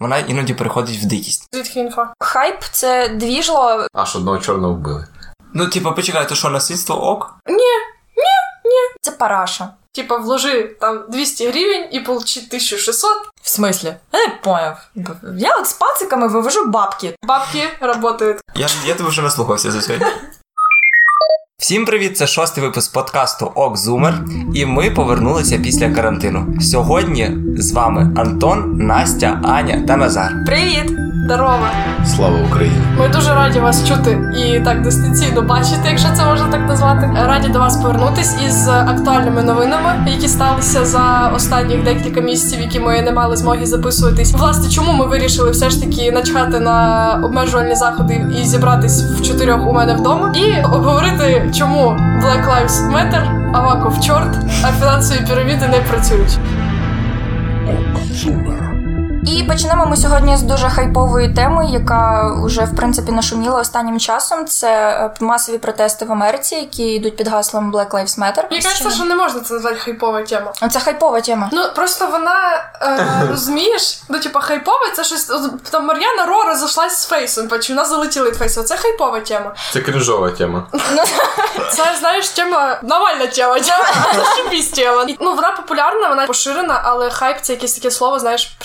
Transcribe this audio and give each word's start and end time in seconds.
вона 0.00 0.18
іноді 0.18 0.54
переходить 0.54 0.96
в 1.02 1.04
дикість. 1.06 1.48
Звідки 1.52 1.80
інфа? 1.80 2.12
Хайп 2.20 2.64
це 2.72 3.08
двіжло. 3.08 3.86
Аж 3.94 4.16
одного 4.16 4.38
чорного 4.38 4.74
вбили. 4.74 5.06
Ну, 5.54 5.66
типа, 5.68 5.92
почекай, 5.92 6.28
то 6.28 6.34
що 6.34 6.48
насильство 6.50 7.10
ок? 7.10 7.34
Ні, 7.46 7.54
ні, 8.16 8.34
ні. 8.64 8.94
Це 9.00 9.10
параша. 9.10 9.68
Типа, 9.92 10.16
вложи 10.16 10.62
там 10.80 11.04
200 11.08 11.48
гривень 11.48 11.88
і 11.92 12.00
получи 12.00 12.40
1600. 12.40 13.10
В 13.42 13.48
смислі? 13.48 13.94
Я 14.12 14.26
не 14.26 14.34
поняв. 14.42 14.78
Я 15.36 15.56
от 15.56 15.66
з 15.66 15.72
пациками 15.72 16.28
вивожу 16.28 16.66
бабки. 16.66 17.14
Бабки 17.22 17.68
работают. 17.80 18.40
Я, 18.54 18.68
я 18.86 18.94
тебе 18.94 19.08
вже 19.08 19.22
наслухався 19.22 19.70
за 19.70 19.82
сьогодні. 19.82 20.06
Всім 21.60 21.84
привіт! 21.84 22.16
Це 22.16 22.26
шостий 22.26 22.64
випуск 22.64 22.92
подкасту 22.92 23.52
Ок 23.54 23.76
Зумер, 23.76 24.14
і 24.54 24.66
ми 24.66 24.90
повернулися 24.90 25.58
після 25.58 25.90
карантину. 25.90 26.60
Сьогодні 26.60 27.30
з 27.56 27.72
вами 27.72 28.14
Антон, 28.16 28.76
Настя, 28.76 29.40
Аня 29.44 29.84
та 29.86 29.96
Назар. 29.96 30.32
Привіт! 30.46 31.09
Здорово. 31.30 31.66
Слава 32.06 32.38
Україні! 32.48 32.76
Ми 32.98 33.08
дуже 33.08 33.34
раді 33.34 33.60
вас 33.60 33.88
чути 33.88 34.18
і 34.36 34.60
так 34.60 34.82
дистанційно 34.82 35.42
бачити, 35.42 35.80
якщо 35.84 36.08
це 36.16 36.24
можна 36.24 36.48
так 36.48 36.68
назвати. 36.68 37.10
Раді 37.26 37.48
до 37.48 37.58
вас 37.58 37.76
повернутись 37.76 38.36
із 38.46 38.68
актуальними 38.68 39.42
новинами, 39.42 40.06
які 40.06 40.28
сталися 40.28 40.84
за 40.84 41.32
останніх 41.36 41.84
декілька 41.84 42.20
місяців, 42.20 42.60
які 42.60 42.80
ми 42.80 43.02
не 43.02 43.12
мали 43.12 43.36
змоги 43.36 43.66
записуватись. 43.66 44.32
Власне, 44.32 44.70
чому 44.70 44.92
ми 44.92 45.06
вирішили 45.06 45.50
все 45.50 45.70
ж 45.70 45.82
таки 45.82 46.12
начхати 46.12 46.60
на 46.60 47.20
обмежувальні 47.24 47.74
заходи 47.74 48.26
і 48.40 48.44
зібратись 48.44 49.02
в 49.02 49.22
чотирьох 49.22 49.66
у 49.66 49.72
мене 49.72 49.94
вдома, 49.94 50.32
і 50.36 50.62
обговорити, 50.62 51.50
чому 51.58 51.96
Black 52.22 52.44
Lives 52.48 52.92
Matter, 52.92 53.52
Аваков 53.54 54.00
чорт, 54.00 54.36
а 54.64 54.72
фінансові 54.72 55.18
піраміди 55.26 55.68
не 55.68 55.78
працюють. 55.78 56.38
І 59.26 59.42
почнемо 59.42 59.86
ми 59.86 59.96
сьогодні 59.96 60.36
з 60.36 60.42
дуже 60.42 60.68
хайпової 60.68 61.34
теми, 61.34 61.66
яка 61.70 62.32
вже 62.44 62.64
в 62.64 62.76
принципі 62.76 63.12
нашуміла 63.12 63.60
останнім 63.60 64.00
часом. 64.00 64.46
Це 64.46 64.68
е, 64.70 65.10
масові 65.20 65.58
протести 65.58 66.04
в 66.04 66.12
Америці, 66.12 66.54
які 66.54 66.82
йдуть 66.82 67.16
під 67.16 67.28
гаслом 67.28 67.72
Black 67.72 67.90
Lives 67.90 68.18
Matter. 68.18 68.42
Мені 68.50 68.62
кажеться, 68.62 68.90
що 68.90 69.04
не 69.04 69.14
можна 69.14 69.40
це 69.40 69.54
назвати 69.54 69.76
хайпова 69.76 70.22
тема. 70.22 70.52
Це 70.70 70.80
хайпова 70.80 71.20
тема. 71.20 71.48
Ну 71.52 71.62
просто 71.74 72.06
вона 72.06 72.64
е, 72.82 73.26
розумієш, 73.30 74.02
ну 74.08 74.18
типа 74.18 74.40
хайпова, 74.40 74.90
це 74.96 75.04
щось 75.04 75.24
там 75.70 75.86
Мар'яна 75.86 76.26
Ро 76.26 76.42
розійшлась 76.42 77.02
з 77.02 77.06
фейсом, 77.06 77.48
бачу, 77.48 77.72
вона 77.72 77.84
залетіла 77.84 78.26
від 78.26 78.36
фейсу. 78.36 78.62
Це 78.62 78.76
хайпова 78.76 79.20
тема. 79.20 79.54
Це 79.72 79.80
крінжова 79.80 80.30
тема. 80.30 80.66
Це 81.72 81.96
знаєш 82.00 82.28
тема 82.28 82.78
Навальна 82.82 83.26
тема, 83.26 83.60
тема 84.76 85.06
Ну 85.20 85.34
вона 85.34 85.52
популярна, 85.52 86.08
вона 86.08 86.26
поширена, 86.26 86.80
але 86.84 87.10
хайп 87.10 87.36
це 87.42 87.52
якесь 87.52 87.74
таке 87.74 87.90
слово, 87.90 88.18
знаєш, 88.18 88.56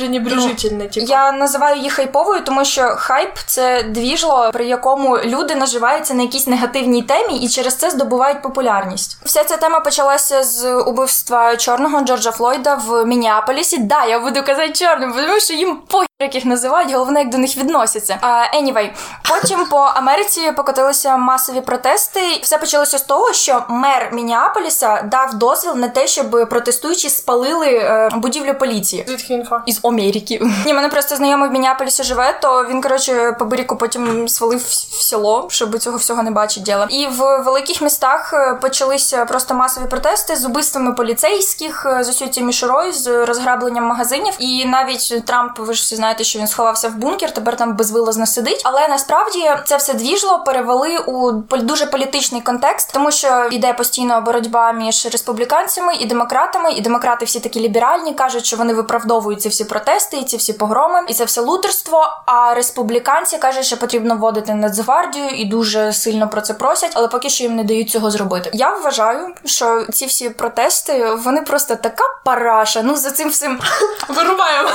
пренебрежительне. 0.46 0.88
Типу. 0.88 1.06
Я 1.10 1.32
називаю 1.32 1.78
її 1.78 1.90
хайповою, 1.90 2.42
тому 2.42 2.66
що 2.66 2.96
хайп 2.98 3.38
це 3.46 3.84
двіжло, 3.84 4.50
при 4.54 4.66
якому 4.66 5.18
люди 5.18 5.56
наживаються 5.56 6.14
на 6.14 6.22
якійсь 6.22 6.48
негативній 6.48 7.02
темі 7.02 7.38
і 7.38 7.50
через 7.50 7.76
це 7.76 7.92
здобувають 7.92 8.42
популярність. 8.42 9.18
Вся 9.26 9.44
ця 9.44 9.58
тема 9.58 9.80
почалася 9.80 10.44
з 10.44 10.74
убивства 10.74 11.58
чорного 11.58 12.02
Джорджа 12.02 12.32
Флойда 12.32 12.76
в 12.76 13.06
Мініаполісі. 13.06 13.78
Да, 13.78 14.06
я 14.06 14.20
буду 14.20 14.44
казати 14.44 14.74
чорним, 14.74 15.14
тому 15.14 15.40
що 15.40 15.54
їм 15.54 15.76
похер, 15.76 16.08
як 16.20 16.36
їх 16.36 16.46
називають, 16.46 16.92
головне, 16.92 17.20
як 17.20 17.30
до 17.30 17.38
них 17.38 17.58
відносяться. 17.58 18.18
А, 18.22 18.58
anyway, 18.58 18.90
потім 19.30 19.66
по 19.66 19.78
Америці 19.78 20.52
покотилися 20.52 21.18
масові 21.18 21.62
протести. 21.62 22.20
Все 22.42 22.58
почалося 22.58 22.98
з 22.98 23.02
того, 23.02 23.34
що 23.34 23.64
мер 23.70 24.10
Мініаполіса 24.14 25.02
дав 25.02 25.34
дозвіл 25.34 25.76
на 25.76 25.88
те, 25.88 26.08
щоб 26.08 26.50
протестуючі 26.50 27.10
спалили 27.10 27.68
е, 27.68 28.10
будівлю 28.16 28.54
поліції. 28.54 29.06
Звідки 29.08 29.34
інфа? 29.34 29.64
Із 29.66 29.80
Америки. 29.84 30.42
Ні, 30.66 30.74
мене 30.74 30.90
просто 30.90 31.16
знайомий 31.16 31.50
в 31.50 31.52
Мініаполісі 31.52 32.04
живе, 32.04 32.40
то 32.42 32.66
він, 32.70 32.82
коротше, 32.82 33.36
по 33.40 33.46
Беріку 33.46 33.76
потім 33.76 34.28
свалив 34.28 34.60
в 34.60 34.86
в 34.96 35.02
село, 35.02 35.48
щоб 35.52 35.80
цього 35.80 35.98
всього 35.98 36.24
не 36.24 36.32
бачить 36.32 36.64
діла. 36.64 36.88
І 36.90 37.08
в 37.08 37.42
великих 37.42 37.82
містах 37.82 38.34
е, 38.34 38.56
почалися 38.62 39.25
просто 39.25 39.54
масові 39.54 39.86
протести 39.90 40.36
з 40.36 40.46
убивствами 40.46 40.94
поліцейських, 40.94 41.86
е, 41.86 42.04
з 42.04 42.09
усю 42.09 42.28
цією 42.28 42.48
мішурою, 42.48 42.94
з 42.94 43.25
розграбленням 43.25 43.84
магазинів. 43.84 44.34
І 44.40 44.66
навіть 44.66 45.25
Трамп, 45.25 45.59
ви 45.59 45.74
ж 45.74 45.81
всі 45.81 45.96
знаєте, 46.06 46.24
що 46.24 46.40
він 46.40 46.48
сховався 46.48 46.90
в 46.90 46.96
бункер, 46.96 47.34
тепер 47.34 47.58
там 47.58 47.76
безвилазно 47.76 48.26
сидить. 48.26 48.62
Але 48.64 48.88
насправді 48.88 49.52
це 49.66 49.78
все 49.78 49.94
двіжло 49.94 50.44
перевели 50.46 50.98
у 50.98 51.32
дуже 51.58 51.86
політичний 51.86 52.42
контекст, 52.42 52.94
тому 52.94 53.12
що 53.12 53.48
йде 53.52 53.74
постійно 53.74 54.22
боротьба 54.22 54.72
між 54.72 55.06
республіканцями 55.06 55.96
і 55.96 56.06
демократами. 56.06 56.72
І 56.72 56.82
демократи 56.82 57.26
всі 57.26 57.40
такі 57.40 57.60
ліберальні 57.60 58.14
кажуть, 58.14 58.46
що 58.46 58.58
вони 58.58 58.74
виправдовують 58.74 59.42
ці 59.42 59.50
всі 59.50 59.64
протести 59.64 60.18
і 60.18 60.24
ці 60.24 60.38
всі 60.38 60.54
погроми, 60.54 61.00
і 61.08 61.14
це 61.14 61.26
все 61.26 61.42
лутерство. 61.42 62.08
А 62.26 62.54
республіканці 62.54 63.38
кажуть, 63.38 63.66
що 63.66 63.78
потрібно 63.78 64.16
вводити 64.16 64.54
Нацгвардію 64.54 65.30
і 65.30 65.46
дуже 65.46 65.94
сильно 65.94 66.30
про 66.30 66.42
це 66.42 66.54
просять, 66.54 66.92
але 66.94 67.08
поки 67.08 67.30
що 67.30 67.44
їм 67.44 67.56
не 67.56 67.64
дають 67.64 67.90
цього 67.90 68.12
зробити. 68.12 68.50
Я 68.54 68.70
вважаю, 68.70 69.28
що 69.46 69.86
ці 69.92 70.06
всі 70.06 70.30
протести 70.30 71.10
вони 71.16 71.42
просто 71.42 71.76
така 71.76 72.04
параша. 72.26 72.82
Ну 72.84 72.96
за 72.96 73.12
цим 73.12 73.30
всім 73.30 73.60
Вирубаємо. 74.08 74.70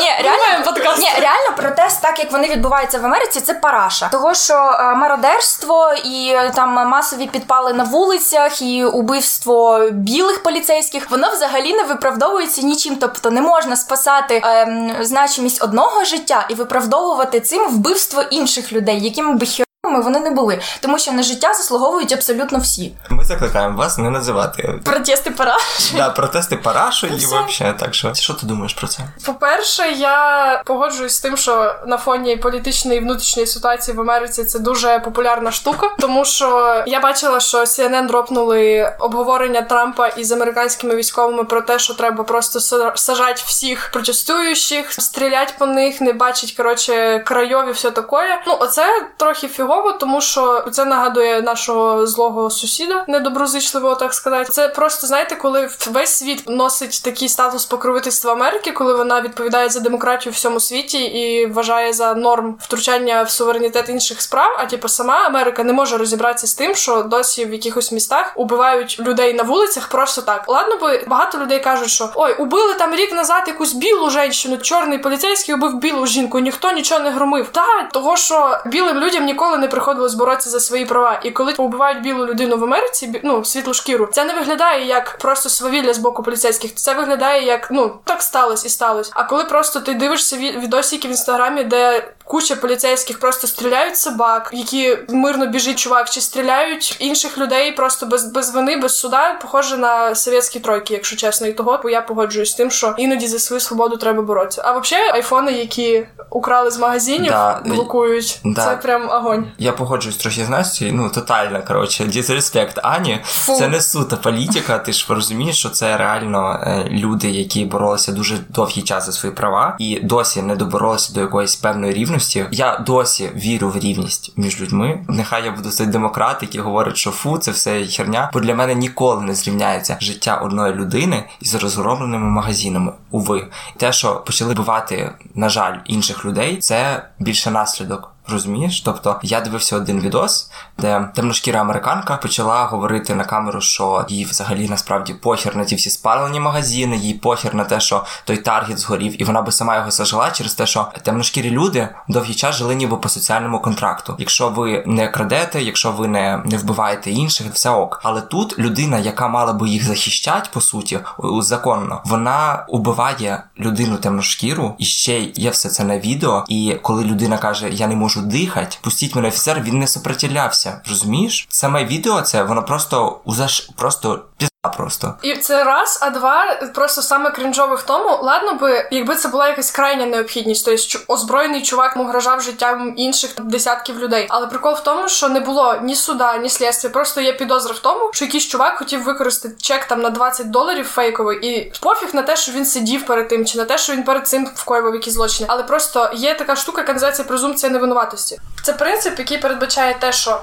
Ні, 0.00 0.25
реально 0.30 0.64
подкаст. 0.64 0.98
ні, 0.98 1.08
реально 1.20 1.56
протест, 1.56 2.02
так 2.02 2.18
як 2.18 2.32
вони 2.32 2.48
відбуваються 2.48 2.98
в 2.98 3.04
Америці, 3.04 3.40
це 3.40 3.54
параша. 3.54 4.08
Того, 4.08 4.34
що 4.34 4.54
е, 4.54 4.94
мародерство 4.94 5.94
і 6.04 6.28
е, 6.34 6.50
там 6.54 6.88
масові 6.88 7.26
підпали 7.26 7.72
на 7.72 7.84
вулицях, 7.84 8.62
і 8.62 8.84
убивство 8.84 9.88
білих 9.90 10.42
поліцейських, 10.42 11.10
воно 11.10 11.30
взагалі 11.30 11.74
не 11.74 11.82
виправдовується 11.82 12.62
нічим. 12.62 12.96
Тобто 12.96 13.30
не 13.30 13.40
можна 13.40 13.76
спасати 13.76 14.42
ем, 14.44 14.92
значимість 15.00 15.62
одного 15.62 16.04
життя 16.04 16.46
і 16.48 16.54
виправдовувати 16.54 17.40
цим 17.40 17.68
вбивство 17.68 18.22
інших 18.22 18.72
людей, 18.72 19.00
якими 19.00 19.34
би 19.34 19.46
вони 19.86 20.20
не 20.20 20.30
були, 20.30 20.60
тому 20.80 20.98
що 20.98 21.12
на 21.12 21.22
життя 21.22 21.54
заслуговують 21.54 22.12
абсолютно 22.12 22.58
всі. 22.58 22.92
Ми 23.10 23.24
закликаємо 23.24 23.78
вас 23.78 23.98
не 23.98 24.10
називати 24.10 24.80
Протести 24.84 25.30
параш. 25.30 25.92
да, 25.96 26.10
протести 26.10 26.56
парашою 26.56 27.12
і 27.12 27.16
взагалі. 27.16 27.76
Так 27.78 27.94
що, 27.94 28.14
що 28.14 28.34
ти 28.34 28.46
думаєш 28.46 28.74
про 28.74 28.86
це? 28.86 28.98
По-перше, 29.26 29.88
я 29.90 30.62
погоджуюсь 30.66 31.16
з 31.16 31.20
тим, 31.20 31.36
що 31.36 31.74
на 31.86 31.96
фоні 31.98 32.36
політичної 32.36 32.98
і 32.98 33.00
внутрішньої 33.00 33.46
ситуації 33.46 33.96
в 33.96 34.00
Америці 34.00 34.44
це 34.44 34.58
дуже 34.58 34.98
популярна 34.98 35.50
штука, 35.52 35.90
тому 35.98 36.24
що 36.24 36.82
я 36.86 37.00
бачила, 37.00 37.40
що 37.40 37.58
CNN 37.58 38.06
дропнули 38.06 38.92
обговорення 38.98 39.62
Трампа 39.62 40.06
із 40.08 40.32
американськими 40.32 40.96
військовими 40.96 41.44
про 41.44 41.60
те, 41.60 41.78
що 41.78 41.94
треба 41.94 42.24
просто 42.24 42.58
са- 42.58 42.96
сажати 42.96 43.42
всіх 43.46 43.90
протестуючих, 43.92 44.92
стріляти 44.92 45.52
по 45.58 45.66
них, 45.66 46.00
не 46.00 46.12
бачить 46.12 46.52
коротше 46.52 47.18
крайові, 47.18 47.70
все 47.72 47.90
таке. 47.90 48.42
Ну, 48.46 48.56
оце 48.60 48.86
трохи 49.16 49.48
фігово, 49.76 49.92
тому 49.92 50.20
що 50.20 50.64
це 50.72 50.84
нагадує 50.84 51.42
нашого 51.42 52.06
злого 52.06 52.50
сусіда, 52.50 53.04
недоброзичливого, 53.08 53.94
так 53.94 54.14
сказати. 54.14 54.50
Це 54.50 54.68
просто 54.68 55.06
знаєте, 55.06 55.36
коли 55.36 55.68
весь 55.90 56.10
світ 56.10 56.48
носить 56.48 57.02
такий 57.04 57.28
статус 57.28 57.64
покровительства 57.64 58.32
Америки, 58.32 58.72
коли 58.72 58.94
вона 58.94 59.20
відповідає 59.20 59.68
за 59.68 59.80
демократію 59.80 60.32
в 60.32 60.34
всьому 60.34 60.60
світі 60.60 60.98
і 60.98 61.46
вважає 61.46 61.92
за 61.92 62.14
норм 62.14 62.56
втручання 62.60 63.22
в 63.22 63.30
суверенітет 63.30 63.88
інших 63.88 64.22
справ. 64.22 64.56
А 64.58 64.66
типу 64.66 64.88
сама 64.88 65.26
Америка 65.26 65.64
не 65.64 65.72
може 65.72 65.96
розібратися 65.96 66.46
з 66.46 66.54
тим, 66.54 66.74
що 66.74 67.02
досі 67.02 67.44
в 67.44 67.52
якихось 67.52 67.92
містах 67.92 68.32
убивають 68.36 69.00
людей 69.00 69.34
на 69.34 69.42
вулицях 69.42 69.88
просто 69.88 70.22
так. 70.22 70.44
Ладно, 70.48 70.76
би 70.76 71.04
багато 71.06 71.38
людей 71.38 71.60
кажуть, 71.60 71.90
що 71.90 72.10
ой, 72.14 72.34
убили 72.34 72.74
там 72.74 72.94
рік 72.94 73.12
назад 73.12 73.44
якусь 73.46 73.72
білу 73.72 74.10
жінку, 74.10 74.62
чорний 74.62 74.98
поліцейський 74.98 75.54
убив 75.54 75.74
білу 75.74 76.06
жінку, 76.06 76.38
ніхто 76.38 76.72
нічого 76.72 77.00
не 77.00 77.10
громив. 77.10 77.48
Та 77.48 77.82
того, 77.92 78.16
що 78.16 78.58
білим 78.66 78.98
людям 78.98 79.24
ніколи 79.24 79.55
не 79.58 79.68
приходилось 79.68 80.14
боротися 80.14 80.50
за 80.50 80.60
свої 80.60 80.84
права. 80.86 81.20
І 81.22 81.30
коли 81.30 81.52
убивають 81.52 82.02
білу 82.02 82.26
людину 82.26 82.56
в 82.56 82.64
Америці, 82.64 83.20
ну 83.24 83.44
світлу 83.44 83.74
шкіру, 83.74 84.08
це 84.12 84.24
не 84.24 84.34
виглядає 84.34 84.86
як 84.86 85.18
просто 85.18 85.48
свавілля 85.48 85.94
з 85.94 85.98
боку 85.98 86.22
поліцейських. 86.22 86.74
Це 86.74 86.94
виглядає 86.94 87.44
як 87.46 87.68
ну 87.70 87.92
так 88.04 88.22
сталося 88.22 88.66
і 88.66 88.70
сталося. 88.70 89.10
А 89.14 89.24
коли 89.24 89.44
просто 89.44 89.80
ти 89.80 89.94
дивишся 89.94 90.36
ві- 90.36 90.60
відосики 90.60 91.08
в 91.08 91.10
інстаграмі, 91.10 91.64
де 91.64 92.08
куча 92.24 92.56
поліцейських 92.56 93.20
просто 93.20 93.46
стріляють 93.46 93.96
собак, 93.96 94.50
які 94.52 94.98
мирно 95.08 95.46
біжить 95.46 95.78
чувак, 95.78 96.10
чи 96.10 96.20
стріляють 96.20 96.96
інших 96.98 97.38
людей 97.38 97.72
просто 97.72 98.06
без, 98.06 98.24
без 98.24 98.54
вини, 98.54 98.76
без 98.76 98.98
суда, 98.98 99.38
похоже 99.42 99.76
на 99.76 100.14
совєтські 100.14 100.60
тройки, 100.60 100.94
якщо 100.94 101.16
чесно, 101.16 101.46
і 101.46 101.52
того 101.52 101.80
бо 101.82 101.90
я 101.90 102.00
погоджуюсь 102.00 102.50
з 102.50 102.54
тим, 102.54 102.70
що 102.70 102.94
іноді 102.98 103.26
за 103.26 103.38
свою 103.38 103.60
свободу 103.60 103.96
треба 103.96 104.22
боротися. 104.22 104.62
А 104.64 104.78
взагалі, 104.78 105.08
айфони, 105.10 105.52
які 105.52 106.06
украли 106.30 106.70
з 106.70 106.78
магазинів, 106.78 107.30
Да, 107.32 107.60
блокують, 107.64 108.40
да. 108.44 108.64
це 108.64 108.76
прям 108.76 109.10
огонь. 109.10 109.45
Я 109.58 109.72
погоджуюсь 109.72 110.16
трохи 110.16 110.44
з 110.44 110.48
Настю, 110.48 110.84
ну 110.92 111.10
тотально, 111.10 111.62
коротше, 111.66 112.04
дізреспект 112.04 112.80
Ані. 112.82 113.20
Це 113.58 113.68
не 113.68 113.80
суто 113.80 114.16
політика, 114.16 114.78
ти 114.78 114.92
ж 114.92 115.06
розумієш, 115.08 115.58
що 115.58 115.68
це 115.68 115.96
реально 115.96 116.60
е, 116.62 116.88
люди, 116.90 117.30
які 117.30 117.64
боролися 117.64 118.12
дуже 118.12 118.38
довгий 118.48 118.82
час 118.82 119.06
за 119.06 119.12
свої 119.12 119.34
права 119.34 119.76
і 119.78 120.00
досі 120.02 120.42
не 120.42 120.56
доборолися 120.56 121.12
до 121.12 121.20
якоїсь 121.20 121.56
певної 121.56 121.92
рівності. 121.92 122.46
Я 122.50 122.78
досі 122.78 123.30
вірю 123.36 123.68
в 123.68 123.78
рівність 123.78 124.32
між 124.36 124.60
людьми. 124.60 125.04
Нехай 125.08 125.44
я 125.44 125.50
буду 125.50 125.70
цей 125.70 125.86
демократ, 125.86 126.42
який 126.42 126.60
говорить, 126.60 126.96
що 126.96 127.10
фу, 127.10 127.38
це 127.38 127.50
все 127.50 127.86
херня. 127.86 128.30
Бо 128.32 128.40
для 128.40 128.54
мене 128.54 128.74
ніколи 128.74 129.22
не 129.22 129.34
зрівняється 129.34 129.96
життя 130.00 130.36
одної 130.36 130.72
людини 130.74 131.24
із 131.40 131.54
розгромленими 131.54 132.30
магазинами. 132.30 132.92
Уви, 133.10 133.48
те, 133.76 133.92
що 133.92 134.16
почали 134.16 134.54
бивати, 134.54 135.12
на 135.34 135.48
жаль, 135.48 135.78
інших 135.84 136.24
людей, 136.24 136.56
це 136.56 137.08
більше 137.18 137.50
наслідок. 137.50 138.15
Розумієш? 138.28 138.80
Тобто 138.80 139.20
я 139.22 139.40
дивився 139.40 139.76
один 139.76 140.00
відос, 140.00 140.50
де 140.78 141.08
темношкіра 141.14 141.60
американка 141.60 142.16
почала 142.16 142.64
говорити 142.64 143.14
на 143.14 143.24
камеру, 143.24 143.60
що 143.60 144.04
їй 144.08 144.24
взагалі 144.24 144.68
насправді 144.68 145.14
похер 145.14 145.56
на 145.56 145.64
ті 145.64 145.74
всі 145.74 145.90
спалені 145.90 146.40
магазини, 146.40 146.96
їй 146.96 147.14
похер 147.14 147.54
на 147.54 147.64
те, 147.64 147.80
що 147.80 148.04
той 148.24 148.36
таргет 148.36 148.78
згорів, 148.78 149.22
і 149.22 149.24
вона 149.24 149.42
би 149.42 149.52
сама 149.52 149.76
його 149.76 149.90
зажила 149.90 150.30
через 150.30 150.54
те, 150.54 150.66
що 150.66 150.86
темношкірі 151.02 151.50
люди 151.50 151.88
довгий 152.08 152.34
час 152.34 152.56
жили 152.56 152.74
ніби 152.74 152.96
по 152.96 153.08
соціальному 153.08 153.60
контракту. 153.60 154.16
Якщо 154.18 154.48
ви 154.48 154.84
не 154.86 155.08
крадете, 155.08 155.62
якщо 155.62 155.92
ви 155.92 156.08
не, 156.08 156.42
не 156.44 156.56
вбиваєте 156.56 157.10
інших, 157.10 157.46
все 157.52 157.70
ок. 157.70 158.00
Але 158.04 158.20
тут 158.20 158.58
людина, 158.58 158.98
яка 158.98 159.28
мала 159.28 159.52
би 159.52 159.68
їх 159.68 159.84
захищати, 159.84 160.48
по 160.52 160.60
суті, 160.60 160.98
законно, 161.40 162.02
вона 162.04 162.64
убиває 162.68 163.42
людину 163.60 163.96
темношкіру, 163.96 164.74
і 164.78 164.84
ще 164.84 165.20
є 165.20 165.50
все 165.50 165.68
це 165.68 165.84
на 165.84 165.98
відео. 165.98 166.44
І 166.48 166.76
коли 166.82 167.04
людина 167.04 167.38
каже, 167.38 167.68
я 167.70 167.86
не 167.86 167.96
можу 167.96 168.15
дихати, 168.22 168.76
пустіть 168.80 169.14
мене 169.14 169.28
офіцер, 169.28 169.62
він 169.62 169.78
не 169.78 169.86
сопротивлявся. 169.86 170.80
Розумієш? 170.88 171.46
Саме 171.50 171.84
відео 171.84 172.22
це 172.22 172.42
воно 172.42 172.64
просто 172.64 173.20
узаш 173.24 173.70
просто 173.76 174.24
просто. 174.68 175.14
І 175.22 175.36
це 175.36 175.64
раз, 175.64 175.98
а 176.02 176.10
два 176.10 176.54
просто 176.74 177.02
саме 177.02 177.30
крінжове 177.30 177.76
в 177.76 177.82
тому, 177.82 178.18
ладно 178.22 178.54
би, 178.54 178.88
якби 178.90 179.16
це 179.16 179.28
була 179.28 179.48
якась 179.48 179.70
крайня 179.70 180.06
необхідність, 180.06 180.64
тобто 180.64 181.12
озброєний 181.12 181.62
чувак 181.62 181.96
угрожав 181.96 182.40
життям 182.40 182.94
інших 182.96 183.30
десятків 183.38 183.98
людей. 183.98 184.26
Але 184.28 184.46
прикол 184.46 184.74
в 184.74 184.82
тому, 184.82 185.08
що 185.08 185.28
не 185.28 185.40
було 185.40 185.76
ні 185.82 185.94
суда, 185.94 186.36
ні 186.36 186.48
слідства. 186.48 186.90
Просто 186.90 187.20
є 187.20 187.32
підозра 187.32 187.74
в 187.74 187.78
тому, 187.78 188.10
що 188.12 188.24
якийсь 188.24 188.48
чувак 188.48 188.78
хотів 188.78 189.02
використати 189.02 189.54
чек 189.62 189.84
там 189.84 190.00
на 190.00 190.10
20 190.10 190.50
доларів 190.50 190.86
фейковий, 190.86 191.38
і 191.38 191.72
пофіг 191.80 192.14
на 192.14 192.22
те, 192.22 192.36
що 192.36 192.52
він 192.52 192.66
сидів 192.66 193.06
перед 193.06 193.28
тим, 193.28 193.46
чи 193.46 193.58
на 193.58 193.64
те, 193.64 193.78
що 193.78 193.92
він 193.92 194.02
перед 194.02 194.28
цим 194.28 194.48
вкоював 194.54 194.94
якісь 194.94 195.14
злочини. 195.14 195.46
Але 195.50 195.62
просто 195.62 196.10
є 196.14 196.34
така 196.34 196.56
штука, 196.56 196.80
яка 196.80 196.92
називається 196.92 197.24
презумпція 197.24 197.72
невинуватості. 197.72 198.40
Це 198.62 198.72
принцип, 198.72 199.18
який 199.18 199.38
передбачає 199.38 199.96
те, 200.00 200.12
що 200.12 200.40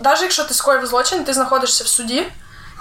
навіть 0.00 0.22
якщо 0.22 0.44
ти 0.44 0.54
скоїв 0.54 0.86
злочин, 0.86 1.24
ти 1.24 1.32
знаходишся 1.32 1.84
в 1.84 1.86
суді. 1.86 2.26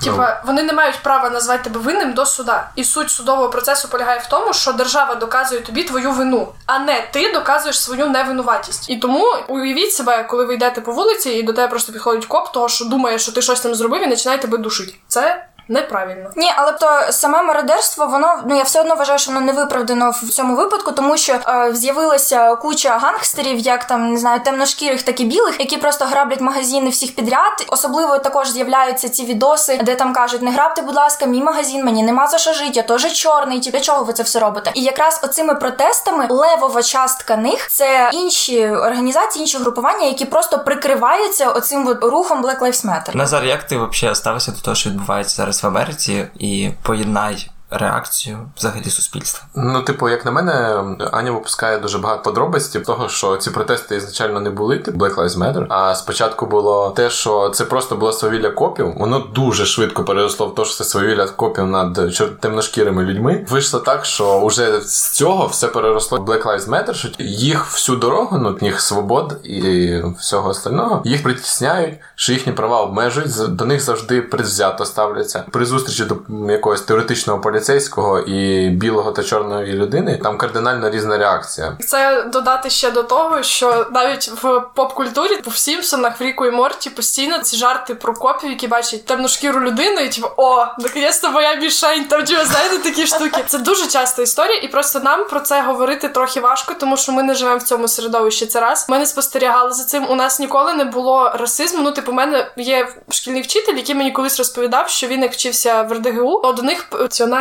Типа, 0.04 0.42
вони 0.46 0.63
не 0.63 0.74
мають 0.74 1.00
права 1.04 1.30
назвати 1.30 1.63
тебе 1.63 1.80
винним 1.80 2.13
до 2.13 2.25
суда. 2.25 2.69
І 2.75 2.84
суть 2.84 3.12
судового 3.12 3.50
процесу 3.50 3.88
полягає 3.88 4.19
в 4.19 4.28
тому, 4.28 4.54
що 4.54 4.72
держава 4.72 5.16
доказує 5.16 5.62
тобі 5.62 5.84
твою 5.84 6.12
вину, 6.12 6.48
а 6.66 6.80
не 6.80 7.07
ти 7.12 7.31
доказуєш 7.31 7.81
свою 7.81 8.07
невинуватість. 8.10 8.90
І 8.90 8.98
тому 8.98 9.25
уявіть 9.48 9.94
себе, 9.94 10.24
коли 10.24 10.46
ви 10.46 10.54
йдете 10.54 10.81
по 10.81 10.92
вулиці, 10.92 11.30
і 11.30 11.44
до 11.44 11.54
тебе 11.54 11.68
просто 11.68 11.94
підходить 11.94 12.25
коп, 12.25 12.51
того 12.51 12.69
що 12.69 12.86
думає, 12.86 13.19
що 13.19 13.31
ти 13.31 13.42
щось 13.42 13.62
там 13.62 13.75
зробив, 13.75 14.07
і 14.07 14.10
починає 14.10 14.40
тебе 14.42 14.57
душити. 14.57 14.94
Це 15.07 15.46
неправильно. 15.69 16.30
Ні, 16.36 16.51
але 16.56 16.71
то 16.71 17.12
саме 17.12 17.44
мародерство, 17.44 18.07
воно 18.07 18.44
ну 18.45 18.57
я 18.57 18.63
все 18.63 18.81
одно 18.81 18.95
вважаю, 18.95 19.19
що 19.19 19.31
воно 19.31 19.45
не 19.45 19.54
виправдано 19.54 20.10
в 20.10 20.30
цьому 20.30 20.56
випадку, 20.56 20.92
тому 20.92 21.18
що 21.18 21.33
е, 21.33 21.69
з'явилася 21.74 22.56
куча 22.56 22.98
гангстерів, 22.98 23.57
як 23.60 23.83
там 23.83 24.12
не 24.12 24.18
знаю, 24.18 24.39
темношкірих, 24.39 25.01
так 25.01 25.19
і 25.19 25.25
білих, 25.25 25.60
які 25.60 25.77
просто 25.77 26.06
граблять 26.06 26.42
магазини 26.42 26.89
всіх 26.89 27.16
підряд. 27.16 27.66
Особливо 27.68 28.18
також 28.18 28.50
з'являються 28.50 29.10
ці 29.10 29.25
відоси, 29.25 29.80
де 29.83 29.95
там 29.95 30.13
кажуть: 30.13 30.42
не 30.42 30.51
грабте, 30.51 30.81
будь 30.81 30.95
ласка, 30.95 31.25
мій 31.25 31.42
магазин, 31.42 31.86
мені 31.86 32.04
нема 32.04 32.27
за 32.27 32.38
що 32.38 32.54
жити, 32.54 32.72
я 32.74 32.83
теж 32.83 33.13
чорний. 33.13 33.60
Ті 33.60 33.72
для 33.72 33.80
чого 33.80 34.04
ви 34.04 34.13
це 34.13 34.24
все 34.24 34.39
робите? 34.39 34.72
І 34.74 34.81
якраз 34.81 35.19
оцими 35.24 35.56
протестами 35.56 36.27
левова 36.30 36.83
частка 36.83 37.36
них 37.36 37.68
це 37.69 38.10
інші 38.13 38.68
організації, 38.69 39.42
інші 39.42 39.57
групування, 39.57 40.06
які 40.06 40.25
просто 40.25 40.60
прикриваються 40.60 41.50
оцим 41.50 41.88
от 41.88 42.04
рухом 42.04 42.45
Black 42.45 42.60
Lives 42.60 42.86
Matter. 42.86 43.15
Назар, 43.15 43.45
як 43.45 43.63
ти 43.63 43.77
взагалі 43.77 44.15
ставишся 44.15 44.51
до 44.51 44.62
того, 44.62 44.75
що 44.75 44.89
відбувається 44.89 45.36
зараз 45.36 45.58
в 45.63 45.67
Америці, 45.67 46.25
і 46.39 46.69
поєднай 46.81 47.50
реакцію 47.71 48.38
взагалі 48.57 48.89
суспільства? 48.89 49.48
Ну, 49.56 49.81
типу, 49.81 50.10
як 50.10 50.25
на 50.25 50.31
мене, 50.31 50.83
Аня 51.12 51.31
випускає 51.31 51.80
дуже 51.80 51.98
багато 51.98 52.24
подробиць 52.24 52.68
того, 52.68 53.10
що 53.10 53.38
ці 53.38 53.51
протести 53.51 53.95
ізначально 53.95 54.39
не 54.39 54.50
були, 54.50 54.77
типу 54.77 54.98
Black 54.98 55.16
Lives 55.16 55.38
Matter. 55.38 55.66
А 55.69 55.95
спочатку 55.95 56.45
було 56.45 56.89
те, 56.89 57.10
що 57.10 57.50
це 57.50 57.66
просто 57.66 57.95
було 57.95 58.12
свавілля 58.12 58.50
копів. 58.50 58.94
Воно 58.98 59.19
дуже 59.19 59.66
швидко 59.66 60.04
переросло 60.04 60.48
в 60.48 60.56
те, 60.56 60.66
що 60.66 60.75
це 60.75 60.83
свавілля 60.83 61.27
копів 61.27 61.68
над 61.68 62.00
темношкірими 62.39 63.04
людьми. 63.04 63.45
Вийшло 63.50 63.80
так, 63.80 64.06
що 64.06 64.39
уже 64.39 64.81
з 64.81 65.10
цього 65.10 65.48
все 65.48 65.68
переросло 65.68 66.18
в 66.18 66.30
Black 66.30 66.44
Lives 66.44 66.69
Matter, 66.69 66.94
що 66.94 67.10
їх 67.19 67.65
всю 67.65 67.98
дорогу, 67.98 68.38
ну 68.38 68.57
їх 68.62 68.81
свобод 68.81 69.39
і 69.44 70.01
всього 70.19 70.50
остального, 70.50 71.01
їх 71.06 71.24
притісняють, 71.24 72.00
що 72.15 72.33
їхні 72.33 72.54
права 72.54 72.81
обмежують. 72.81 73.56
До 73.56 73.65
них 73.65 73.81
завжди 73.81 74.22
предвзято 74.22 74.86
ставляться. 74.86 75.44
При 75.51 75.65
зустрічі 75.65 76.06
до 76.06 76.18
якогось 76.51 76.81
теоретичного 76.81 77.42
поліцейського 77.59 78.19
і 78.19 78.69
білого 78.69 79.11
та 79.11 79.23
чорної 79.23 79.73
людини 79.73 80.19
там 80.23 80.38
кардинально 80.38 80.89
різна 80.89 81.17
реакція. 81.17 81.77
Це 81.79 82.23
додати 82.23 82.69
ще 82.69 82.91
до 82.91 83.03
того, 83.03 83.44
що 83.44 83.85
навіть 83.91 84.31
в 84.44 84.61
поп-культурі 84.73 85.39
в 85.47 85.57
Сімпсонах, 85.57 86.21
в 86.21 86.23
Ріку 86.23 86.45
і 86.45 86.51
Морті 86.51 86.89
постійно 86.89 87.39
ці 87.39 87.57
жарти 87.57 87.95
про 87.95 88.13
копів, 88.13 88.50
які 88.50 88.67
бачать 88.67 89.06
темношкіру 89.06 89.61
людину, 89.61 90.01
і 90.01 90.09
типу, 90.09 90.27
о, 90.38 90.65
наконець-то 90.79 91.31
моя 91.31 91.56
мішень, 91.56 92.06
там 92.06 92.23
типу, 92.23 92.45
знаєте, 92.45 92.77
такі 92.77 93.07
штуки. 93.07 93.44
Це 93.47 93.57
дуже 93.57 93.88
часта 93.88 94.21
історія, 94.21 94.57
і 94.57 94.67
просто 94.67 95.00
нам 95.00 95.25
про 95.29 95.39
це 95.39 95.62
говорити 95.62 96.09
трохи 96.09 96.39
важко, 96.39 96.73
тому 96.79 96.97
що 96.97 97.12
ми 97.12 97.23
не 97.23 97.35
живемо 97.35 97.57
в 97.57 97.63
цьому 97.63 97.88
середовищі. 97.88 98.45
Це 98.45 98.59
раз. 98.59 98.85
Ми 98.89 99.00
не 99.00 99.05
спостерігали 99.05 99.71
за 99.71 99.83
цим. 99.83 100.09
У 100.09 100.15
нас 100.15 100.39
ніколи 100.39 100.73
не 100.73 100.83
було 100.83 101.31
расизму. 101.35 101.83
Ну, 101.83 101.91
типу, 101.91 102.12
у 102.12 102.15
мене 102.15 102.51
є 102.57 102.88
шкільний 103.09 103.41
вчитель, 103.41 103.75
який 103.75 103.95
мені 103.95 104.12
колись 104.12 104.38
розповідав, 104.38 104.89
що 104.89 105.07
він 105.07 105.21
як 105.21 105.33
вчився 105.33 105.83
в 105.83 105.94
РДГУ, 105.94 106.41
то 106.41 106.53
до 106.53 106.62
них 106.62 106.85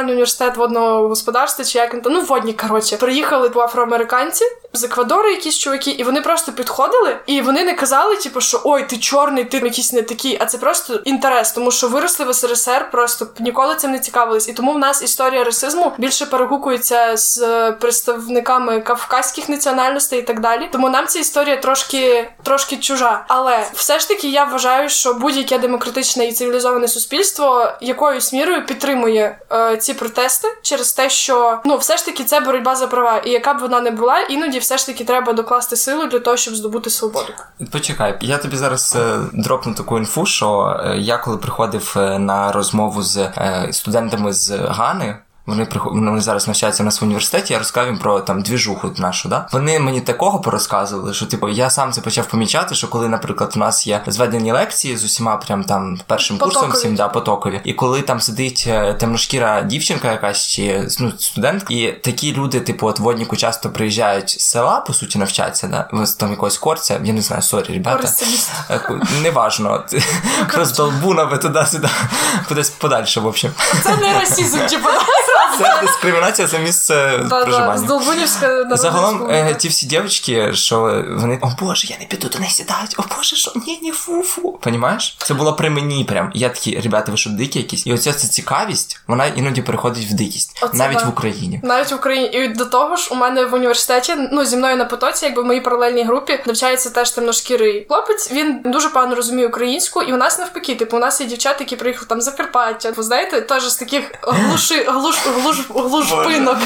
Національний 0.09 0.15
університет 0.15 0.57
водного 0.57 1.09
господарства, 1.09 1.65
чи 1.65 1.79
як 1.79 1.95
він 1.95 2.01
там, 2.01 2.13
ну 2.13 2.21
водні, 2.21 2.53
коротше, 2.53 2.97
приїхали 2.97 3.51
по 3.51 3.61
афроамериканці 3.61 4.45
з 4.73 4.85
Еквадору, 4.85 5.29
якісь 5.29 5.59
чуваки, 5.59 5.91
і 5.91 6.05
вони 6.05 6.21
просто 6.21 6.53
підходили, 6.53 7.17
і 7.27 7.41
вони 7.41 7.65
не 7.65 7.75
казали, 7.75 8.17
типу, 8.17 8.41
що 8.41 8.61
ой, 8.65 8.89
ти 8.89 8.97
чорний, 8.97 9.45
ти 9.45 9.57
якийсь 9.57 9.93
не 9.93 10.03
такий, 10.03 10.39
а 10.41 10.47
це 10.47 10.59
просто 10.59 10.95
інтерес, 10.95 11.53
тому 11.53 11.71
що 11.71 11.89
виросли 11.89 12.27
в 12.27 12.35
СРСР, 12.35 12.91
просто 12.91 13.27
ніколи 13.39 13.75
цим 13.75 13.91
не 13.91 13.99
цікавились. 13.99 14.49
І 14.49 14.53
тому 14.53 14.73
в 14.73 14.79
нас 14.79 15.03
історія 15.03 15.45
расизму 15.45 15.93
більше 15.99 16.27
перегукується 16.27 17.17
з 17.17 17.39
представниками 17.73 18.81
кавказьких 18.81 19.49
національностей 19.49 20.19
і 20.19 20.23
так 20.23 20.41
далі. 20.41 20.69
Тому 20.73 20.89
нам 20.89 21.07
ця 21.07 21.19
історія 21.19 21.57
трошки 21.57 22.31
трошки 22.43 22.77
чужа. 22.77 23.25
Але 23.29 23.67
все 23.75 23.99
ж 23.99 24.09
таки 24.09 24.29
я 24.29 24.45
вважаю, 24.45 24.89
що 24.89 25.15
будь-яке 25.15 25.59
демократичне 25.59 26.27
і 26.27 26.33
цивілізоване 26.33 26.89
суспільство 26.89 27.73
якоюсь 27.81 28.33
мірою 28.33 28.67
підтримує 28.67 29.39
е, 29.53 29.77
ці 29.77 29.95
протести 29.95 30.49
через 30.63 30.93
те, 30.93 31.11
що 31.11 31.61
ну 31.65 31.77
все 31.77 31.97
ж 31.97 32.05
таки 32.05 32.25
це 32.25 32.41
боротьба 32.41 32.77
за 32.77 32.87
права, 32.87 33.19
і 33.25 33.31
яка 33.31 33.55
б 33.55 33.59
вона 33.59 33.81
не 33.81 33.91
була, 33.91 34.21
іноді 34.21 34.58
все 34.59 34.79
ж 34.79 34.87
таки 34.87 35.05
треба 35.05 35.33
докласти 35.33 35.77
силу 35.77 36.07
для 36.07 36.19
того, 36.19 36.37
щоб 36.37 36.55
здобути 36.55 36.91
свободу. 36.91 37.33
Почекай, 37.71 38.19
я 38.21 38.39
тобі 38.39 38.57
зараз 38.57 38.97
е, 38.97 39.19
дропну 39.33 39.75
таку 39.75 39.99
інфу, 39.99 40.27
що 40.27 40.81
е, 40.85 40.99
я 40.99 41.19
коли 41.19 41.37
приходив 41.37 41.95
е, 41.97 42.19
на 42.19 42.53
розмову 42.53 43.03
з 43.03 43.17
е, 43.17 43.69
студентами 43.73 44.33
з 44.33 44.51
Гани. 44.51 45.17
Вони 45.49 45.65
приход... 45.65 45.93
ну, 45.95 46.11
вони 46.11 46.23
зараз 46.23 46.47
навчаються 46.47 46.83
у 46.83 46.87
нас 46.87 47.01
в 47.01 47.05
університеті. 47.05 47.53
Я 47.53 47.59
розказав 47.59 47.89
їм 47.89 47.99
про 47.99 48.21
там 48.21 48.43
двіжуху 48.43 48.91
нашу. 48.97 49.29
Да? 49.29 49.49
Вони 49.53 49.79
мені 49.79 50.01
такого 50.01 50.41
порозказували, 50.41 51.15
що 51.15 51.27
типу 51.27 51.49
я 51.49 51.71
сам 51.71 51.93
це 51.93 52.01
почав 52.01 52.27
помічати, 52.27 52.75
що 52.75 52.89
коли, 52.89 53.09
наприклад, 53.09 53.53
у 53.57 53.59
нас 53.59 53.87
є 53.87 54.03
зведені 54.07 54.53
лекції 54.53 54.97
з 54.97 55.05
усіма 55.05 55.37
прям 55.37 55.65
там 55.65 56.01
першим 56.07 56.39
курсом 56.39 56.63
Потокові. 56.63 56.81
всім 56.81 56.95
да, 56.95 57.09
потокові, 57.09 57.61
і 57.65 57.73
коли 57.73 58.03
там 58.03 58.21
сидить 58.21 58.65
е, 58.69 58.95
темношкіра 58.95 59.63
дівчинка, 59.63 60.13
якась 60.13 60.47
чи 60.47 60.89
ну, 61.01 61.13
студентка, 61.19 61.75
і 61.75 61.93
такі 61.93 62.35
люди, 62.35 62.61
типу, 62.61 62.87
от 62.87 62.99
водніку 62.99 63.37
часто 63.37 63.71
приїжджають 63.71 64.31
з 64.31 64.41
села, 64.41 64.81
по 64.81 64.95
суті, 64.95 65.19
навчатися, 65.19 65.69
да? 65.93 66.07
з 66.07 66.13
там 66.13 66.31
якогось 66.31 66.59
корця, 66.59 67.01
я 67.05 67.13
не 67.13 67.23
знаю, 67.23 67.43
sorry, 67.43 67.73
ребята. 67.75 68.09
Е, 68.71 68.81
Неважно, 69.23 69.85
роздолбунами 70.55 71.39
туди-сюди, 71.39 71.89
кудись 72.49 72.71
подальше, 72.71 73.21
в 73.21 73.27
общем. 73.27 73.53
Це 73.83 73.97
не 73.97 74.21
расізм, 74.21 74.59
типу. 74.59 74.89
Це 75.59 75.81
дискримінація 75.83 76.49
за 76.49 76.59
місце 76.59 77.25
проживання. 77.29 77.79
з 77.79 77.83
Долбунівська 77.83 78.69
Загалом 78.71 79.31
е, 79.31 79.55
ті 79.55 79.69
всі 79.69 79.87
дівчатки, 79.87 80.53
що 80.53 81.05
вони 81.17 81.39
о 81.43 81.51
Боже, 81.61 81.87
я 81.91 81.99
не 81.99 82.05
піду 82.05 82.29
до 82.29 82.39
них 82.39 82.51
сідати, 82.51 82.97
о 82.99 83.03
Боже, 83.17 83.37
що 83.37 83.53
ні, 83.67 83.79
ні, 83.83 83.93
фу-фу. 83.93 84.53
Понімаєш? 84.53 85.17
Це 85.19 85.35
було 85.35 85.53
при 85.53 85.71
мені 85.71 86.05
прям. 86.05 86.31
Я 86.35 86.49
такі, 86.49 86.81
ребята, 86.81 87.13
ви 87.13 87.19
що 87.19 87.31
дикі 87.31 87.59
якісь? 87.59 87.87
І 87.87 87.93
оця 87.93 88.13
ця 88.13 88.29
цікавість, 88.29 89.01
вона 89.07 89.27
іноді 89.27 89.63
переходить 89.63 90.05
в 90.11 90.15
дикість, 90.15 90.59
Оце 90.63 90.77
навіть 90.77 91.05
в 91.05 91.09
Україні. 91.09 91.61
Навіть 91.63 91.93
в 91.93 91.95
Україні. 91.95 92.27
І 92.27 92.49
до 92.49 92.65
того 92.65 92.97
ж, 92.97 93.09
у 93.13 93.15
мене 93.15 93.45
в 93.45 93.55
університеті, 93.55 94.15
ну 94.33 94.45
зі 94.45 94.57
мною 94.57 94.77
на 94.77 94.85
потоці, 94.85 95.25
якби 95.25 95.43
в 95.43 95.47
моїй 95.47 95.61
паралельній 95.61 96.05
групі, 96.05 96.41
навчається 96.47 96.91
теж 96.91 97.11
темношкірий 97.11 97.87
хлопець. 97.89 98.33
Він 98.33 98.61
дуже 98.65 98.89
погано 98.89 99.15
розуміє 99.15 99.49
українську, 99.49 100.03
і 100.03 100.13
у 100.13 100.17
нас 100.17 100.39
навпаки, 100.39 100.75
типу, 100.75 100.97
у 100.97 101.01
нас 101.01 101.21
є 101.21 101.27
дівчата, 101.27 101.57
які 101.61 101.77
приїхали 101.77 102.07
там 102.09 102.21
з 102.21 102.25
Закарпаття. 102.25 102.91
Ви 102.97 103.03
знаєте, 103.03 103.41
теж 103.41 103.69
з 103.69 103.77
таких 103.77 104.13
глуши, 104.23 104.85
глуш, 104.89 105.17
глужпинок. 105.69 106.59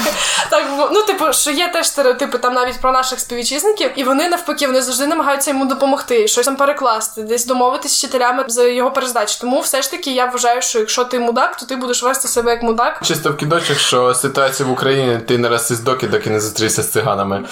Так, 0.49 0.65
ну, 0.91 1.03
типу, 1.03 1.33
що 1.33 1.51
є 1.51 1.67
теж 1.67 1.87
стереотипи 1.87 2.37
там 2.37 2.53
навіть 2.53 2.81
про 2.81 2.91
наших 2.91 3.19
співвітчизників, 3.19 3.91
і 3.95 4.03
вони 4.03 4.29
навпаки 4.29 4.67
вони 4.67 4.81
завжди 4.81 5.07
намагаються 5.07 5.51
йому 5.51 5.65
допомогти, 5.65 6.27
щось 6.27 6.45
там 6.45 6.55
перекласти, 6.55 7.21
десь 7.21 7.45
домовитись 7.45 7.91
з 7.91 7.97
вчителями 7.97 8.45
за 8.47 8.63
його 8.63 8.91
перездачу. 8.91 9.37
Тому 9.41 9.59
все 9.59 9.81
ж 9.81 9.91
таки 9.91 10.11
я 10.11 10.25
вважаю, 10.25 10.61
що 10.61 10.79
якщо 10.79 11.03
ти 11.03 11.19
мудак, 11.19 11.57
то 11.57 11.65
ти 11.65 11.75
будеш 11.75 12.03
вести 12.03 12.27
себе 12.27 12.51
як 12.51 12.63
мудак. 12.63 13.01
Чисто 13.03 13.29
в 13.29 13.37
кідочок, 13.37 13.77
що 13.77 14.13
ситуація 14.13 14.69
в 14.69 14.71
Україні 14.71 15.19
ти 15.27 15.37
не 15.37 15.49
расист 15.49 15.83
доки, 15.83 16.07
доки 16.07 16.29
не 16.29 16.39
зустрівся 16.39 16.83
з 16.83 16.91
циганами. 16.91 17.43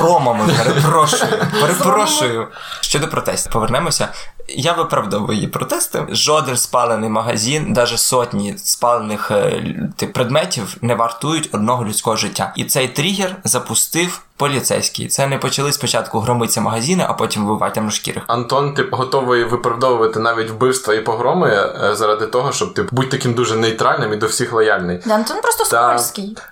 Ромами, 0.00 0.54
перепрошую. 0.64 1.32
Перепрошую. 1.60 2.48
Щодо 2.80 3.08
протестів, 3.08 3.52
повернемося. 3.52 4.08
Я 4.48 4.72
виправдовую 4.72 5.34
її 5.34 5.46
протести. 5.48 6.06
Жоден 6.10 6.56
спалений 6.56 7.10
магазин, 7.10 7.72
навіть 7.72 7.98
сотні 7.98 8.54
спалених 8.58 9.30
е, 9.30 9.62
тип, 9.96 10.12
предметів 10.12 10.76
не 10.82 10.94
вартують 10.94 11.50
одного 11.52 11.84
людського 11.84 12.16
життя. 12.16 12.52
І 12.56 12.64
цей 12.64 12.88
тригер 12.88 13.36
запустив 13.44 14.20
поліцейський. 14.36 15.06
Це 15.06 15.26
не 15.26 15.38
почали 15.38 15.72
спочатку 15.72 16.20
громитися 16.20 16.60
магазини, 16.60 17.04
а 17.08 17.12
потім 17.12 17.44
вбивати 17.44 17.74
темношкірих. 17.74 18.22
Антон, 18.26 18.74
ти 18.74 18.88
готовий 18.92 19.44
виправдовувати 19.44 20.20
навіть 20.20 20.50
вбивства 20.50 20.94
і 20.94 21.00
погроми 21.00 21.48
е, 21.48 21.96
заради 21.96 22.26
того, 22.26 22.52
щоб 22.52 22.74
ти 22.74 22.86
будь 22.92 23.08
таким 23.08 23.34
дуже 23.34 23.56
нейтральним 23.56 24.12
і 24.12 24.16
до 24.16 24.26
всіх 24.26 24.52
лояльний. 24.52 24.98
Да, 25.06 25.14
Антон 25.14 25.36
просто 25.42 25.64
Та- 25.64 25.92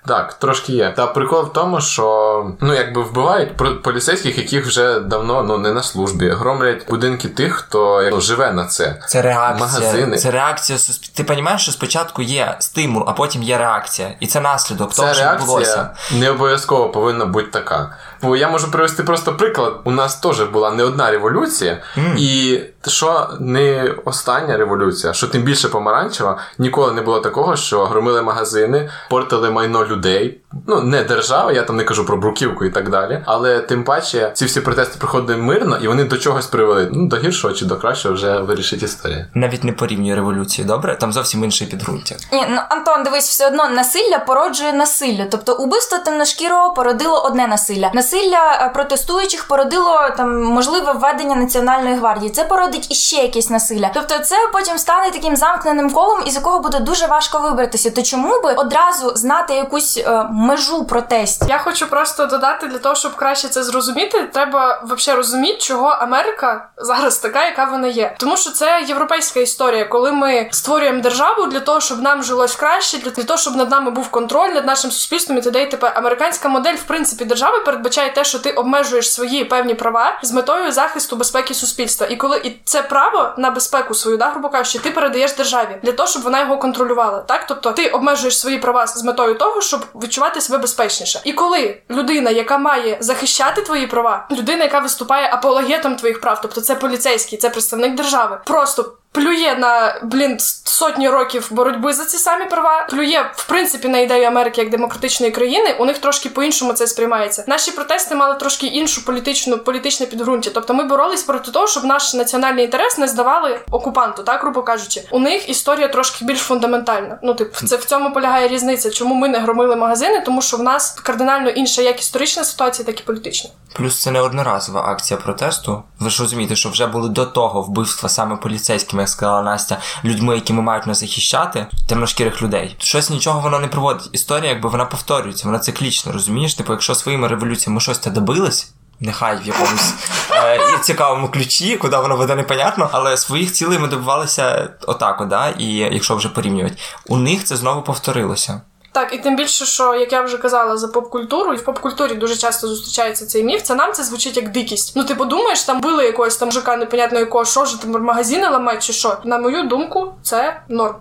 Так, 0.06 0.34
трошки 0.34 0.72
є. 0.72 0.92
Та 0.96 1.06
прикол 1.06 1.42
в 1.42 1.52
тому, 1.52 1.80
що 1.80 2.46
ну 2.60 2.74
якби 2.74 3.02
вбивають 3.02 3.56
про- 3.56 3.76
поліцейських, 3.76 4.38
яких 4.38 4.66
вже 4.66 5.00
давно 5.00 5.42
ну 5.42 5.58
не 5.58 5.72
на 5.72 5.82
службі, 5.82 6.28
громлять 6.28 6.86
будинки 6.90 7.28
тих, 7.28 7.54
хто 7.54 7.83
як, 8.02 8.20
живе 8.20 8.52
на 8.52 8.64
це. 8.64 8.96
Це 9.08 9.22
реакція. 9.22 9.66
Магазини. 9.66 10.18
Це 10.18 10.30
реакція 10.30 10.78
суспільства. 10.78 11.24
Ти 11.24 11.32
розумієш, 11.32 11.62
що 11.62 11.72
спочатку 11.72 12.22
є 12.22 12.56
стимул, 12.58 13.04
а 13.06 13.12
потім 13.12 13.42
є 13.42 13.58
реакція. 13.58 14.14
І 14.20 14.26
це 14.26 14.40
наслідок 14.40 14.94
того, 14.94 15.14
що 15.14 15.32
відбулося. 15.32 15.90
не 16.12 16.30
обов'язково 16.30 16.88
повинна 16.90 17.24
бути 17.26 17.48
така. 17.50 17.96
Бо 18.22 18.36
я 18.36 18.48
можу 18.48 18.70
привести 18.70 19.02
просто 19.02 19.34
приклад. 19.36 19.80
У 19.84 19.90
нас 19.90 20.16
теж 20.16 20.40
була 20.42 20.70
не 20.70 20.82
одна 20.84 21.10
революція, 21.10 21.82
і 22.16 22.60
що 22.90 23.28
не 23.40 23.94
остання 24.04 24.56
революція, 24.56 25.12
що 25.12 25.26
тим 25.26 25.42
більше 25.42 25.68
помаранчева, 25.68 26.38
ніколи 26.58 26.92
не 26.92 27.02
було 27.02 27.20
такого, 27.20 27.56
що 27.56 27.84
громили 27.84 28.22
магазини, 28.22 28.90
портили 29.10 29.50
майно 29.50 29.86
людей. 29.86 30.40
Ну, 30.66 30.80
не 30.80 31.04
держава, 31.04 31.52
я 31.52 31.62
там 31.62 31.76
не 31.76 31.84
кажу 31.84 32.06
про 32.06 32.16
бруківку 32.16 32.64
і 32.64 32.70
так 32.70 32.90
далі. 32.90 33.22
Але 33.26 33.58
тим 33.60 33.84
паче 33.84 34.30
ці 34.34 34.44
всі 34.44 34.60
протести 34.60 34.98
проходили 34.98 35.38
мирно, 35.38 35.78
і 35.82 35.88
вони 35.88 36.04
до 36.04 36.16
чогось 36.18 36.46
привели. 36.46 36.88
Ну, 36.92 37.08
до 37.08 37.16
гіршого 37.16 37.54
чи 37.54 37.64
до 37.64 37.76
кращого 37.76 38.14
вже 38.14 38.38
вирішить 38.40 38.82
історія. 38.82 39.26
Навіть 39.34 39.64
не 39.64 39.72
порівнює 39.72 40.14
революцію, 40.14 40.66
добре? 40.68 40.96
Там 40.96 41.12
зовсім 41.12 41.44
інше 41.44 41.66
підґрунтя. 41.66 42.14
Ні, 42.32 42.46
ну 42.50 42.60
Антон, 42.68 43.02
дивись, 43.02 43.28
все 43.28 43.46
одно 43.46 43.68
насилля 43.68 44.18
породжує 44.18 44.72
насилля. 44.72 45.26
Тобто 45.30 45.54
убивство 45.54 45.98
темношкірого 45.98 46.74
породило 46.74 47.22
одне 47.24 47.46
насилля. 47.46 47.90
Насилля 47.94 48.58
е, 48.60 48.68
протестуючих 48.74 49.44
породило 49.48 49.98
там 50.16 50.42
можливе 50.44 50.92
введення 50.92 51.36
національної 51.36 51.96
гвардії. 51.96 52.30
Це 52.30 52.44
породить 52.74 52.90
іще 52.90 53.16
якесь 53.16 53.50
насилля. 53.50 53.90
Тобто, 53.94 54.18
це 54.18 54.36
потім 54.52 54.78
стане 54.78 55.10
таким 55.10 55.36
замкненим 55.36 55.90
колом, 55.90 56.22
із 56.26 56.34
якого 56.34 56.60
буде 56.60 56.80
дуже 56.80 57.06
важко 57.06 57.38
вибратися. 57.38 57.90
То 57.90 58.02
чому 58.02 58.42
би 58.42 58.52
одразу 58.52 59.12
знати 59.16 59.54
якусь 59.54 59.96
е, 59.96 60.26
межу 60.30 60.84
протестів? 60.84 61.48
Я 61.48 61.58
хочу 61.58 61.86
просто 61.86 62.26
додати 62.26 62.66
для 62.66 62.78
того, 62.78 62.94
щоб 62.94 63.16
краще 63.16 63.48
це 63.48 63.64
зрозуміти, 63.64 64.30
треба 64.32 64.82
взагалі 64.84 65.18
розуміти, 65.18 65.58
чого 65.58 65.88
Америка 65.88 66.68
зараз 66.76 67.18
така, 67.18 67.44
яка 67.44 67.64
вона 67.64 67.88
є. 67.88 68.14
Тому 68.18 68.36
що 68.36 68.50
це 68.50 68.84
європейська 68.88 69.40
історія, 69.40 69.84
коли 69.84 70.12
ми 70.12 70.48
створюємо 70.52 71.00
державу 71.00 71.46
для 71.46 71.60
того, 71.60 71.80
щоб 71.80 72.02
нам 72.02 72.22
жилось 72.22 72.56
краще, 72.56 72.98
для 72.98 73.24
того, 73.24 73.38
щоб 73.38 73.56
над 73.56 73.70
нами 73.70 73.90
був 73.90 74.08
контроль 74.08 74.48
над 74.48 74.66
нашим 74.66 74.90
суспільством 74.90 75.38
і 75.38 75.40
т.д. 75.40 75.62
і 75.62 75.70
т.п. 75.70 75.92
Американська 75.94 76.48
модель, 76.48 76.74
в 76.74 76.82
принципі, 76.82 77.24
держави 77.24 77.60
передбачає 77.60 78.12
те, 78.12 78.24
що 78.24 78.38
ти 78.38 78.50
обмежуєш 78.50 79.12
свої 79.12 79.44
певні 79.44 79.74
права 79.74 80.18
з 80.22 80.32
метою 80.32 80.72
захисту 80.72 81.16
безпеки 81.16 81.54
суспільства. 81.54 82.06
І 82.06 82.16
коли 82.16 82.38
і 82.38 82.50
це 82.64 82.82
право 82.82 83.32
на 83.36 83.50
безпеку 83.50 83.94
свою, 83.94 84.16
да, 84.16 84.30
грубо 84.30 84.48
кажучи, 84.48 84.78
ти 84.78 84.90
передаєш 84.90 85.32
державі 85.32 85.76
для 85.82 85.92
того, 85.92 86.08
щоб 86.08 86.22
вона 86.22 86.40
його 86.40 86.58
контролювала. 86.58 87.18
Так, 87.18 87.46
тобто 87.46 87.72
ти 87.72 87.88
обмежуєш 87.88 88.40
свої 88.40 88.58
права 88.58 88.86
з 88.86 89.04
метою 89.04 89.34
того, 89.34 89.60
щоб 89.60 89.80
відчувати 89.94 90.40
себе 90.40 90.58
безпечніше. 90.58 91.20
І 91.24 91.32
коли 91.32 91.80
людина, 91.90 92.30
яка 92.30 92.58
має 92.58 92.96
захищати 93.00 93.62
твої 93.62 93.86
права, 93.86 94.26
людина, 94.30 94.64
яка 94.64 94.78
виступає 94.78 95.30
апологетом 95.32 95.96
твоїх 95.96 96.20
прав, 96.20 96.38
тобто 96.42 96.60
це 96.60 96.74
поліцейський, 96.74 97.38
це 97.38 97.50
представник 97.50 97.94
держави, 97.94 98.40
просто. 98.44 98.92
Плює 99.14 99.56
на 99.58 100.00
блін 100.02 100.38
сотні 100.64 101.08
років 101.08 101.48
боротьби 101.50 101.92
за 101.92 102.04
ці 102.04 102.16
самі 102.18 102.44
права, 102.44 102.86
плює 102.90 103.30
в 103.34 103.46
принципі 103.46 103.88
на 103.88 103.98
ідею 103.98 104.26
Америки 104.26 104.60
як 104.60 104.70
демократичної 104.70 105.32
країни. 105.32 105.76
У 105.78 105.84
них 105.84 105.98
трошки 105.98 106.28
по-іншому 106.28 106.72
це 106.72 106.86
сприймається. 106.86 107.44
Наші 107.46 107.70
протести 107.70 108.14
мали 108.14 108.34
трошки 108.34 108.66
іншу 108.66 109.04
політичну 109.04 109.58
політичне 109.58 110.06
підґрунтя. 110.06 110.50
Тобто 110.54 110.74
ми 110.74 110.84
боролись 110.84 111.22
проти 111.22 111.50
того, 111.50 111.66
щоб 111.66 111.84
наш 111.84 112.14
національний 112.14 112.64
інтерес 112.64 112.98
не 112.98 113.08
здавали 113.08 113.60
окупанту, 113.70 114.22
так 114.22 114.40
грубо 114.40 114.62
кажучи. 114.62 115.02
У 115.10 115.18
них 115.18 115.48
історія 115.48 115.88
трошки 115.88 116.24
більш 116.24 116.38
фундаментальна. 116.38 117.18
Ну, 117.22 117.34
типу, 117.34 117.66
це 117.66 117.76
в 117.76 117.84
цьому 117.84 118.12
полягає 118.12 118.48
різниця. 118.48 118.90
Чому 118.90 119.14
ми 119.14 119.28
не 119.28 119.38
громили 119.38 119.76
магазини? 119.76 120.20
Тому 120.20 120.42
що 120.42 120.56
в 120.56 120.62
нас 120.62 120.90
кардинально 120.90 121.50
інша 121.50 121.82
як 121.82 122.00
історична 122.00 122.44
ситуація, 122.44 122.86
так 122.86 123.00
і 123.00 123.02
політична. 123.02 123.50
Плюс 123.76 124.02
це 124.02 124.10
не 124.10 124.20
одноразова 124.20 124.82
акція 124.82 125.20
протесту. 125.20 125.82
Ви 126.00 126.10
ж 126.10 126.22
розумієте, 126.22 126.56
що 126.56 126.68
вже 126.68 126.86
були 126.86 127.08
до 127.08 127.26
того 127.26 127.62
вбивства 127.62 128.08
саме 128.08 128.36
поліцейськими, 128.36 129.03
як 129.04 129.10
сказала 129.10 129.42
Настя, 129.42 129.78
людьми, 130.04 130.34
якими 130.34 130.62
мають 130.62 130.86
нас 130.86 131.00
захищати, 131.00 131.66
темношкірих 131.88 132.42
людей. 132.42 132.76
Щось 132.78 133.10
нічого 133.10 133.40
воно 133.40 133.58
не 133.58 133.68
проводить. 133.68 134.08
Історія, 134.12 134.50
якби 134.50 134.68
вона 134.68 134.84
повторюється, 134.84 135.48
вона 135.48 135.58
циклічна, 135.58 136.12
розумієш? 136.12 136.54
Типу, 136.54 136.72
якщо 136.72 136.94
своїми 136.94 137.28
революціями 137.28 137.80
щось 137.80 137.98
те 137.98 138.10
добились. 138.10 138.74
Нехай 139.00 139.38
в 139.42 139.46
якомусь 139.46 139.94
е, 140.30 140.60
цікавому 140.82 141.28
ключі, 141.28 141.76
куди 141.76 141.96
воно 141.96 142.16
веде 142.16 142.34
непонятно, 142.34 142.88
але 142.92 143.16
своїх 143.16 143.52
цілей 143.52 143.78
ми 143.78 143.88
добивалися 143.88 144.68
отак, 144.86 145.20
от, 145.20 145.28
да? 145.28 145.48
і 145.48 145.66
якщо 145.66 146.16
вже 146.16 146.28
порівнювати, 146.28 146.76
у 147.06 147.16
них 147.16 147.44
це 147.44 147.56
знову 147.56 147.82
повторилося. 147.82 148.60
Так, 148.94 149.14
і 149.14 149.18
тим 149.18 149.36
більше, 149.36 149.66
що 149.66 149.94
як 149.94 150.12
я 150.12 150.22
вже 150.22 150.38
казала 150.38 150.76
за 150.76 150.88
поп-культуру, 150.88 151.52
і 151.52 151.56
в 151.56 151.64
поп-культурі 151.64 152.14
дуже 152.14 152.36
часто 152.36 152.68
зустрічається 152.68 153.26
цей 153.26 153.44
міф. 153.44 153.62
Це 153.62 153.74
нам 153.74 153.92
це 153.92 154.04
звучить 154.04 154.36
як 154.36 154.52
дикість. 154.52 154.92
Ну, 154.96 155.04
ти 155.04 155.14
подумаєш, 155.14 155.62
там 155.62 155.80
били 155.80 156.04
якогось 156.04 156.36
там 156.36 156.48
мужика, 156.48 156.76
непонятно 156.76 157.18
якого, 157.18 157.44
що 157.44 157.64
ж 157.64 157.82
там 157.82 158.02
магазини 158.02 158.48
ламають 158.48 158.82
чи 158.82 158.92
що. 158.92 159.16
На 159.24 159.38
мою 159.38 159.62
думку, 159.62 160.12
це 160.22 160.60
норм. 160.68 160.94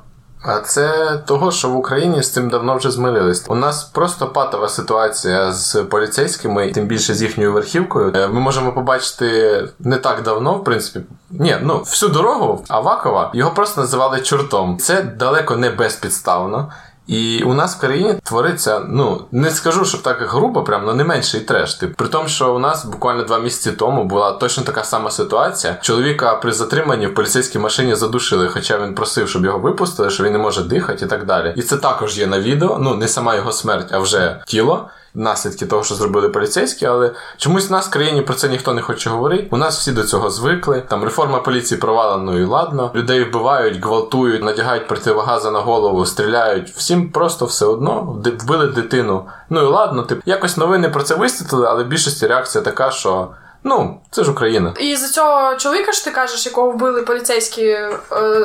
А 0.45 0.59
це 0.59 1.17
того, 1.25 1.51
що 1.51 1.69
в 1.69 1.75
Україні 1.75 2.23
з 2.23 2.33
цим 2.33 2.49
давно 2.49 2.77
вже 2.77 2.91
змирились. 2.91 3.45
У 3.47 3.55
нас 3.55 3.83
просто 3.83 4.27
патова 4.27 4.69
ситуація 4.69 5.51
з 5.51 5.83
поліцейськими, 5.83 6.71
тим 6.71 6.85
більше 6.85 7.13
з 7.13 7.21
їхньою 7.21 7.53
верхівкою. 7.53 8.11
Е, 8.15 8.27
Ми 8.27 8.39
можемо 8.39 8.73
побачити 8.73 9.67
не 9.79 9.97
так 9.97 10.23
давно, 10.23 10.53
в 10.53 10.63
принципі. 10.63 11.05
Ні, 11.31 11.57
ну 11.61 11.77
всю 11.79 12.11
дорогу 12.11 12.63
Авакова 12.67 13.31
його 13.33 13.51
просто 13.51 13.81
називали 13.81 14.21
чортом. 14.21 14.77
Це 14.77 15.01
далеко 15.01 15.55
не 15.55 15.69
безпідставно. 15.69 16.71
І 17.07 17.43
у 17.43 17.53
нас 17.53 17.75
в 17.75 17.79
країні 17.79 18.15
твориться, 18.23 18.81
ну 18.89 19.25
не 19.31 19.51
скажу, 19.51 19.85
що 19.85 19.97
так 19.97 20.17
грубо, 20.21 20.63
прям 20.63 20.81
але 20.83 20.93
не 20.93 21.03
менший 21.03 21.41
треш. 21.41 21.73
Тип. 21.73 21.95
При 21.95 22.07
тому, 22.07 22.27
що 22.27 22.55
у 22.55 22.59
нас 22.59 22.85
буквально 22.85 23.23
два 23.23 23.39
місяці 23.39 23.71
тому 23.71 24.03
була 24.03 24.31
точно 24.31 24.63
така 24.63 24.83
сама 24.83 25.11
ситуація. 25.11 25.77
Чоловіка 25.81 26.35
при 26.35 26.51
затриманні 26.51 27.07
в 27.07 27.13
поліцейській 27.13 27.59
машині 27.59 27.95
задушили, 27.95 28.47
хоча 28.47 28.77
він 28.79 28.95
просив, 28.95 29.29
щоб 29.29 29.45
його 29.45 29.59
випустили, 29.59 30.09
що 30.09 30.23
він 30.23 30.31
не 30.31 30.37
може 30.37 30.63
дихати 30.63 31.05
і 31.05 31.07
так 31.07 31.25
далі. 31.25 31.53
І 31.55 31.61
це 31.61 31.77
також 31.77 32.17
є 32.17 32.27
на 32.27 32.39
відео. 32.39 32.77
Ну 32.81 32.95
не 32.95 33.07
сама 33.07 33.35
його 33.35 33.51
смерть, 33.51 33.89
а 33.91 33.99
вже 33.99 34.41
тіло. 34.47 34.89
Наслідки 35.15 35.65
того, 35.65 35.83
що 35.83 35.95
зробили 35.95 36.29
поліцейські, 36.29 36.85
але 36.85 37.11
чомусь 37.37 37.69
в 37.69 37.71
нас 37.71 37.87
в 37.87 37.89
країні 37.89 38.21
про 38.21 38.33
це 38.33 38.49
ніхто 38.49 38.73
не 38.73 38.81
хоче 38.81 39.09
говорити. 39.09 39.47
У 39.51 39.57
нас 39.57 39.79
всі 39.79 39.91
до 39.91 40.03
цього 40.03 40.29
звикли. 40.29 40.83
Там 40.89 41.03
реформа 41.03 41.39
поліції 41.39 41.79
провалена, 41.79 42.23
ну 42.23 42.39
і 42.39 42.45
ладно. 42.45 42.91
Людей 42.95 43.23
вбивають, 43.23 43.83
гвалтують, 43.83 44.43
надягають 44.43 44.87
противогази 44.87 45.51
на 45.51 45.59
голову, 45.59 46.05
стріляють. 46.05 46.69
Всім 46.69 47.11
просто 47.11 47.45
все 47.45 47.65
одно 47.65 48.21
вбили 48.43 48.67
дитину. 48.67 49.25
Ну 49.49 49.61
і 49.61 49.65
ладно, 49.65 50.03
тип 50.03 50.21
якось 50.25 50.57
новини 50.57 50.89
про 50.89 51.03
це 51.03 51.15
висвітлили, 51.15 51.67
але 51.67 51.83
більшості 51.83 52.27
реакція 52.27 52.63
така, 52.63 52.91
що 52.91 53.27
ну 53.63 54.01
це 54.11 54.23
ж 54.23 54.31
Україна. 54.31 54.73
І 54.79 54.95
за 54.95 55.07
цього 55.07 55.55
чоловіка 55.55 55.91
ж 55.91 56.05
ти 56.05 56.11
кажеш, 56.11 56.45
якого 56.45 56.71
вбили 56.71 57.01
поліцейські 57.01 57.65
е, 57.65 57.91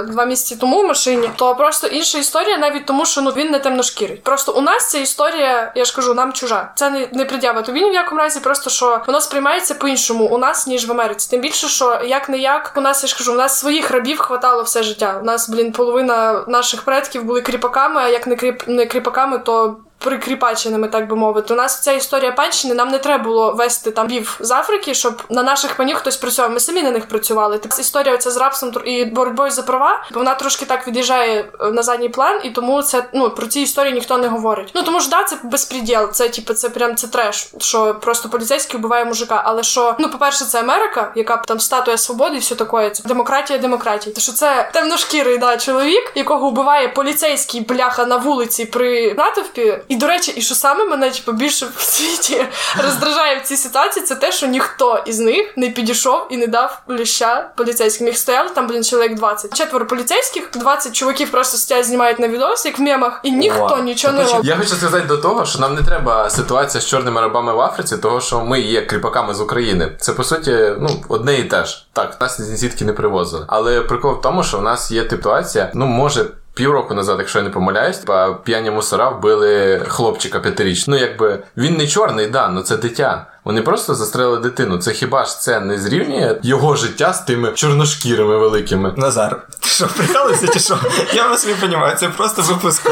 два 0.09 0.25
місяці 0.25 0.57
тому 0.61 0.83
в 0.83 0.87
машині, 0.87 1.31
то 1.37 1.55
просто 1.55 1.87
інша 1.87 2.19
історія, 2.19 2.59
навіть 2.59 2.87
тому, 2.87 3.07
що 3.07 3.21
ну 3.23 3.31
він 3.31 3.51
не 3.51 3.59
темношкірий. 3.59 4.17
Просто 4.17 4.53
у 4.53 4.61
нас 4.61 4.91
ця 4.91 4.99
історія, 4.99 5.73
я 5.75 5.85
ж 5.85 5.95
кажу, 5.97 6.15
нам 6.15 6.33
чужа. 6.33 6.73
Це 6.75 6.91
не, 6.91 7.09
не 7.13 7.25
пред'ява 7.25 7.63
тобі 7.63 7.83
ні 7.83 7.91
в 7.91 7.95
якому 7.95 8.21
разі, 8.21 8.41
просто 8.41 8.71
що 8.71 9.01
воно 9.07 9.21
сприймається 9.21 9.75
по-іншому 9.75 10.25
у 10.25 10.39
нас, 10.39 10.67
ніж 10.67 10.89
в 10.89 10.91
Америці. 10.91 11.29
Тим 11.31 11.41
більше, 11.41 11.69
що 11.69 12.01
як 12.05 12.29
не 12.29 12.39
як, 12.39 12.73
у 12.77 12.81
нас 12.81 13.03
я 13.03 13.09
ж 13.09 13.17
кажу, 13.19 13.33
у 13.33 13.37
нас 13.37 13.59
своїх 13.59 13.91
рабів 13.91 14.19
хватало 14.19 14.63
все 14.63 14.83
життя. 14.83 15.19
У 15.23 15.25
нас, 15.25 15.49
блін, 15.49 15.73
половина 15.73 16.45
наших 16.49 16.83
предків 16.83 17.25
були 17.25 17.41
кріпаками, 17.41 18.01
а 18.01 18.09
як 18.09 18.27
не 18.27 18.37
кріп 18.37 18.63
не 18.67 18.87
кріпаками, 18.87 19.39
то 19.39 19.77
прикріпаченими, 19.99 20.89
так 20.89 21.09
би 21.09 21.17
мовити. 21.17 21.55
У 21.55 21.57
нас 21.57 21.81
ця 21.81 21.93
історія 21.93 22.33
панщини, 22.33 22.75
нам 22.75 22.89
не 22.89 22.99
треба 22.99 23.25
було 23.25 23.53
вести 23.53 23.91
там 23.91 24.07
бів 24.07 24.37
з 24.41 24.51
Африки, 24.51 24.95
щоб 24.95 25.23
на 25.31 25.43
наших 25.43 25.77
панів 25.77 25.97
хтось 25.97 26.17
працював. 26.17 26.51
Ми 26.51 26.61
самі 26.61 26.83
на 26.83 26.91
них 26.91 27.09
працювали. 27.09 27.59
Так, 27.59 27.79
історія 27.79 28.15
оця 28.15 28.31
з 28.31 28.37
рабством 28.37 28.73
і 28.85 29.05
боротьбою 29.05 29.51
за 29.51 29.63
права, 29.63 30.05
вона 30.13 30.35
трошки 30.35 30.65
так 30.65 30.89
від'їжджає 30.89 31.45
е, 31.61 31.71
на 31.71 31.83
задній 31.83 32.09
план, 32.09 32.41
і 32.45 32.51
тому 32.51 32.83
це 32.83 33.05
ну 33.13 33.31
про 33.31 33.47
ці 33.47 33.61
історії 33.61 33.95
ніхто 33.95 34.19
не 34.19 34.29
говорить. 34.29 34.71
Ну 34.75 34.83
тому 34.83 35.01
ж 35.01 35.11
да, 35.11 35.25
це 35.25 35.37
безпреділ, 35.43 36.11
це 36.13 36.29
типу, 36.29 36.55
це 36.55 36.69
прям 36.69 36.97
це 36.97 37.07
треш, 37.07 37.49
що 37.59 37.95
просто 37.95 38.29
поліцейський 38.29 38.79
вбиває 38.81 39.05
мужика. 39.05 39.43
Але 39.45 39.63
що, 39.63 39.95
ну, 39.99 40.11
по-перше, 40.11 40.45
це 40.45 40.61
Америка, 40.61 41.13
яка 41.15 41.37
там 41.37 41.61
статуя 41.61 41.97
свободи 41.97 42.37
і 42.37 42.39
все 42.39 42.55
таке. 42.55 42.91
Це 42.91 43.03
демократія, 43.09 43.59
демократія. 43.59 44.15
Те, 44.15 44.21
що 44.21 44.33
це 44.33 44.71
темношкірий 44.73 45.39
да, 45.39 45.57
чоловік, 45.57 46.13
якого 46.15 46.51
вбиває 46.51 46.89
поліцейський 46.89 47.61
бляха 47.61 48.07
на 48.07 48.17
вулиці 48.17 48.65
при 48.65 49.15
натовпі. 49.15 49.79
І 49.89 49.97
до 49.97 50.07
речі, 50.07 50.33
і 50.37 50.41
що 50.41 50.55
саме 50.55 50.85
мене 50.85 51.11
типу, 51.11 51.33
більше 51.33 51.67
в 51.77 51.83
світі 51.83 52.45
роздражає 52.85 53.41
в 53.41 53.43
цій 53.43 53.57
ситуації, 53.57 54.07
це 54.07 54.15
те, 54.15 54.33
що 54.33 54.47
ніхто 54.47 55.03
із 55.07 55.19
них 55.19 55.53
не 55.57 55.71
підійшов 55.71 56.27
і 56.31 56.37
не 56.37 56.47
дав 56.47 56.83
ліща 56.91 57.51
поліцейським. 57.57 58.07
Їх 58.07 58.19
стояли 58.19 58.51
там, 58.51 58.67
блін, 58.67 58.85
чоловік 58.85 59.15
20. 59.15 59.55
Четверо 59.55 59.87
поліцейських, 59.87 60.51
20 60.55 60.93
чуваків 60.93 61.31
просто 61.31 61.59
стоять, 61.59 61.87
знімають 61.87 62.19
на 62.19 62.29
відос, 62.29 62.67
як 62.67 62.79
в 62.79 62.83
мемах, 62.83 63.21
і 63.23 63.33
ніхто 63.33 63.77
О, 63.81 63.83
нічого 63.83 64.15
ну, 64.15 64.23
не 64.23 64.29
робить. 64.29 64.45
Я 64.45 64.57
хочу 64.57 64.69
сказати 64.69 65.07
до 65.07 65.17
того, 65.17 65.47
що 65.47 65.59
нам 65.59 65.75
не 65.75 65.83
треба 65.83 66.31
ситуація 66.31 66.81
з 66.81 66.87
чорними 66.87 67.21
рабами 67.21 67.53
в 67.53 67.61
Африці, 67.61 67.97
того 67.97 68.21
що 68.21 68.41
ми 68.41 68.61
є 68.61 68.87
кріпаками 68.87 69.35
з 69.35 69.41
України. 69.41 69.97
Це 70.01 70.13
по 70.13 70.25
суті 70.25 70.73
ну 70.81 71.05
одне 71.09 71.39
і 71.39 71.45
те 71.45 71.65
ж. 71.65 71.87
Так, 71.93 72.21
нас 72.21 72.41
звідки 72.41 72.85
не 72.85 72.93
привозили. 72.93 73.45
Але 73.49 73.81
прикол 73.81 74.13
в 74.13 74.21
тому, 74.21 74.45
що 74.45 74.59
в 74.59 74.63
нас 74.63 74.91
є 74.91 75.11
ситуація, 75.11 75.71
ну 75.75 75.87
може. 75.87 76.27
Півроку 76.59 76.95
назад, 76.95 77.17
якщо 77.19 77.39
я 77.39 77.45
не 77.45 77.51
помиляюсь, 77.51 77.99
по 77.99 78.37
п'яні 78.45 78.71
мусора 78.71 79.09
вбили 79.09 79.83
хлопчика 79.89 80.41
п'ятирічного. 80.41 81.01
Ну, 81.01 81.07
якби 81.07 81.39
він 81.57 81.77
не 81.77 81.87
чорний, 81.87 82.27
да, 82.27 82.49
ну 82.49 82.63
це 82.63 82.77
дитя. 82.77 83.27
Вони 83.49 83.63
просто 83.63 83.95
застрелили 83.95 84.39
дитину. 84.39 84.79
Це 84.79 84.93
хіба 84.93 85.25
ж 85.25 85.41
це 85.41 85.61
не 85.61 85.79
зрівнює 85.79 86.41
його 86.43 86.77
життя 86.77 87.13
з 87.13 87.21
тими 87.21 87.53
чорношкірими 87.53 88.39
великими? 88.39 88.95
Назар, 88.97 89.37
ти 89.61 89.69
що, 89.69 89.87
прикалуєшся 89.87 90.49
чи 90.49 90.59
що? 90.59 90.79
Я 91.15 91.29
вас 91.29 91.47
не 91.47 91.53
розумію, 91.53 91.95
це 91.97 92.09
просто 92.09 92.43
випуск. 92.43 92.91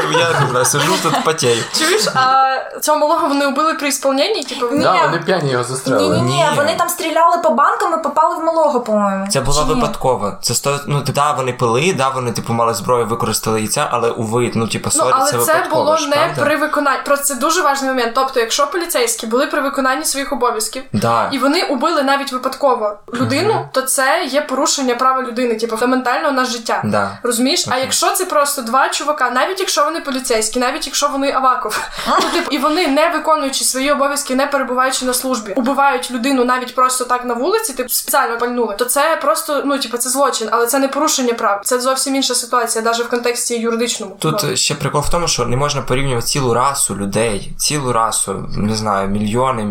Я 0.53 0.65
сижу 0.65 0.93
тут 1.03 1.23
потею. 1.23 1.63
Чуєш, 1.79 2.07
а 2.15 2.45
цього 2.81 2.97
малого 2.97 3.27
вони 3.27 3.47
вбили 3.47 3.73
при 3.73 3.87
ісполненні? 3.87 4.43
Типу, 4.43 4.65
Ні. 4.71 4.83
Да, 4.83 5.05
вони 5.05 5.23
п'яні 5.25 5.51
його 5.51 5.63
застрелили. 5.63 6.17
Ні, 6.17 6.21
ні, 6.23 6.35
ні, 6.35 6.45
вони 6.55 6.75
там 6.77 6.89
стріляли 6.89 7.37
по 7.43 7.49
банкам 7.49 7.99
і 7.99 8.03
попали 8.03 8.35
в 8.35 8.43
малого, 8.43 8.81
по-моєму. 8.81 9.27
Це 9.27 9.41
була 9.41 9.63
випадкова. 9.63 10.37
Це 10.41 10.53
сто. 10.53 10.79
Ну 10.87 10.99
типу, 11.01 11.11
да, 11.11 11.31
вони 11.31 11.53
пили, 11.53 11.93
да, 11.97 12.09
вони 12.09 12.31
типу 12.31 12.53
мали 12.53 12.73
зброю, 12.73 13.05
використали 13.05 13.59
яйця, 13.59 13.87
але 13.91 14.09
уви, 14.09 14.51
ну 14.55 14.67
типу, 14.67 14.89
Ну, 14.95 15.03
але 15.11 15.25
це 15.25 15.31
це, 15.31 15.37
випадково. 15.37 15.83
було 15.83 15.97
ж, 15.97 16.07
не 16.07 16.15
правда? 16.15 16.41
при 16.43 16.55
виконанні. 16.57 16.99
Про 17.05 17.17
це 17.17 17.35
дуже 17.35 17.61
важливий 17.61 17.95
момент. 17.95 18.15
Тобто, 18.15 18.39
якщо 18.39 18.67
поліцейські 18.67 19.27
були 19.27 19.47
при 19.47 19.61
виконанні 19.61 20.05
своїх 20.05 20.33
обов'язків, 20.33 20.46
Да. 20.93 21.29
і 21.31 21.37
вони 21.37 21.63
убили 21.63 22.03
навіть 22.03 22.31
випадково 22.31 22.97
людину, 23.13 23.69
то 23.71 23.81
це 23.81 24.23
є 24.29 24.41
порушення 24.41 24.95
права 24.95 25.23
людини, 25.23 25.55
типу 25.55 25.77
фундаментального 25.77 26.31
на 26.31 26.45
життя. 26.45 26.81
Да. 26.85 27.17
Розумієш? 27.23 27.65
А 27.69 27.77
якщо 27.77 28.11
це 28.11 28.25
просто 28.25 28.61
два 28.61 28.89
чувака, 28.89 29.29
навіть 29.31 29.59
якщо 29.59 29.83
вони 29.85 29.99
поліцейські, 30.01 30.59
навіть 30.59 30.85
якщо 30.87 31.07
вони 31.07 31.31
Аваков, 31.31 31.79
то 32.21 32.29
типу, 32.29 32.51
і 32.51 32.57
вони 32.57 32.87
не 32.87 33.09
виконуючи 33.09 33.63
свої 33.65 33.91
обов'язки, 33.91 34.35
не 34.35 34.47
перебуваючи 34.47 35.05
на 35.05 35.13
службі, 35.13 35.53
убивають 35.53 36.11
людину 36.11 36.45
навіть 36.45 36.75
просто 36.75 37.05
так 37.05 37.25
на 37.25 37.33
вулиці, 37.33 37.73
типу 37.73 37.89
спеціально 37.89 38.37
пальнули, 38.37 38.75
то 38.77 38.85
це 38.85 39.19
просто 39.21 39.61
ну 39.65 39.79
типу, 39.79 39.97
це 39.97 40.09
злочин, 40.09 40.47
але 40.51 40.67
це 40.67 40.79
не 40.79 40.87
порушення 40.87 41.33
прав. 41.33 41.61
Це 41.63 41.79
зовсім 41.79 42.15
інша 42.15 42.35
ситуація, 42.35 42.83
навіть 42.83 42.99
в 42.99 43.09
контексті 43.09 43.59
юридичному. 43.59 44.15
Тут 44.19 44.43
Ну. 44.43 44.55
ще 44.55 44.75
прикол 44.75 45.01
в 45.01 45.09
тому, 45.09 45.27
що 45.27 45.45
не 45.45 45.57
можна 45.57 45.81
порівнювати 45.81 46.27
цілу 46.27 46.53
расу 46.53 46.95
людей, 46.95 47.51
цілу 47.57 47.93
расу, 47.93 48.45
не 48.57 48.75
знаю, 48.75 49.07
мільйони, 49.07 49.63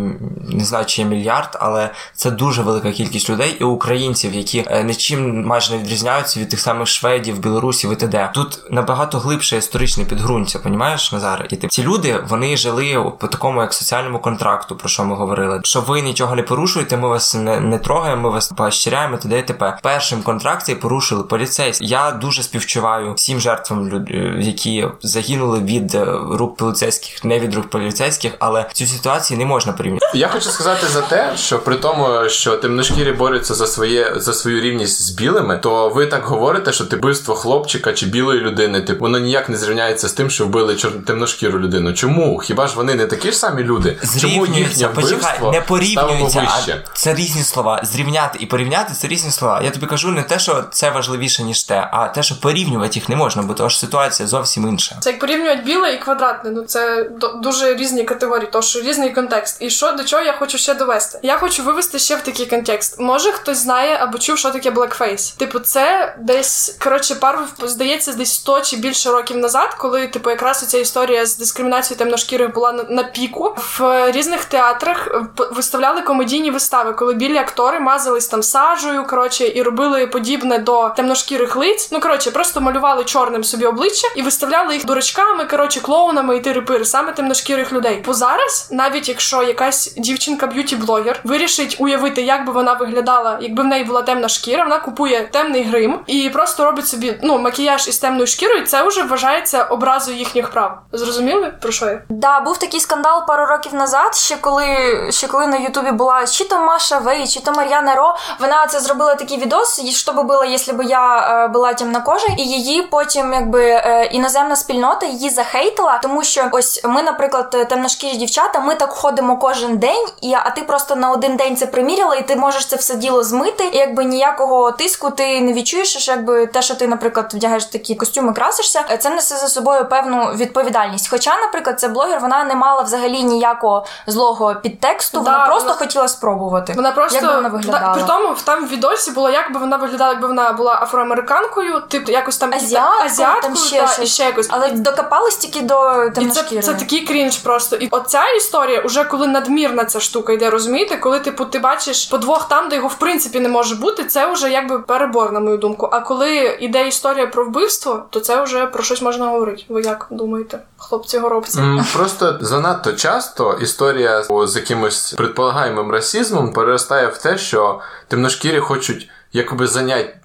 не 0.49 0.64
знаю, 0.66 0.85
чи 0.87 1.02
є 1.02 1.08
мільярд, 1.08 1.56
але 1.61 1.90
це 2.14 2.30
дуже 2.30 2.62
велика 2.62 2.92
кількість 2.92 3.30
людей 3.30 3.56
і 3.61 3.64
українців, 3.64 4.35
які 4.35 4.64
е, 4.66 4.82
нічим 4.85 5.44
майже 5.46 5.73
не 5.73 5.78
відрізняються 5.78 6.40
від 6.40 6.49
тих 6.49 6.61
самих 6.61 6.88
шведів, 6.88 7.38
білорусів 7.38 7.92
і 7.92 7.96
т.д. 7.96 8.30
Тут 8.35 8.61
набагато 8.70 9.18
глибше 9.18 9.56
історичне 9.56 10.04
підґрунтя, 10.04 10.58
понімаєш, 10.58 11.12
Назар? 11.12 11.46
І 11.50 11.56
ти 11.56 11.68
ці 11.68 11.82
люди 11.82 12.20
вони 12.28 12.56
жили 12.56 13.12
по 13.18 13.26
такому 13.26 13.61
як 13.61 13.75
соціальному 13.75 14.18
контракту, 14.18 14.76
про 14.76 14.88
що 14.88 15.04
ми 15.04 15.16
говорили. 15.16 15.61
Що 15.64 15.80
ви 15.80 16.00
нічого 16.02 16.35
не 16.35 16.42
порушуєте, 16.42 16.96
ми 16.96 17.08
вас 17.08 17.35
не, 17.35 17.61
не 17.61 17.78
трогаємо, 17.78 18.23
ми 18.23 18.30
вас 18.30 18.49
поощряємо, 18.49 19.16
т.д. 19.16 19.38
і 19.38 19.42
т.п. 19.42 19.78
Першим 19.82 20.23
контракті 20.23 20.75
порушили 20.75 21.23
поліцейські. 21.23 21.87
Я 21.87 22.11
дуже 22.11 22.42
співчуваю 22.42 23.14
всім 23.14 23.40
жертвам, 23.40 23.88
люд- 23.88 24.11
е, 24.11 24.35
які 24.40 24.88
загинули 25.02 25.61
від 25.61 25.94
е, 25.94 26.04
рук 26.30 26.56
поліцейських, 26.56 27.25
не 27.25 27.40
від 27.40 27.54
рук 27.54 27.70
поліцейських, 27.70 28.32
але 28.38 28.66
цю 28.73 28.87
ситуацію 28.87 29.38
не 29.38 29.44
можна 29.46 29.73
порівняти. 29.73 30.06
Я 30.14 30.28
хочу 30.28 30.50
сказати 30.56 30.86
за 30.86 31.00
те, 31.00 31.32
що 31.36 31.58
при 31.58 31.76
тому, 31.76 32.28
що 32.28 32.56
темношкірі 32.56 33.12
борються 33.12 33.54
за 33.54 33.66
своє 33.66 34.12
за 34.16 34.34
свою 34.34 34.60
рівність 34.60 35.02
з 35.02 35.10
білими, 35.10 35.58
то 35.58 35.88
ви 35.88 36.06
так 36.06 36.25
говорите, 36.25 36.73
що 36.73 36.84
ти 36.84 36.97
вбивство 36.97 37.34
хлопчика 37.34 37.92
чи 37.92 38.06
білої 38.06 38.40
людини, 38.40 38.80
типу, 38.80 39.00
воно 39.00 39.19
ніяк 39.19 39.49
не 39.49 39.56
зрівняється 39.56 40.08
з 40.08 40.12
тим, 40.12 40.30
що 40.30 40.47
вбили 40.47 40.76
чор... 40.76 40.92
темношкіру 41.06 41.58
людину. 41.58 41.92
Чому? 41.92 42.38
Хіба 42.38 42.66
ж 42.66 42.76
вони 42.76 42.95
не 42.95 43.06
такі 43.06 43.30
ж 43.30 43.38
самі 43.38 43.62
люди? 43.62 43.99
Чому 44.21 44.47
їхнє 44.47 44.86
вбивство 44.86 45.52
не 45.52 45.60
порівнюється, 45.60 46.28
ставимо 46.28 46.82
а 46.92 46.95
це 46.95 47.14
різні 47.14 47.42
слова. 47.42 47.80
Зрівняти 47.84 48.38
і 48.40 48.47
порівняти 48.47 48.92
це 48.95 49.08
різні 49.08 49.30
слова. 49.30 49.60
Я 49.64 49.71
тобі 49.71 49.86
кажу 49.86 50.10
не 50.10 50.23
те, 50.23 50.38
що 50.38 50.64
це 50.71 50.90
важливіше, 50.90 51.42
ніж 51.42 51.62
те, 51.62 51.88
а 51.92 52.08
те, 52.08 52.23
що 52.23 52.40
порівнювати 52.40 52.99
їх 52.99 53.08
не 53.08 53.16
можна, 53.16 53.42
бо 53.42 53.54
тому 53.54 53.71
що 53.71 53.78
ситуація 53.78 54.28
зовсім 54.28 54.69
інша. 54.69 54.97
Це 55.00 55.10
як 55.10 55.19
порівнювати 55.19 55.62
біле 55.62 55.95
і 55.95 55.99
квадратне. 55.99 56.50
Ну 56.50 56.62
це 56.62 57.10
дуже 57.42 57.75
різні 57.75 58.04
категорії, 58.04 58.49
тож 58.52 58.76
різний 58.76 59.12
контекст. 59.12 59.62
І 59.62 59.71
що 59.71 59.92
до 59.92 60.04
чого 60.04 60.23
я 60.23 60.32
хочу 60.36 60.58
ще 60.58 60.75
довести? 60.75 61.18
Я 61.22 61.38
хочу 61.38 61.62
вивести 61.62 61.99
ще 61.99 62.16
в 62.16 62.20
такий 62.20 62.46
контекст. 62.46 63.00
Може 63.00 63.32
хтось 63.32 63.58
знає 63.58 63.99
або 64.00 64.18
чув, 64.18 64.38
що 64.38 64.50
таке 64.50 64.70
blackface? 64.70 65.38
Типу, 65.38 65.58
це 65.58 66.14
десь 66.18 66.76
коротше 66.82 67.14
пару 67.14 67.38
здається 67.62 68.12
десь 68.12 68.34
100 68.34 68.60
чи 68.60 68.76
більше 68.76 69.10
років 69.10 69.36
назад, 69.36 69.75
коли 69.78 70.06
типу 70.06 70.30
якраз 70.30 70.66
ця 70.66 70.78
історія 70.78 71.26
з 71.26 71.38
дискримінацією 71.38 71.99
темношкірих 71.99 72.54
була 72.54 72.72
на, 72.72 72.82
на 72.82 73.04
піку. 73.04 73.56
В 73.78 74.10
різних 74.12 74.44
театрах 74.44 75.08
е, 75.10 75.44
виставляли 75.50 76.02
комедійні 76.02 76.50
вистави, 76.50 76.92
коли 76.92 77.14
білі 77.14 77.36
актори 77.38 77.80
мазались 77.80 78.26
там 78.26 78.42
сажею, 78.42 79.06
коротше, 79.06 79.52
і 79.54 79.62
робили 79.62 80.06
подібне 80.06 80.58
до 80.58 80.88
темношкірих 80.88 81.56
лиць. 81.56 81.88
Ну 81.92 82.00
коротше, 82.00 82.30
просто 82.30 82.60
малювали 82.60 83.04
чорним 83.04 83.44
собі 83.44 83.66
обличчя 83.66 84.08
і 84.16 84.22
виставляли 84.22 84.75
їх 84.75 84.84
дурачками, 84.84 85.44
коротше, 85.44 85.80
клоунами 85.80 86.36
і 86.36 86.40
тири-пири, 86.40 86.84
саме 86.84 87.12
темношкірих 87.12 87.72
людей. 87.72 88.02
Бо 88.06 88.14
зараз, 88.14 88.68
навіть 88.70 89.08
якщо 89.08 89.42
якась 89.42 89.94
дівчинка 90.26 90.47
б'юті-блогер 90.47 91.21
вирішить 91.25 91.76
уявити, 91.78 92.23
як 92.23 92.47
би 92.47 92.52
вона 92.52 92.73
виглядала, 92.73 93.39
якби 93.41 93.62
в 93.62 93.67
неї 93.67 93.84
була 93.84 94.02
темна 94.02 94.28
шкіра, 94.28 94.62
вона 94.62 94.78
купує 94.78 95.28
темний 95.32 95.62
грим 95.62 96.00
і 96.06 96.30
просто 96.30 96.65
робить 96.65 96.89
собі 96.89 97.19
ну 97.23 97.39
макіяж 97.39 97.89
із 97.89 97.99
темною 97.99 98.26
шкірою. 98.26 98.67
Це 98.67 98.82
вже 98.82 99.02
вважається 99.02 99.62
образою 99.62 100.19
їхніх 100.19 100.50
прав. 100.50 100.78
Зрозуміли 100.93 101.52
про 101.62 101.73
що 101.73 101.86
я? 101.86 102.02
Да, 102.08 102.41
був 102.41 102.58
такий 102.58 102.80
скандал 102.80 103.26
пару 103.26 103.47
років 103.47 103.75
назад, 103.75 104.15
ще 104.15 104.36
коли 104.36 104.67
ще 105.10 105.28
коли 105.28 105.47
на 105.47 105.56
Ютубі 105.56 105.91
була 105.91 106.26
чи 106.26 106.45
то 106.45 106.58
Маша 106.58 106.99
Вей, 106.99 107.26
чи 107.26 107.41
то 107.41 107.52
Мар'яна 107.52 107.95
Ро. 107.95 108.17
Вона 108.41 108.67
це 108.67 108.80
зробила 108.80 109.15
такий 109.15 109.39
відос, 109.39 109.80
що 109.91 110.12
би 110.12 110.23
було, 110.23 110.45
якщо 110.45 110.73
б 110.73 110.82
я 110.82 111.19
е, 111.19 111.49
була 111.49 111.75
темнокожа, 111.75 112.26
і 112.39 112.43
її 112.43 112.82
потім, 112.82 113.32
якби 113.32 113.65
е, 113.65 114.08
іноземна 114.12 114.56
спільнота 114.56 115.06
її 115.06 115.30
захейтила, 115.30 115.99
тому 115.99 116.25
що 116.25 116.49
ось 116.52 116.84
ми, 116.84 117.02
наприклад, 117.02 117.54
е, 117.54 117.65
темношкірі 117.65 118.17
дівчата, 118.17 118.60
ми 118.60 118.75
так 118.75 118.91
ходимо 118.91 119.36
кожен 119.36 119.78
день, 119.78 120.06
і 120.21 120.33
а 120.33 120.50
ти 120.50 120.63
просто 120.63 120.97
на 120.97 121.11
один 121.11 121.37
день 121.37 121.57
це 121.57 121.67
приміряла, 121.67 122.15
і 122.15 122.26
ти 122.29 122.37
можеш 122.37 122.67
це 122.67 122.76
все 122.76 122.97
діло 122.97 123.23
змити. 123.23 123.65
І 123.73 123.76
якби 123.76 124.05
ніякого 124.05 124.73
тиску 124.73 125.11
ти 125.11 125.41
не 125.41 125.52
відчуєш, 125.52 125.97
що 125.97 126.13
якби 126.13 126.47
те, 126.47 126.63
що 126.63 126.75
ти, 126.75 126.89
наприклад, 126.89 127.31
вдягаєш 127.35 127.65
такі 127.65 127.95
костюми, 127.95 128.33
красишся, 128.33 128.85
е, 128.91 128.97
це 128.97 129.11
несе 129.11 129.37
за 129.37 129.49
собою 129.49 129.89
певну 129.89 130.33
відповідальність. 130.35 131.11
Хоча, 131.11 131.37
наприклад, 131.37 131.81
ця 131.81 131.89
блогер 131.89 132.21
вона 132.21 132.45
не 132.45 132.55
мала 132.55 132.83
взагалі 132.83 133.23
ніякого 133.23 133.87
злого 134.07 134.55
підтексту, 134.55 135.21
Да, 135.21 135.33
вона 135.33 135.47
просто 135.47 135.69
вона- 135.69 135.79
хотіла 135.79 136.09
спробувати. 136.09 136.73
Вона 136.76 136.93
просто 136.93 137.19
як 137.19 137.26
би 137.26 137.35
вона 137.35 137.49
Да, 137.49 137.57
виглядала. 137.57 137.95
при 137.95 138.02
тому 138.02 138.35
там 138.45 138.67
в 138.67 138.69
відосі 138.69 139.11
було, 139.11 139.31
як 139.31 139.52
би 139.52 139.61
вона 139.61 139.76
виглядала, 139.76 140.11
якби 140.13 140.29
вона 140.29 140.52
була 140.52 140.79
афроамериканкою, 140.83 141.81
типу 141.81 142.13
якось 142.13 142.37
там 142.37 142.55
Азіаткою, 142.55 143.07
азіаткою 143.07 143.43
там 143.43 143.57
ще 143.57 143.83
та, 143.97 144.02
і 144.02 144.07
ще 144.07 144.25
якось. 144.25 144.47
Але 144.50 144.71
докопались 144.71 145.37
тільки 145.37 145.61
до 145.61 146.05
І 146.21 146.26
це, 146.26 146.63
це 146.63 146.75
такий 146.75 147.07
крінж 147.07 147.37
просто. 147.37 147.76
І 147.76 147.89
оця 147.91 148.29
історія, 148.29 148.81
уже 148.81 149.05
коли 149.05 149.26
надмірна 149.26 149.85
ця 149.85 150.00
штука 150.06 150.32
йде, 150.32 150.50
розумієте? 150.50 150.97
Коли 150.97 151.21
типу 151.21 151.45
ти 151.45 151.58
бачиш 151.58 152.04
подвох 152.04 152.49
там, 152.49 152.69
де 152.69 152.76
його 152.76 152.88
в 152.88 152.99
принципі 152.99 153.40
не 153.40 153.49
може 153.49 153.75
бути, 153.75 154.04
це 154.04 154.32
вже 154.32 154.50
якби 154.50 154.78
перебор, 154.78 155.32
на 155.32 155.40
мою 155.40 155.58
думку. 155.58 155.88
А 155.92 156.00
коли 156.00 156.58
йде 156.60 156.88
історія 156.88 157.26
про 157.26 157.45
вбивство, 157.45 158.02
то 158.10 158.21
це 158.21 158.42
вже 158.42 158.66
про 158.66 158.82
щось 158.82 159.02
можна 159.02 159.28
говорити. 159.28 159.62
Ви 159.69 159.82
як 159.82 160.06
думаєте, 160.10 160.58
хлопці 160.76 161.19
горобці? 161.19 161.60
Просто 161.95 162.38
занадто 162.40 162.92
часто 162.92 163.58
історія 163.62 164.25
з 164.47 164.56
якимось 164.56 165.12
предполагаємим 165.12 165.90
расизмом 165.90 166.52
переростає 166.52 167.06
в 167.06 167.19
те, 167.19 167.38
що 167.38 167.80
темношкірі 168.08 168.58
хочуть 168.60 169.08
якоби 169.32 169.66
зайняти 169.66 170.02
е, 170.02 170.19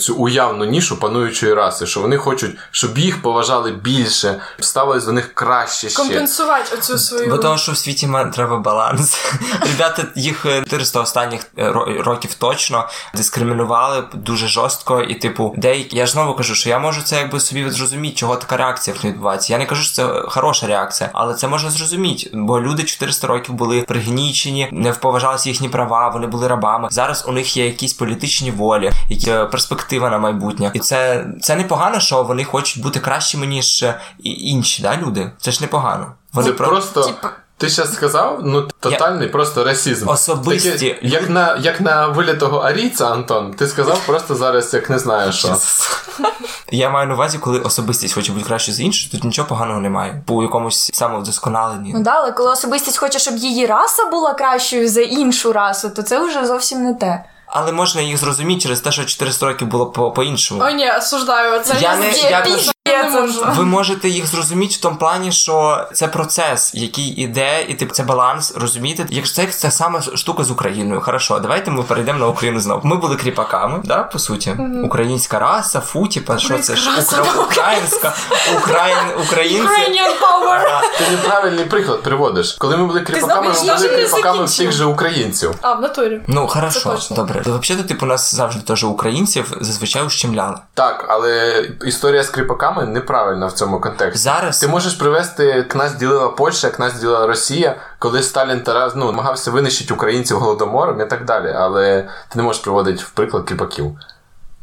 цю 0.00 0.14
уявну 0.14 0.64
нішу 0.64 1.00
пануючої 1.00 1.54
раси, 1.54 1.86
що 1.86 2.00
вони 2.00 2.16
хочуть, 2.16 2.56
щоб 2.70 2.98
їх 2.98 3.22
поважали 3.22 3.70
більше, 3.72 4.40
ставились 4.60 5.04
до 5.04 5.12
них 5.12 5.34
краще 5.34 5.88
ще. 5.88 5.96
Компенсувати 5.96 6.76
оцю 6.76 6.98
свою. 6.98 7.30
Бо 7.30 7.38
того, 7.38 7.56
що 7.56 7.72
в 7.72 7.76
світі 7.76 8.08
треба 8.34 8.58
баланс. 8.58 9.18
Ребята, 9.60 10.04
їх 10.14 10.46
е, 10.46 10.62
400 10.62 11.00
останніх 11.00 11.40
е, 11.58 11.72
років 11.98 12.34
точно 12.34 12.88
дискримінували 13.14 14.04
дуже 14.14 14.48
жорстко, 14.48 15.00
і, 15.00 15.14
типу, 15.14 15.54
деякі. 15.56 15.96
Я 15.96 16.06
ж 16.06 16.12
знову 16.12 16.34
кажу, 16.34 16.54
що 16.54 16.68
я 16.68 16.78
можу 16.78 17.02
це 17.02 17.16
якби 17.16 17.40
собі 17.40 17.70
зрозуміти, 17.70 18.16
чого 18.16 18.36
така 18.36 18.56
реакція 18.56 18.96
відбувається. 19.04 19.52
Я 19.52 19.58
не 19.58 19.66
кажу, 19.66 19.82
що 19.82 19.94
це 19.94 20.22
хороша 20.28 20.66
реакція, 20.66 21.10
але 21.12 21.34
це 21.34 21.48
можна 21.48 21.70
зрозуміти, 21.70 22.30
бо 22.32 22.60
люди 22.60 22.84
400 22.84 23.26
років 23.26 23.54
були 23.54 23.82
пригнічені, 23.82 24.68
не 24.72 24.90
вповажалися 24.90 25.48
їхні 25.48 25.68
права, 25.68 26.08
вони 26.08 26.26
були 26.26 26.48
рабами. 26.48 26.88
Зараз 26.90 27.24
у 27.28 27.32
них 27.32 27.56
є 27.56 27.66
якісь 27.66 27.92
політичні 27.92 28.50
волі, 28.50 28.90
які 29.08 29.30
е, 29.30 29.45
перспектива 29.46 30.10
на 30.10 30.18
майбутнє. 30.18 30.70
І 30.74 30.78
це, 30.78 31.26
це 31.40 31.56
непогано, 31.56 32.00
що 32.00 32.22
вони 32.22 32.44
хочуть 32.44 32.82
бути 32.82 33.00
кращими, 33.00 33.46
ніж 33.46 33.82
е, 33.82 34.00
інші 34.24 34.82
да, 34.82 34.96
люди. 34.96 35.30
Це 35.40 35.50
ж 35.50 35.62
непогано. 35.62 36.12
Вони 36.32 36.52
про- 36.52 36.68
просто. 36.68 37.14
Ти 37.58 37.68
зараз 37.68 37.94
сказав, 37.94 38.40
ну 38.42 38.68
тотальний 38.80 39.28
просто 39.28 39.64
расізм. 39.64 40.08
Особисті 40.08 40.70
Таке, 40.70 40.98
як 41.02 41.30
на 41.30 41.56
як 41.56 41.80
на 41.80 42.06
вилітого 42.06 42.58
арійця, 42.58 43.06
Антон, 43.06 43.54
ти 43.54 43.66
сказав 43.66 44.00
просто 44.06 44.34
зараз, 44.34 44.74
як 44.74 44.90
не 44.90 44.98
знаю 44.98 45.32
що. 45.32 45.56
Я 46.70 46.90
маю 46.90 47.08
на 47.08 47.14
увазі, 47.14 47.38
коли 47.38 47.58
особистість 47.58 48.14
хоче 48.14 48.32
бути 48.32 48.44
краще 48.44 48.72
з 48.72 48.80
іншою, 48.80 49.10
тут 49.12 49.24
нічого 49.24 49.48
поганого 49.48 49.80
немає. 49.80 50.22
По 50.26 50.42
якомусь 50.42 50.90
самовдосконаленні. 50.94 51.92
Ну 51.94 52.02
да, 52.02 52.10
але 52.10 52.32
коли 52.32 52.50
особистість 52.50 52.98
хоче, 52.98 53.18
щоб 53.18 53.36
її 53.36 53.66
раса 53.66 54.04
була 54.04 54.34
кращою 54.34 54.88
за 54.88 55.00
іншу 55.00 55.52
расу, 55.52 55.90
то 55.90 56.02
це 56.02 56.26
вже 56.26 56.46
зовсім 56.46 56.82
не 56.82 56.94
те. 56.94 57.24
Але 57.58 57.72
можна 57.72 58.00
їх 58.00 58.16
зрозуміти 58.16 58.60
через 58.60 58.80
те, 58.80 58.92
що 58.92 59.04
400 59.04 59.46
років 59.46 59.68
було 59.68 59.86
по- 59.86 60.10
по-іншому. 60.10 60.62
Ой, 60.64 60.74
ні, 60.74 60.90
осуждаю. 60.92 61.60
Це 61.60 61.74
Я 61.80 61.96
не- 61.96 62.10
я 62.10 62.40
кажу- 62.42 62.70
не 62.86 63.20
можу. 63.20 63.46
Ви 63.56 63.64
можете 63.64 64.08
їх 64.08 64.26
зрозуміти 64.26 64.74
в 64.74 64.76
тому 64.80 64.96
плані, 64.96 65.32
що 65.32 65.86
це 65.92 66.08
процес, 66.08 66.74
який 66.74 67.04
іде, 67.04 67.62
і 67.68 67.74
типу 67.74 67.94
це 67.94 68.02
баланс, 68.02 68.54
розумієте? 68.56 69.06
Якщо 69.10 69.34
це, 69.36 69.46
це 69.46 69.70
саме 69.70 70.02
штука 70.02 70.44
з 70.44 70.50
Україною, 70.50 71.00
хорошо, 71.00 71.38
давайте 71.38 71.70
ми 71.70 71.82
перейдемо 71.82 72.18
на 72.18 72.26
Україну 72.26 72.60
знову. 72.60 72.80
Ми 72.84 72.96
були 72.96 73.16
кріпаками, 73.16 73.80
да, 73.84 74.02
по 74.02 74.18
суті. 74.18 74.56
Українська 74.84 75.38
раса, 75.38 75.80
фу, 75.80 76.06
типа, 76.08 76.38
що 76.38 76.58
це 76.58 76.76
ж 76.76 76.88
Українська 76.90 77.22
Укра... 77.22 77.42
українська, 77.42 78.14
Україн... 78.56 78.96
українці. 79.26 79.68
Ukrainian 79.68 80.20
power. 80.20 80.80
Ти 80.98 81.10
неправильний 81.10 81.64
приклад 81.64 82.02
приводиш. 82.02 82.52
Коли 82.58 82.76
ми 82.76 82.86
були 82.86 83.00
кріпаками, 83.00 83.48
ми 83.48 83.74
були 83.74 83.88
кріпаками 83.88 84.44
всіх 84.44 84.72
же 84.72 84.84
українців. 84.84 85.54
А, 85.60 85.72
в 85.74 85.80
натурі. 85.80 86.20
Ну, 86.26 86.46
хорошо, 86.48 86.98
добре. 87.10 87.42
Взагалі, 87.46 87.84
типу, 87.84 88.06
нас 88.06 88.34
завжди 88.34 88.62
теж 88.62 88.84
українців 88.84 89.56
зазвичай 89.60 90.06
ущемляли. 90.06 90.56
Так, 90.74 91.04
але 91.08 91.64
історія 91.84 92.22
з 92.22 92.28
кріпаками 92.28 92.84
неправильна 92.86 93.46
в 93.46 93.52
цьому 93.52 93.80
контексті. 93.80 94.18
Зараз 94.18 94.60
Ти 94.60 94.68
можеш 94.68 94.94
привести 94.94 95.62
к 95.62 95.78
нас 95.78 95.94
ділила 95.94 96.28
Польща, 96.28 96.66
як 96.66 96.78
нас 96.78 97.00
ділила 97.00 97.26
Росія, 97.26 97.76
коли 97.98 98.22
Сталін 98.22 98.60
Тарас 98.60 98.92
ну, 98.96 99.06
намагався 99.06 99.50
винищити 99.50 99.94
українців 99.94 100.38
голодомором 100.38 101.00
і 101.00 101.06
так 101.06 101.24
далі. 101.24 101.52
Але 101.56 102.02
ти 102.28 102.38
не 102.38 102.42
можеш 102.42 102.62
приводити 102.62 103.02
в 103.02 103.10
приклад 103.10 103.44
кріпаків. 103.44 103.98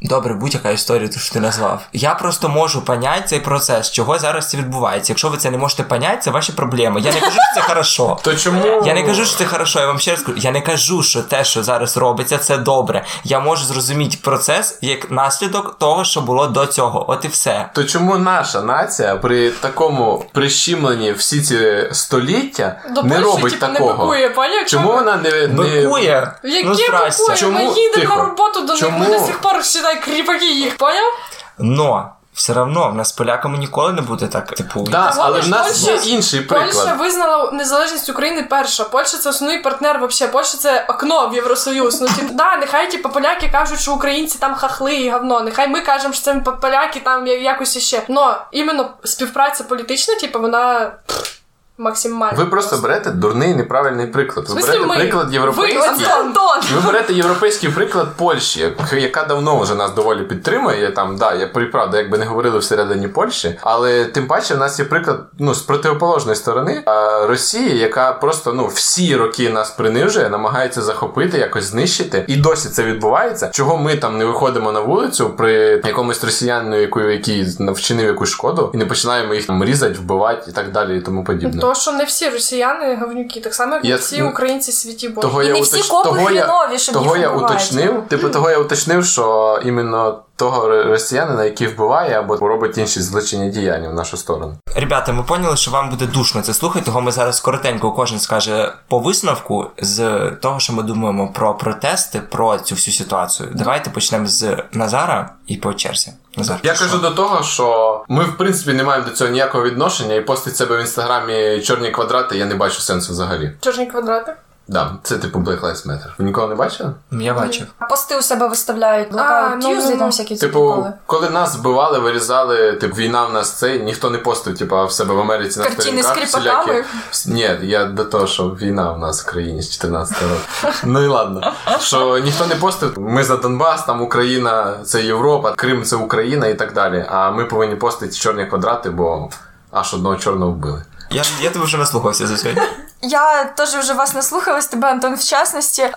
Добре, 0.05 0.33
будь-яка 0.33 0.69
історія, 0.69 1.07
то 1.07 1.19
що 1.19 1.33
ти 1.33 1.39
назвав. 1.39 1.81
Я 1.93 2.15
просто 2.15 2.49
можу 2.49 2.81
поняти 2.81 3.23
цей 3.25 3.39
процес, 3.39 3.91
чого 3.91 4.19
зараз 4.19 4.49
це 4.49 4.57
відбувається. 4.57 5.11
Якщо 5.13 5.29
ви 5.29 5.37
це 5.37 5.51
не 5.51 5.57
можете 5.57 5.83
поняти, 5.83 6.17
це 6.21 6.31
ваші 6.31 6.51
проблеми. 6.51 7.01
Я 7.01 7.13
не 7.13 7.19
кажу, 7.19 7.31
що 7.31 7.61
це 7.61 7.61
хорошо. 7.61 8.17
То 8.23 8.35
чому 8.35 8.83
Я 8.85 8.93
не 8.93 9.03
кажу, 9.03 9.25
що 9.25 9.37
це 9.37 9.45
хорошо, 9.45 9.79
я 9.79 9.87
вам 9.87 9.99
ще 9.99 10.11
раз 10.11 10.21
кажу, 10.21 10.37
я 10.37 10.51
не 10.51 10.61
кажу, 10.61 11.03
що 11.03 11.21
те, 11.21 11.43
що 11.43 11.63
зараз 11.63 11.97
робиться, 11.97 12.37
це 12.37 12.57
добре. 12.57 13.05
Я 13.23 13.39
можу 13.39 13.65
зрозуміти 13.65 14.17
процес 14.21 14.77
як 14.81 15.11
наслідок 15.11 15.75
того, 15.79 16.05
що 16.05 16.21
було 16.21 16.47
до 16.47 16.65
цього. 16.65 17.05
От 17.11 17.25
і 17.25 17.27
все. 17.27 17.69
То 17.73 17.83
чому 17.83 18.17
наша 18.17 18.61
нація 18.61 19.15
при 19.15 19.49
такому 19.49 20.25
прищемленні 20.33 21.11
всі 21.11 21.41
ці 21.41 21.89
століття 21.91 22.81
До 22.89 23.03
не 23.03 23.15
Польщі, 23.15 23.23
робить 23.23 23.53
типу, 23.53 23.67
не 23.67 23.73
такого? 23.73 23.93
бикує, 23.93 24.29
поняв? 24.29 24.65
Чому 24.65 24.91
вона 24.91 25.15
не, 25.15 25.31
не... 25.31 25.47
Бикує. 25.47 26.33
Яке 26.43 26.69
ну, 26.69 26.75
бикує? 26.75 27.11
Чому? 27.37 27.53
Ми 27.53 27.63
їдемо 27.63 27.93
Тихо. 27.95 28.15
на 28.15 28.23
роботу 28.23 28.61
до 28.61 28.75
Чому? 28.75 28.99
них, 28.99 29.09
ми 29.09 29.19
до 29.19 29.25
сих 29.25 29.41
пор 29.41 29.63
считай 29.93 30.15
кріпаки 30.15 30.51
їх, 30.51 30.77
поняв? 30.77 31.13
Но 31.57 32.09
все 32.33 32.53
одно 32.61 32.89
в 32.89 32.95
нас 32.95 33.09
з 33.09 33.11
поляками 33.11 33.57
ніколи 33.57 33.93
не 33.93 34.01
буде 34.01 34.27
так, 34.27 34.47
типу. 34.55 34.83
Да, 34.89 35.13
але 35.17 35.39
в 35.41 35.49
нас 35.49 35.67
Польща- 35.67 36.05
є 36.05 36.11
інший 36.15 36.41
Польща 36.41 36.93
визнала 36.93 37.51
незалежність 37.51 38.09
України 38.09 38.47
перша. 38.49 38.83
Польща 38.83 39.17
це 39.17 39.29
основний 39.29 39.61
партнер 39.61 39.99
вообще. 39.99 40.27
Польща 40.27 40.57
це 40.57 40.85
окно 40.89 41.27
в 41.27 41.35
Євросоюз. 41.35 42.01
Ну 42.01 42.07
типу, 42.07 42.33
да, 42.33 42.57
нехай 42.57 42.91
типу, 42.91 43.09
поляки 43.09 43.49
кажуть, 43.51 43.79
що 43.79 43.93
українці 43.93 44.37
там 44.39 44.55
хахли 44.55 44.95
і 44.95 45.09
говно. 45.09 45.41
Нехай 45.41 45.67
ми 45.67 45.81
кажемо, 45.81 46.13
що 46.13 46.23
це 46.23 46.33
поляки 46.61 46.99
там 46.99 47.27
я- 47.27 47.39
якось 47.39 47.75
іще. 47.75 48.01
Но 48.07 48.37
іменно 48.51 48.89
співпраця 49.03 49.63
політична, 49.63 50.15
типу, 50.15 50.39
вона 50.39 50.91
пф, 51.07 51.31
максимальна. 51.77 52.37
Ви 52.37 52.45
просто 52.45 52.77
берете 52.77 53.11
дурний 53.11 53.55
неправильний 53.55 54.07
приклад. 54.07 54.49
Ви 54.49 54.61
берете 54.61 54.79
ми? 54.79 54.95
приклад 54.95 55.27
Ви, 55.27 55.33
європейський. 55.33 56.05
Антон! 56.05 56.59
Ви 56.75 56.81
берете 56.91 57.13
європейський 57.13 57.69
приклад 57.69 58.07
Польщі, 58.17 58.73
яка 58.93 59.23
давно 59.23 59.59
вже 59.59 59.75
нас 59.75 59.93
доволі 59.93 60.23
підтримує. 60.23 60.81
Я 60.81 60.91
Там, 60.91 61.17
да, 61.17 61.33
я 61.33 61.47
правда, 61.47 61.97
якби 61.97 62.17
не 62.17 62.25
говорили 62.25 62.59
всередині 62.59 63.07
Польщі, 63.07 63.59
але 63.61 64.05
тим 64.05 64.27
паче 64.27 64.55
в 64.55 64.57
нас 64.57 64.79
є 64.79 64.85
приклад 64.85 65.19
ну, 65.39 65.53
з 65.53 65.61
противоположної 65.61 66.35
сторони 66.35 66.83
а, 66.85 67.25
Росії, 67.27 67.77
яка 67.77 68.13
просто 68.13 68.53
ну 68.53 68.67
всі 68.67 69.15
роки 69.15 69.49
нас 69.49 69.71
принижує, 69.71 70.29
намагається 70.29 70.81
захопити, 70.81 71.37
якось 71.37 71.63
знищити, 71.63 72.25
і 72.27 72.35
досі 72.35 72.69
це 72.69 72.83
відбувається. 72.83 73.49
Чого 73.49 73.77
ми 73.77 73.95
там 73.95 74.17
не 74.17 74.25
виходимо 74.25 74.71
на 74.71 74.79
вулицю 74.79 75.29
при 75.29 75.53
якомусь 75.85 76.23
росіянину, 76.23 76.75
який 77.11 77.45
вчинив 77.59 78.05
якусь 78.05 78.29
шкоду, 78.29 78.71
і 78.73 78.77
не 78.77 78.85
починаємо 78.85 79.33
їх 79.33 79.47
там 79.47 79.63
різати, 79.63 79.93
вбивати 79.93 80.49
і 80.49 80.53
так 80.53 80.71
далі, 80.71 80.97
і 80.97 81.01
тому 81.01 81.23
подібне. 81.23 81.62
То, 81.63 81.75
що 81.75 81.91
не 81.91 82.03
всі 82.03 82.29
росіяни 82.29 82.95
говнюки, 82.95 83.41
так 83.41 83.53
само, 83.53 83.75
як 83.75 83.85
Я- 83.85 83.95
не 83.95 84.01
всі 84.01 84.21
українці 84.21 84.71
світі 84.71 85.09
Божі. 85.09 85.27
Того 85.27 85.43
І 85.43 85.47
я 85.47 85.53
не 85.53 85.61
всі 85.61 85.75
уточ... 85.75 85.87
копи 85.87 86.09
того 86.09 86.31
я... 86.31 86.41
хрінові, 86.41 86.79
щоб 86.79 86.93
того 86.93 87.15
їх 87.15 87.23
я 87.25 87.29
уточнив. 87.29 88.03
Типу, 88.07 88.29
того 88.29 88.49
я 88.51 88.57
уточнив, 88.59 89.05
що 89.05 89.59
іменно 89.65 90.23
того 90.35 90.83
росіянина, 90.83 91.43
який 91.43 91.67
вбиває 91.67 92.19
або 92.19 92.37
робить 92.37 92.77
інші 92.77 93.01
злочинні 93.01 93.49
діяння 93.49 93.89
в 93.89 93.93
нашу 93.93 94.17
сторону. 94.17 94.57
Ребята, 94.75 95.11
ми 95.11 95.23
поняли, 95.23 95.57
що 95.57 95.71
вам 95.71 95.89
буде 95.89 96.05
душно 96.05 96.41
це 96.41 96.53
слухати, 96.53 96.85
того 96.85 97.01
ми 97.01 97.11
зараз 97.11 97.39
коротенько 97.39 97.91
кожен 97.91 98.19
скаже 98.19 98.73
по 98.87 98.99
висновку 98.99 99.67
з 99.81 100.31
того, 100.41 100.59
що 100.59 100.73
ми 100.73 100.83
думаємо 100.83 101.31
про 101.33 101.53
протести, 101.53 102.19
про 102.19 102.57
цю 102.57 102.75
всю 102.75 102.95
ситуацію. 102.95 103.49
Давайте 103.53 103.89
почнемо 103.89 104.27
з 104.27 104.57
Назара 104.71 105.29
і 105.47 105.57
по 105.57 105.73
черзі. 105.73 106.13
Назар, 106.37 106.59
Я 106.63 106.73
кажу 106.73 106.97
до 106.97 107.11
того, 107.11 107.43
що 107.43 108.03
ми 108.07 108.23
в 108.23 108.37
принципі 108.37 108.73
не 108.73 108.83
маємо 108.83 109.07
до 109.07 109.13
цього 109.13 109.29
ніякого 109.31 109.63
відношення, 109.63 110.15
і 110.15 110.21
постить 110.21 110.57
себе 110.57 110.77
в 110.77 110.79
інстаграмі 110.79 111.61
чорні 111.61 111.91
квадрати, 111.91 112.37
я 112.37 112.45
не 112.45 112.55
бачу 112.55 112.79
сенсу 112.81 113.11
взагалі. 113.11 113.51
Чорні 113.61 113.85
квадрати. 113.85 114.33
Да, 114.67 114.95
це 115.03 115.17
типу 115.17 115.39
Black 115.39 115.61
Lives 115.61 115.87
Matter. 115.87 116.07
Ви 116.17 116.25
ніколи 116.25 116.47
не 116.47 116.55
бачили? 116.55 116.91
я 117.11 117.33
бачив. 117.33 117.67
Пости 117.89 118.17
у 118.17 118.21
себе 118.21 118.47
виставляють, 118.47 119.07
А, 119.11 119.13
блокаут 119.13 119.63
ну, 119.63 119.69
ну, 119.69 119.75
Tuesday, 119.75 119.89
ну. 119.91 119.97
там 119.97 120.07
всякі 120.07 120.35
ці 120.35 120.41
Типу, 120.41 120.59
приколи. 120.59 120.93
коли 121.05 121.29
нас 121.29 121.55
вбивали, 121.55 121.99
вирізали, 121.99 122.73
типу, 122.73 122.95
війна 122.95 123.25
в 123.25 123.33
нас 123.33 123.51
це, 123.51 123.79
ніхто 123.79 124.09
не 124.09 124.17
постив, 124.17 124.57
типу, 124.57 124.85
в 124.85 124.91
себе 124.91 125.13
в 125.13 125.19
Америці 125.19 125.59
на 125.59 125.65
Картини 125.65 126.03
з 126.03 126.05
сторінках 126.05 126.33
кріпаками? 126.33 126.85
Ні, 127.27 127.49
я 127.61 127.85
до 127.85 128.05
того, 128.05 128.27
що 128.27 128.43
війна 128.43 128.91
в 128.91 128.99
нас 128.99 129.23
в 129.23 129.25
країні 129.25 129.61
з 129.61 129.69
14 129.69 130.21
року. 130.21 130.73
Ну 130.83 131.03
і 131.03 131.07
ладно. 131.07 131.53
Що 131.79 132.17
ніхто 132.17 132.45
не 132.45 132.55
постив, 132.55 132.99
ми 132.99 133.23
за 133.23 133.37
Донбас, 133.37 133.85
там 133.85 134.01
Україна, 134.01 134.73
це 134.85 135.01
Європа, 135.03 135.51
Крим 135.51 135.83
це 135.83 135.95
Україна 135.95 136.47
і 136.47 136.53
так 136.55 136.73
далі. 136.73 137.05
А 137.09 137.31
ми 137.31 137.45
повинні 137.45 137.75
постити 137.75 138.13
чорні 138.13 138.45
квадрати, 138.45 138.89
бо 138.89 139.29
аж 139.71 139.93
одного 139.93 140.15
чорного 140.15 140.51
вбили. 140.51 140.83
Я, 141.11 141.23
я 141.41 141.49
тебе 141.49 141.65
вже 141.65 141.77
наслухався 141.77 142.27
за 142.27 142.37
сьогодні. 142.37 142.63
Я 143.03 143.43
теж 143.43 143.69
вже 143.69 143.93
вас 143.93 144.13
наслухалась, 144.13 144.67
тебе, 144.67 144.91
Антон, 144.91 145.15
в 145.15 145.23
частності. 145.23 145.89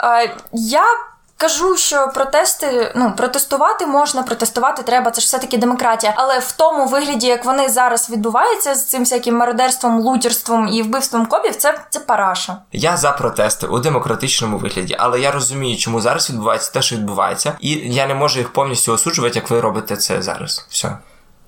Я 0.53 0.85
кажу, 1.37 1.77
що 1.77 2.11
протести, 2.15 2.93
ну, 2.97 3.13
протестувати 3.17 3.87
можна, 3.87 4.23
протестувати 4.23 4.83
треба, 4.83 5.11
це 5.11 5.21
ж 5.21 5.27
все-таки 5.27 5.59
демократія. 5.59 6.15
Але 6.17 6.39
в 6.39 6.53
тому 6.53 6.87
вигляді, 6.87 7.27
як 7.27 7.45
вони 7.45 7.69
зараз 7.69 8.11
відбуваються 8.11 8.75
з 8.75 8.87
цим 8.87 9.05
всяким 9.05 9.37
мародерством, 9.37 10.01
лутерством 10.01 10.69
і 10.69 10.83
вбивством 10.83 11.27
копів, 11.27 11.57
це, 11.57 11.81
це 11.91 12.01
параша. 12.01 12.57
Я 12.73 12.97
за 12.97 13.13
протести 13.13 13.67
у 13.67 13.79
демократичному 13.79 14.59
вигляді, 14.59 14.97
але 14.99 15.21
я 15.21 15.31
розумію, 15.31 15.77
чому 15.77 16.01
зараз 16.01 16.31
відбувається 16.31 16.73
те, 16.73 16.83
що 16.83 16.97
відбувається, 16.97 17.53
і 17.61 17.71
я 17.71 18.07
не 18.07 18.15
можу 18.15 18.39
їх 18.39 18.53
повністю 18.53 18.93
осуджувати, 18.93 19.39
як 19.39 19.51
ви 19.51 19.61
робите 19.61 19.97
це 19.97 20.23
зараз. 20.23 20.67
Все. 20.71 20.99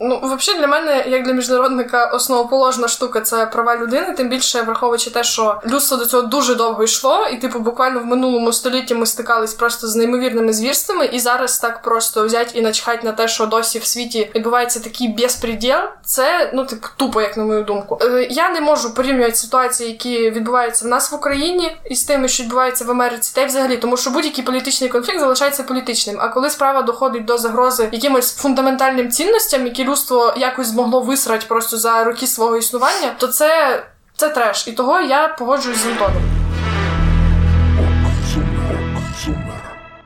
Ну, 0.00 0.20
взагалі, 0.22 0.60
для 0.60 0.66
мене, 0.66 1.04
як 1.08 1.24
для 1.24 1.32
міжнародника, 1.32 2.06
основоположна 2.06 2.88
штука 2.88 3.20
це 3.20 3.46
права 3.46 3.76
людини, 3.76 4.14
тим 4.16 4.28
більше 4.28 4.62
враховуючи 4.62 5.10
те, 5.10 5.24
що 5.24 5.60
людство 5.66 5.96
до 5.96 6.06
цього 6.06 6.22
дуже 6.22 6.54
довго 6.54 6.84
йшло, 6.84 7.26
і, 7.32 7.36
типу, 7.36 7.58
буквально 7.58 8.00
в 8.00 8.06
минулому 8.06 8.52
столітті 8.52 8.94
ми 8.94 9.06
стикались 9.06 9.54
просто 9.54 9.88
з 9.88 9.96
неймовірними 9.96 10.52
звірствами, 10.52 11.06
і 11.06 11.20
зараз 11.20 11.58
так 11.58 11.82
просто 11.82 12.24
взять 12.24 12.50
і 12.54 12.62
начхать 12.62 13.04
на 13.04 13.12
те, 13.12 13.28
що 13.28 13.46
досі 13.46 13.78
в 13.78 13.84
світі 13.84 14.30
відбувається 14.34 14.80
такий 14.80 15.08
безпреділ, 15.08 15.78
це 16.04 16.50
ну 16.54 16.64
типу 16.64 16.86
тупо, 16.96 17.20
як 17.20 17.36
на 17.36 17.44
мою 17.44 17.62
думку. 17.62 17.98
Е, 18.02 18.26
я 18.30 18.50
не 18.50 18.60
можу 18.60 18.94
порівнювати 18.94 19.34
ситуації, 19.34 19.90
які 19.90 20.30
відбуваються 20.30 20.84
в 20.84 20.88
нас 20.88 21.12
в 21.12 21.14
Україні, 21.14 21.76
із 21.90 22.04
тими, 22.04 22.28
що 22.28 22.42
відбувається 22.42 22.84
в 22.84 22.90
Америці, 22.90 23.32
та 23.34 23.40
й 23.40 23.46
взагалі, 23.46 23.76
тому 23.76 23.96
що 23.96 24.10
будь-який 24.10 24.44
політичний 24.44 24.90
конфлікт 24.90 25.20
залишається 25.20 25.62
політичним. 25.62 26.16
А 26.20 26.28
коли 26.28 26.50
справа 26.50 26.82
доходить 26.82 27.24
до 27.24 27.38
загрози 27.38 27.88
якимось 27.92 28.36
фундаментальним 28.36 29.10
цінностям, 29.10 29.66
які 29.66 29.87
людство 29.88 30.34
якось 30.36 30.66
змогло 30.66 31.00
висрати 31.00 31.46
просто 31.48 31.78
за 31.78 32.04
роки 32.04 32.26
свого 32.26 32.56
існування, 32.56 33.14
то 33.18 33.26
це. 33.26 33.82
Це 34.16 34.28
треш, 34.28 34.68
і 34.68 34.72
того 34.72 35.00
я 35.00 35.28
погоджуюсь 35.28 35.78
з 35.78 35.86
Антоном. 35.86 36.22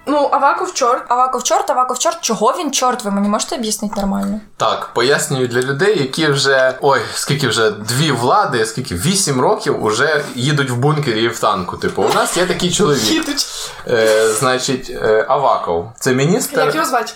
Ну, 0.06 0.28
Аваков 0.32 0.74
чорт. 0.74 1.02
Аваков 1.08 1.42
чорт, 1.42 1.70
Аваков 1.70 1.98
чорт, 1.98 2.18
чого 2.20 2.54
він 2.58 2.72
чорт? 2.72 3.04
Ви 3.04 3.10
мені 3.10 3.28
можете 3.28 3.56
об'яснити 3.56 4.00
нормально? 4.00 4.40
Так, 4.56 4.90
пояснюю 4.94 5.48
для 5.48 5.60
людей, 5.60 5.98
які 5.98 6.26
вже 6.26 6.78
ой, 6.80 7.00
скільки 7.14 7.48
вже 7.48 7.70
дві 7.70 8.12
влади, 8.12 8.66
скільки 8.66 8.94
вісім 8.94 9.40
років 9.40 9.84
уже 9.84 10.24
їдуть 10.34 10.70
в 10.70 10.76
бункері 10.76 11.22
і 11.22 11.28
в 11.28 11.38
танку. 11.38 11.76
Типу, 11.76 12.02
у 12.02 12.14
нас 12.14 12.36
є 12.36 12.46
такий 12.46 12.72
чоловік. 12.72 13.10
Їдуть. 13.10 13.46
Е, 13.88 14.28
значить, 14.28 14.90
е, 14.90 15.26
Аваков. 15.28 15.92
Це 16.00 16.14
міністр 16.14 16.58
Як 16.58 16.74
його 16.74 16.86
звати? 16.86 17.12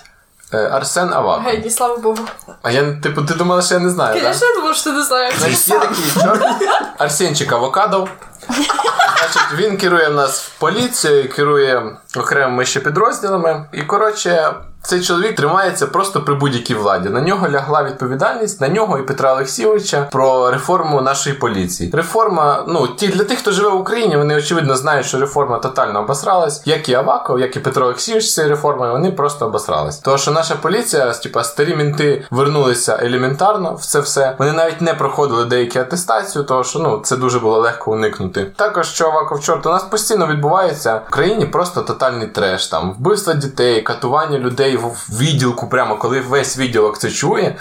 Е, 0.55 0.69
Арсен 0.73 1.13
Аваков. 1.13 1.45
Гей, 1.45 1.71
слава 1.71 1.97
Богу. 1.97 2.19
А 2.63 2.71
я, 2.71 2.93
типу, 2.93 3.23
ти 3.23 3.35
думала, 3.35 3.63
що 3.63 3.75
я 3.75 3.81
не 3.81 3.91
знаю, 3.91 4.21
так? 4.23 4.33
Звісно, 4.33 4.49
я 4.49 4.55
думав, 4.55 4.75
що 4.75 4.85
ти 4.85 4.93
не 4.97 5.03
знаєш. 5.03 5.35
Значить, 5.39 5.69
є 5.69 5.79
такий 5.79 6.05
чорт 6.23 6.45
Арсенчик 6.99 7.53
Авокадов. 7.53 8.09
Значить, 8.49 9.53
він 9.55 9.77
керує 9.77 10.09
в 10.09 10.15
нас 10.15 10.41
в 10.43 10.59
поліцію, 10.59 11.29
керує 11.29 11.97
окремими 12.17 12.65
ще 12.65 12.81
підрозділами. 12.81 13.67
І, 13.73 13.83
коротше, 13.83 14.55
цей 14.87 15.01
чоловік 15.01 15.37
тримається 15.37 15.87
просто 15.87 16.21
при 16.21 16.35
будь-якій 16.35 16.75
владі. 16.75 17.09
На 17.09 17.21
нього 17.21 17.49
лягла 17.49 17.85
відповідальність, 17.85 18.61
на 18.61 18.69
нього 18.69 18.99
і 18.99 19.03
Петра 19.03 19.33
Олексійовича 19.33 20.09
про 20.13 20.51
реформу 20.51 21.01
нашої 21.01 21.37
поліції. 21.37 21.91
Реформа, 21.95 22.65
ну, 22.69 22.89
ті 22.89 23.09
для 23.09 23.25
тих, 23.25 23.39
хто 23.39 23.53
живе 23.53 23.69
в 23.69 23.81
Україні, 23.81 24.17
вони 24.17 24.37
очевидно 24.37 24.77
знають, 24.77 25.07
що 25.07 25.19
реформа 25.19 25.59
тотально 25.59 26.01
обосралась. 26.01 26.63
Як 26.65 26.89
і 26.89 26.95
Аваков, 26.95 27.41
як 27.41 27.57
і 27.57 27.61
Петро 27.61 27.85
Олексійович 27.85 28.25
з 28.25 28.35
цією 28.35 28.51
реформою, 28.51 28.93
вони 28.93 29.13
просто 29.13 29.47
обосрались. 29.47 29.99
Тому 29.99 30.19
що 30.19 30.31
наша 30.31 30.55
поліція, 30.55 31.13
типа, 31.13 31.45
старі 31.45 31.77
мінти 31.77 32.27
вернулися 32.31 32.99
елементарно 33.03 33.75
в 33.75 33.85
це 33.85 34.01
все. 34.01 34.35
Вони 34.39 34.53
навіть 34.53 34.81
не 34.81 34.95
проходили 34.95 35.45
деякі 35.45 35.79
атестацію, 35.79 36.45
тому 36.45 36.65
що 36.65 36.79
ну 36.79 37.01
це 37.05 37.17
дуже 37.17 37.39
було 37.39 37.59
легко 37.59 37.93
уникнути. 37.93 38.53
Також 38.57 38.87
що 38.87 39.07
Аваков 39.07 39.41
чорт, 39.41 39.67
у 39.67 39.71
нас 39.71 39.83
постійно 39.83 40.27
відбувається 40.27 41.01
в 41.09 41.11
країні 41.11 41.47
просто 41.47 41.81
тотальний 41.81 42.27
треш. 42.27 42.67
Там 42.67 42.93
вбивства 42.93 43.35
дітей, 43.35 43.83
катування 43.83 44.39
людей 44.39 44.76
в 44.77 45.09
відділку, 45.19 45.69
прямо 45.69 45.97
коли 45.97 46.21
весь 46.21 46.59
відділок 46.59 46.99
це 46.99 47.11
чує. 47.11 47.57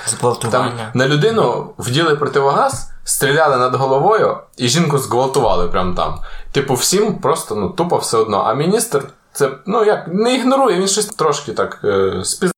Там 0.52 0.72
на 0.94 1.08
людину 1.08 1.74
вділи 1.78 2.16
противогаз, 2.16 2.92
стріляли 3.04 3.58
над 3.58 3.76
головою 3.76 4.38
і 4.58 4.68
жінку 4.68 4.98
зґвалтували 4.98 5.68
прямо 5.68 5.96
там. 5.96 6.20
Типу, 6.52 6.74
всім 6.74 7.16
просто 7.16 7.56
ну 7.56 7.70
тупо 7.70 7.98
все 7.98 8.18
одно. 8.18 8.38
А 8.38 8.54
міністр 8.54 9.04
це 9.34 9.52
ну 9.66 9.86
як 9.86 10.08
не 10.08 10.36
ігнорує, 10.36 10.80
він 10.80 10.88
щось 10.88 11.06
трошки 11.06 11.52
так 11.52 11.82
е, 11.84 12.22
спіз... 12.24 12.52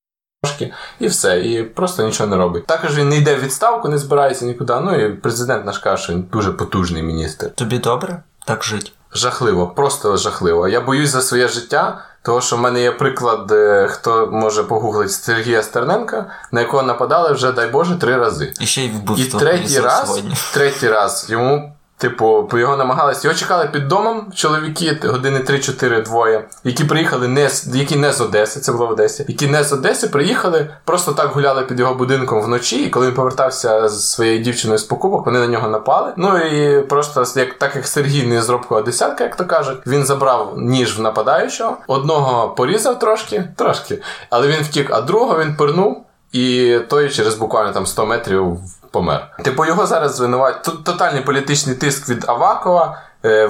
І 0.99 1.07
все, 1.07 1.39
і 1.39 1.63
просто 1.63 2.03
нічого 2.03 2.29
не 2.29 2.35
робить. 2.35 2.65
Також 2.65 2.97
він 2.97 3.09
не 3.09 3.17
йде 3.17 3.35
в 3.35 3.39
відставку, 3.39 3.89
не 3.89 3.97
збирається 3.97 4.45
нікуди. 4.45 4.73
Ну 4.81 4.95
і 4.95 5.09
президент 5.13 5.65
наш 5.65 5.77
каже, 5.77 6.03
що 6.03 6.13
він 6.13 6.21
дуже 6.31 6.51
потужний 6.51 7.03
міністр. 7.03 7.51
Тобі 7.55 7.77
добре 7.77 8.23
так 8.47 8.63
жить? 8.63 8.93
Жахливо, 9.13 9.67
просто 9.67 10.17
жахливо. 10.17 10.67
Я 10.67 10.81
боюсь 10.81 11.09
за 11.09 11.21
своє 11.21 11.47
життя, 11.47 12.01
того 12.27 12.41
що 12.41 12.55
в 12.55 12.59
мене 12.59 12.81
є 12.81 12.91
приклад, 12.91 13.53
хто 13.89 14.29
може 14.31 14.63
погуглити 14.63 15.09
Сергія 15.09 15.63
Стерненка, 15.63 16.25
на 16.51 16.61
якого 16.61 16.83
нападали 16.83 17.31
вже, 17.33 17.51
дай 17.51 17.67
Боже, 17.67 17.95
три 17.95 18.17
рази. 18.17 18.53
І 18.59 18.65
ще 18.65 18.81
й 18.81 18.85
І 18.85 18.89
вбивство 18.89 19.39
третій 19.39 19.79
раз, 19.79 20.07
сьогодні. 20.07 20.35
третій 20.53 20.89
раз 20.89 21.25
йому, 21.29 21.73
типу, 21.97 22.49
його 22.53 22.77
намагались. 22.77 23.25
Його 23.25 23.37
чекали 23.37 23.69
під 23.73 23.87
домом 23.87 24.31
чоловіки, 24.35 24.99
години 25.03 25.39
3-4 25.39 26.03
двоє, 26.03 26.47
які 26.63 26.83
приїхали 26.83 27.27
не 27.27 27.49
з 27.49 27.75
які 27.75 27.95
не 27.95 28.13
з 28.13 28.21
Одеси, 28.21 28.59
це 28.59 28.71
було 28.71 28.87
в 28.87 28.91
Одесі, 28.91 29.25
які 29.27 29.47
не 29.47 29.63
з 29.63 29.73
Одеси 29.73 30.07
приїхали, 30.07 30.69
просто 30.85 31.11
так 31.11 31.27
гуляли 31.27 31.63
під 31.63 31.79
його 31.79 31.95
будинком 31.95 32.41
вночі. 32.41 32.83
І 32.83 32.89
коли 32.89 33.07
він 33.07 33.15
повертався 33.15 33.89
з 33.89 34.11
своєю 34.11 34.39
дівчиною 34.39 34.77
з 34.77 34.83
покупок, 34.83 35.25
вони 35.25 35.39
на 35.39 35.47
нього 35.47 35.67
напали. 35.67 36.13
Ну 36.17 36.37
і 36.37 36.81
просто 36.81 37.23
як 37.35 37.53
так 37.53 37.75
як 37.75 37.87
Сергій 37.87 38.27
не 38.27 38.41
з 38.41 38.49
робкого 38.49 38.81
десятка, 38.81 39.23
як 39.23 39.35
то 39.35 39.45
кажуть, 39.45 39.77
він 39.87 40.05
забрав 40.05 40.53
ніж 40.57 40.99
в 40.99 41.01
нападаючого, 41.01 41.77
одного 41.87 42.49
порізав 42.49 42.99
трошки, 42.99 43.47
трошки, 43.55 44.01
але 44.29 44.47
він 44.47 44.63
втік, 44.63 44.91
а 44.91 45.01
другого 45.01 45.39
він 45.39 45.55
пирнув. 45.55 46.03
І 46.31 46.77
той 46.89 47.09
через 47.09 47.35
буквально 47.35 47.73
там 47.73 47.85
100 47.85 48.05
метрів 48.05 48.57
помер. 48.97 49.27
Типу 49.43 49.65
його 49.65 49.85
зараз 49.87 50.15
звинувачують. 50.15 50.63
Тут 50.63 50.83
тотальний 50.83 51.21
політичний 51.21 51.75
тиск 51.75 52.09
від 52.09 52.25
Авакова. 52.27 52.97
е, 53.25 53.47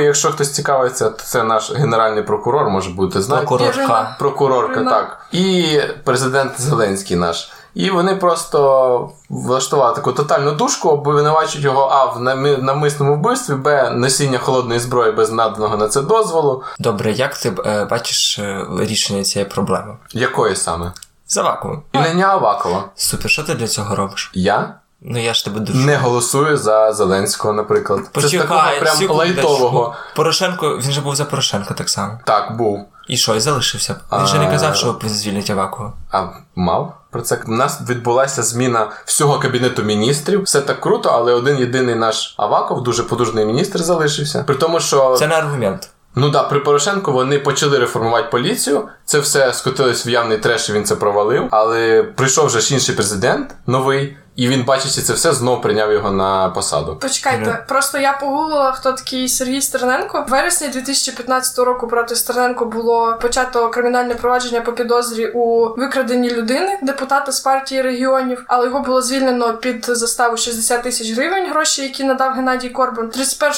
якщо 0.00 0.30
хтось 0.30 0.54
цікавиться, 0.54 1.10
то 1.10 1.22
це 1.22 1.42
наш 1.42 1.72
генеральний 1.72 2.22
прокурор, 2.22 2.70
може 2.70 2.90
бути 2.90 3.22
знаєте. 3.22 3.46
Прокурорка. 3.46 4.16
Прокурорка, 4.18 4.84
так. 4.84 5.26
І 5.32 5.78
президент 6.04 6.60
Зеленський 6.60 7.16
наш. 7.16 7.52
І 7.74 7.90
вони 7.90 8.16
просто 8.16 9.10
влаштували 9.30 9.94
таку 9.94 10.12
тотальну 10.12 10.52
душку, 10.52 10.88
обвинувачують 10.88 11.64
його 11.64 11.82
А 11.82 12.04
в 12.04 12.20
нами- 12.20 12.56
навмисному 12.56 13.16
вбивстві, 13.16 13.54
Б 13.54 13.90
носіння 13.90 14.38
холодної 14.38 14.80
зброї 14.80 15.12
без 15.12 15.32
наданого 15.32 15.76
на 15.76 15.88
це 15.88 16.02
дозволу. 16.02 16.62
Добре, 16.78 17.12
як 17.12 17.38
ти 17.38 17.52
е, 17.66 17.84
бачиш 17.90 18.38
е, 18.38 18.66
рішення 18.78 19.22
цієї 19.22 19.50
проблеми? 19.50 19.96
Якої 20.12 20.56
саме? 20.56 20.92
За 21.30 21.42
вакуум. 21.42 21.82
Ілля 21.92 22.26
Авакова. 22.26 22.84
Супер, 22.96 23.30
що 23.30 23.42
ти 23.42 23.54
для 23.54 23.66
цього 23.66 23.96
робиш? 23.96 24.30
Я 24.34 24.74
Ну 25.02 25.22
я 25.22 25.34
ж 25.34 25.44
тебе 25.44 25.60
дуже. 25.60 25.78
не 25.78 25.96
голосую 25.96 26.56
за 26.56 26.92
Зеленського, 26.92 27.54
наприклад. 27.54 28.00
це 28.14 28.28
з 28.28 28.30
такого 28.30 28.60
прям 28.80 28.96
секундочку. 28.96 29.14
лайтового. 29.14 29.94
Порошенко, 30.16 30.68
він 30.76 30.92
же 30.92 31.00
був 31.00 31.16
за 31.16 31.24
Порошенко 31.24 31.74
так 31.74 31.88
само. 31.88 32.18
Так, 32.24 32.56
був. 32.56 32.86
І 33.08 33.16
що, 33.16 33.34
і 33.34 33.40
залишився? 33.40 33.96
Він 34.12 34.26
же 34.26 34.38
не 34.38 34.50
казав, 34.50 34.76
що 34.76 34.98
звільнять 35.04 35.50
Авакова. 35.50 35.92
А 36.10 36.26
мав 36.54 36.94
про 37.10 37.22
це 37.22 37.42
у 37.46 37.50
нас 37.52 37.80
відбулася 37.88 38.42
зміна 38.42 38.90
всього 39.04 39.38
кабінету 39.38 39.82
міністрів. 39.82 40.42
Все 40.42 40.60
так 40.60 40.80
круто, 40.80 41.08
але 41.08 41.32
один 41.32 41.58
єдиний 41.58 41.94
наш 41.94 42.34
Аваков, 42.36 42.82
дуже 42.82 43.02
потужний 43.02 43.44
міністр, 43.46 43.82
залишився. 43.82 44.44
При 44.46 44.54
тому, 44.54 44.80
що 44.80 45.16
Це 45.18 45.26
не 45.26 45.34
аргумент. 45.34 45.88
Ну 46.14 46.30
да, 46.30 46.42
при 46.42 46.60
Порошенку 46.60 47.12
вони 47.12 47.38
почали 47.38 47.78
реформувати 47.78 48.28
поліцію. 48.30 48.88
Це 49.04 49.18
все 49.18 49.52
скотилось 49.52 50.06
в 50.06 50.08
явний 50.08 50.38
треш, 50.38 50.68
і 50.68 50.72
він 50.72 50.84
це 50.84 50.96
провалив. 50.96 51.48
Але 51.50 52.02
прийшов 52.02 52.46
вже 52.46 52.60
ж 52.60 52.74
інший 52.74 52.94
президент 52.94 53.54
новий, 53.66 54.16
і 54.36 54.48
він, 54.48 54.64
бачачи 54.64 55.00
це 55.02 55.12
все, 55.12 55.32
знов 55.32 55.62
прийняв 55.62 55.92
його 55.92 56.10
на 56.10 56.48
посаду. 56.48 56.96
Почекайте, 56.96 57.64
просто 57.68 57.98
я 57.98 58.12
погуглила, 58.12 58.72
хто 58.72 58.92
такий 58.92 59.28
Сергій 59.28 59.60
Стерненко. 59.60 60.24
В 60.28 60.30
вересні 60.30 60.68
2015 60.68 61.58
року 61.58 61.88
проти 61.88 62.16
Стерненко 62.16 62.64
було 62.64 63.18
почато 63.22 63.68
кримінальне 63.68 64.14
провадження 64.14 64.60
по 64.60 64.72
підозрі 64.72 65.26
у 65.34 65.68
викраденні 65.76 66.30
людини, 66.30 66.78
депутата 66.82 67.32
з 67.32 67.40
партії 67.40 67.82
регіонів, 67.82 68.44
але 68.46 68.66
його 68.66 68.80
було 68.80 69.02
звільнено 69.02 69.54
під 69.56 69.84
заставу 69.88 70.36
60 70.36 70.82
тисяч 70.82 71.10
гривень, 71.12 71.50
гроші, 71.50 71.82
які 71.82 72.04
надав 72.04 72.32
Геннадій 72.32 72.68
Корбан. 72.68 73.08
31 73.10 73.52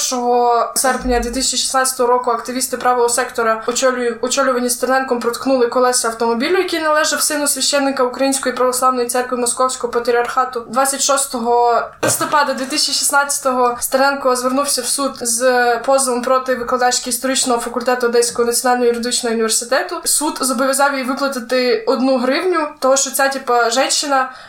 серпня 0.75 1.19
2016 1.19 1.99
року 1.99 2.31
активісти 2.31 2.77
правого 2.77 3.09
сектора, 3.09 3.63
очолюю- 3.67 4.17
очолювані 4.21 4.69
Стерненком, 4.69 5.19
проткнули 5.19 5.67
колеса 5.67 6.07
автомобілю, 6.07 6.57
який 6.57 6.79
належав 6.81 7.21
сину 7.21 7.47
священника 7.47 8.03
Української 8.03 8.55
православної 8.55 9.07
церкви 9.07 9.37
Московського 9.37 9.93
патріархату. 9.93 10.62
26 10.69 11.35
листопада 12.01 12.53
2016-го 12.53 13.77
Стерненко 13.79 14.35
звернувся 14.35 14.81
в 14.81 14.85
суд 14.85 15.11
з 15.21 15.77
позовом 15.77 16.21
проти 16.21 16.55
викладачки 16.55 17.09
історичного 17.09 17.59
факультету 17.59 18.07
Одеського 18.07 18.45
національного 18.45 18.87
юридичного 18.87 19.33
університету. 19.33 20.01
Суд 20.03 20.37
зобов'язав 20.41 20.97
їй 20.97 21.03
виплатити 21.03 21.83
одну 21.87 22.17
гривню, 22.17 22.67
того 22.79 22.97
що 22.97 23.11
ця 23.11 23.29
типа 23.29 23.69
жінка 23.69 23.83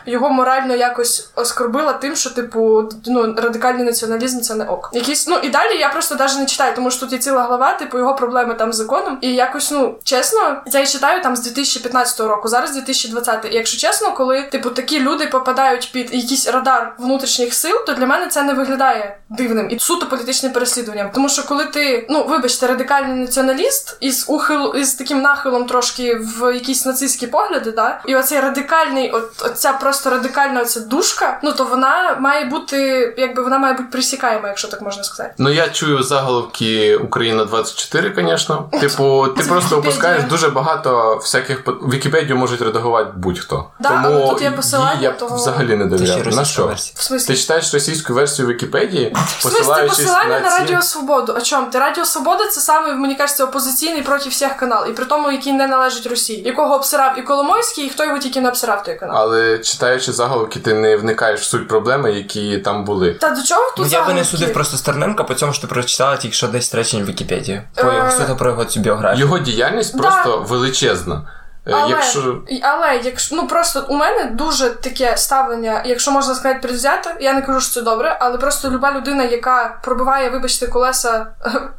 його 0.07 0.31
морально 0.31 0.75
якось 0.75 1.29
оскорбила 1.35 1.93
тим, 1.93 2.17
що 2.17 2.31
типу 2.31 2.89
ну 3.07 3.35
радикальний 3.37 3.85
націоналізм 3.85 4.41
це 4.41 4.55
не 4.55 4.65
ок. 4.65 4.91
Якісь 4.93 5.29
ну 5.29 5.37
і 5.37 5.49
далі 5.49 5.79
я 5.79 5.89
просто 5.89 6.15
навіть 6.15 6.39
не 6.39 6.47
читаю, 6.47 6.75
тому 6.75 6.91
що 6.91 7.01
тут 7.01 7.13
є 7.13 7.19
ціла 7.19 7.43
глава, 7.43 7.73
типу 7.73 7.99
його 7.99 8.15
проблеми 8.15 8.55
там 8.55 8.73
з 8.73 8.77
законом. 8.77 9.19
І 9.21 9.35
якось 9.35 9.71
ну 9.71 9.95
чесно, 10.05 10.57
я 10.67 10.81
і 10.81 10.87
читаю 10.87 11.23
там 11.23 11.37
з 11.37 11.41
2015 11.41 12.21
року, 12.21 12.49
зараз 12.49 12.73
2020. 12.73 13.45
І 13.45 13.55
якщо 13.55 13.79
чесно, 13.79 14.13
коли 14.13 14.43
типу 14.43 14.71
такі 14.71 15.01
люди 15.01 15.27
попадають 15.27 15.91
під 15.93 16.04
під 16.05 16.23
якийсь 16.23 16.49
радар 16.49 16.95
внутрішніх 16.99 17.55
сил, 17.55 17.77
то 17.87 17.93
для 17.93 18.07
мене 18.07 18.27
це 18.27 18.43
не 18.43 18.55
виглядає 18.55 19.17
дивним 19.29 19.71
і 19.71 19.79
суто 19.79 20.07
політичним 20.07 20.53
переслідуванням. 20.53 21.11
Тому 21.15 21.29
що 21.29 21.43
коли 21.47 21.65
ти, 21.65 22.07
ну 22.11 22.25
вибачте, 22.29 22.67
радикальний 22.67 23.15
націоналіст 23.21 23.97
із 24.01 24.25
ухил 24.29 24.77
із 24.77 24.95
таким 24.95 25.21
нахилом 25.23 25.67
трошки 25.67 26.15
в 26.15 26.55
якісь 26.55 26.87
нацистські 26.87 27.27
погляди, 27.27 27.71
да, 27.73 28.01
і 28.07 28.17
оцей 28.17 28.41
радикальний, 28.41 29.11
от 29.11 29.43
оця 29.45 29.73
просто 29.73 30.11
радикальна 30.11 30.61
оця 30.61 30.81
душка, 30.81 31.41
ну 31.43 31.53
то 31.53 31.65
вона 31.65 32.17
має 32.21 32.45
бути, 32.45 33.15
якби 33.19 33.43
вона 33.43 33.59
має 33.59 33.75
бути 33.75 33.89
присікаєма, 33.93 34.49
якщо 34.49 34.69
так 34.69 34.83
можна 34.83 35.05
сказати. 35.05 35.35
Ну 35.39 35.51
я 35.51 35.69
чую 35.69 36.03
заголовки 36.03 36.97
Україна 36.97 37.45
24, 37.45 38.13
звісно. 38.17 38.69
Типу, 38.81 39.27
ти 39.37 39.43
Це 39.43 39.49
просто 39.49 39.79
опускаєш 39.79 40.25
дуже 40.25 40.49
багато 40.49 41.17
всяких 41.17 41.63
Вікіпедію 41.67 42.37
можуть 42.37 42.63
редагувати 42.63 43.11
будь-хто. 43.17 43.71
Да, 43.81 43.89
Тому 43.89 44.19
але 44.19 44.31
тут 44.31 44.43
їй 44.43 44.51
посилання, 44.51 45.01
я 45.03 45.13
того- 45.13 45.37
взагалі 45.37 45.77
не 45.77 45.85
Ще. 45.99 46.37
На 46.37 46.45
що? 46.45 46.67
версія. 46.67 46.95
В 46.99 47.03
смислі, 47.03 47.35
Ти 47.35 47.41
читаєш 47.41 47.75
російську 47.75 48.15
версію 48.15 48.49
Вікіпедії, 48.49 49.13
В 49.15 49.19
смысле, 49.19 49.43
посилаючись 49.43 49.97
посилання 49.99 50.41
на 50.41 50.51
ці- 50.51 50.61
Радіо 50.61 50.83
Свободу. 50.83 51.35
А 51.37 51.41
чому? 51.41 51.71
Ти 51.71 51.79
Радіо 51.79 52.05
Свобода 52.05 52.47
це 52.47 52.61
саме, 52.61 52.95
мені 52.95 53.15
кажеться, 53.15 53.45
опозиційний 53.45 54.03
проти 54.03 54.29
всіх 54.29 54.57
канал, 54.57 54.87
і 54.91 54.93
при 54.93 55.05
тому, 55.05 55.33
який 55.33 55.53
не 55.53 55.67
належить 55.67 56.07
Росії, 56.07 56.43
якого 56.43 56.75
обсирав 56.75 57.19
і 57.19 57.23
Коломойський, 57.23 57.87
і 57.87 57.91
хто 57.91 58.05
його 58.05 58.19
тільки 58.19 58.41
не 58.41 58.49
обсирав 58.49 58.83
той 58.85 58.95
канал. 58.95 59.17
Але 59.17 59.59
читаючи 59.59 60.13
заголовки, 60.13 60.61
ти 60.61 60.75
не 60.75 60.97
вникаєш 60.97 61.41
в 61.41 61.45
суть 61.45 61.69
проблеми, 61.69 62.13
які 62.13 62.59
там 62.59 62.85
були. 62.85 63.15
Та 63.15 63.31
до 63.31 63.43
чого 63.43 63.71
тут 63.77 63.87
Ну, 63.87 63.87
я 63.87 64.05
би 64.05 64.15
не 64.15 64.25
судив 64.25 64.53
просто 64.53 64.77
Стерненка, 64.77 65.25
по 65.25 65.35
цьому 65.35 65.53
що 65.53 65.61
ти 65.61 65.67
прочитала 65.67 66.17
тільки 66.17 66.35
що 66.35 66.49
десь 66.49 66.75
речень 66.75 67.03
в 67.03 67.07
Вікіпедії. 67.07 67.63
По 67.75 67.87
Е, 67.87 67.95
його 68.21 68.37
про 68.37 68.51
його 68.51 68.65
цю 68.65 68.81
біографію. 68.81 69.21
Його 69.21 69.39
діяльність 69.39 69.99
просто 69.99 70.47
величезна. 70.49 71.23
Е, 71.67 71.73
Але, 71.73 71.91
Якщо 71.91 72.43
але 72.63 73.01
якщо 73.05 73.37
ну 73.37 73.47
просто 73.47 73.87
у 73.89 73.95
мене 73.95 74.25
дуже 74.25 74.71
таке 74.71 75.17
ставлення, 75.17 75.83
якщо 75.87 76.11
можна 76.11 76.35
сказати, 76.35 76.61
предвзяте, 76.63 77.17
я 77.21 77.33
не 77.33 77.43
кажу, 77.43 77.61
що 77.61 77.73
це 77.75 77.83
добре, 77.83 78.17
але 78.21 78.39
просто 78.39 78.71
люба 78.71 78.93
людина, 78.93 79.25
яка 79.25 79.79
пробиває, 79.83 80.31
вибачте, 80.31 80.67
колеса 80.67 81.27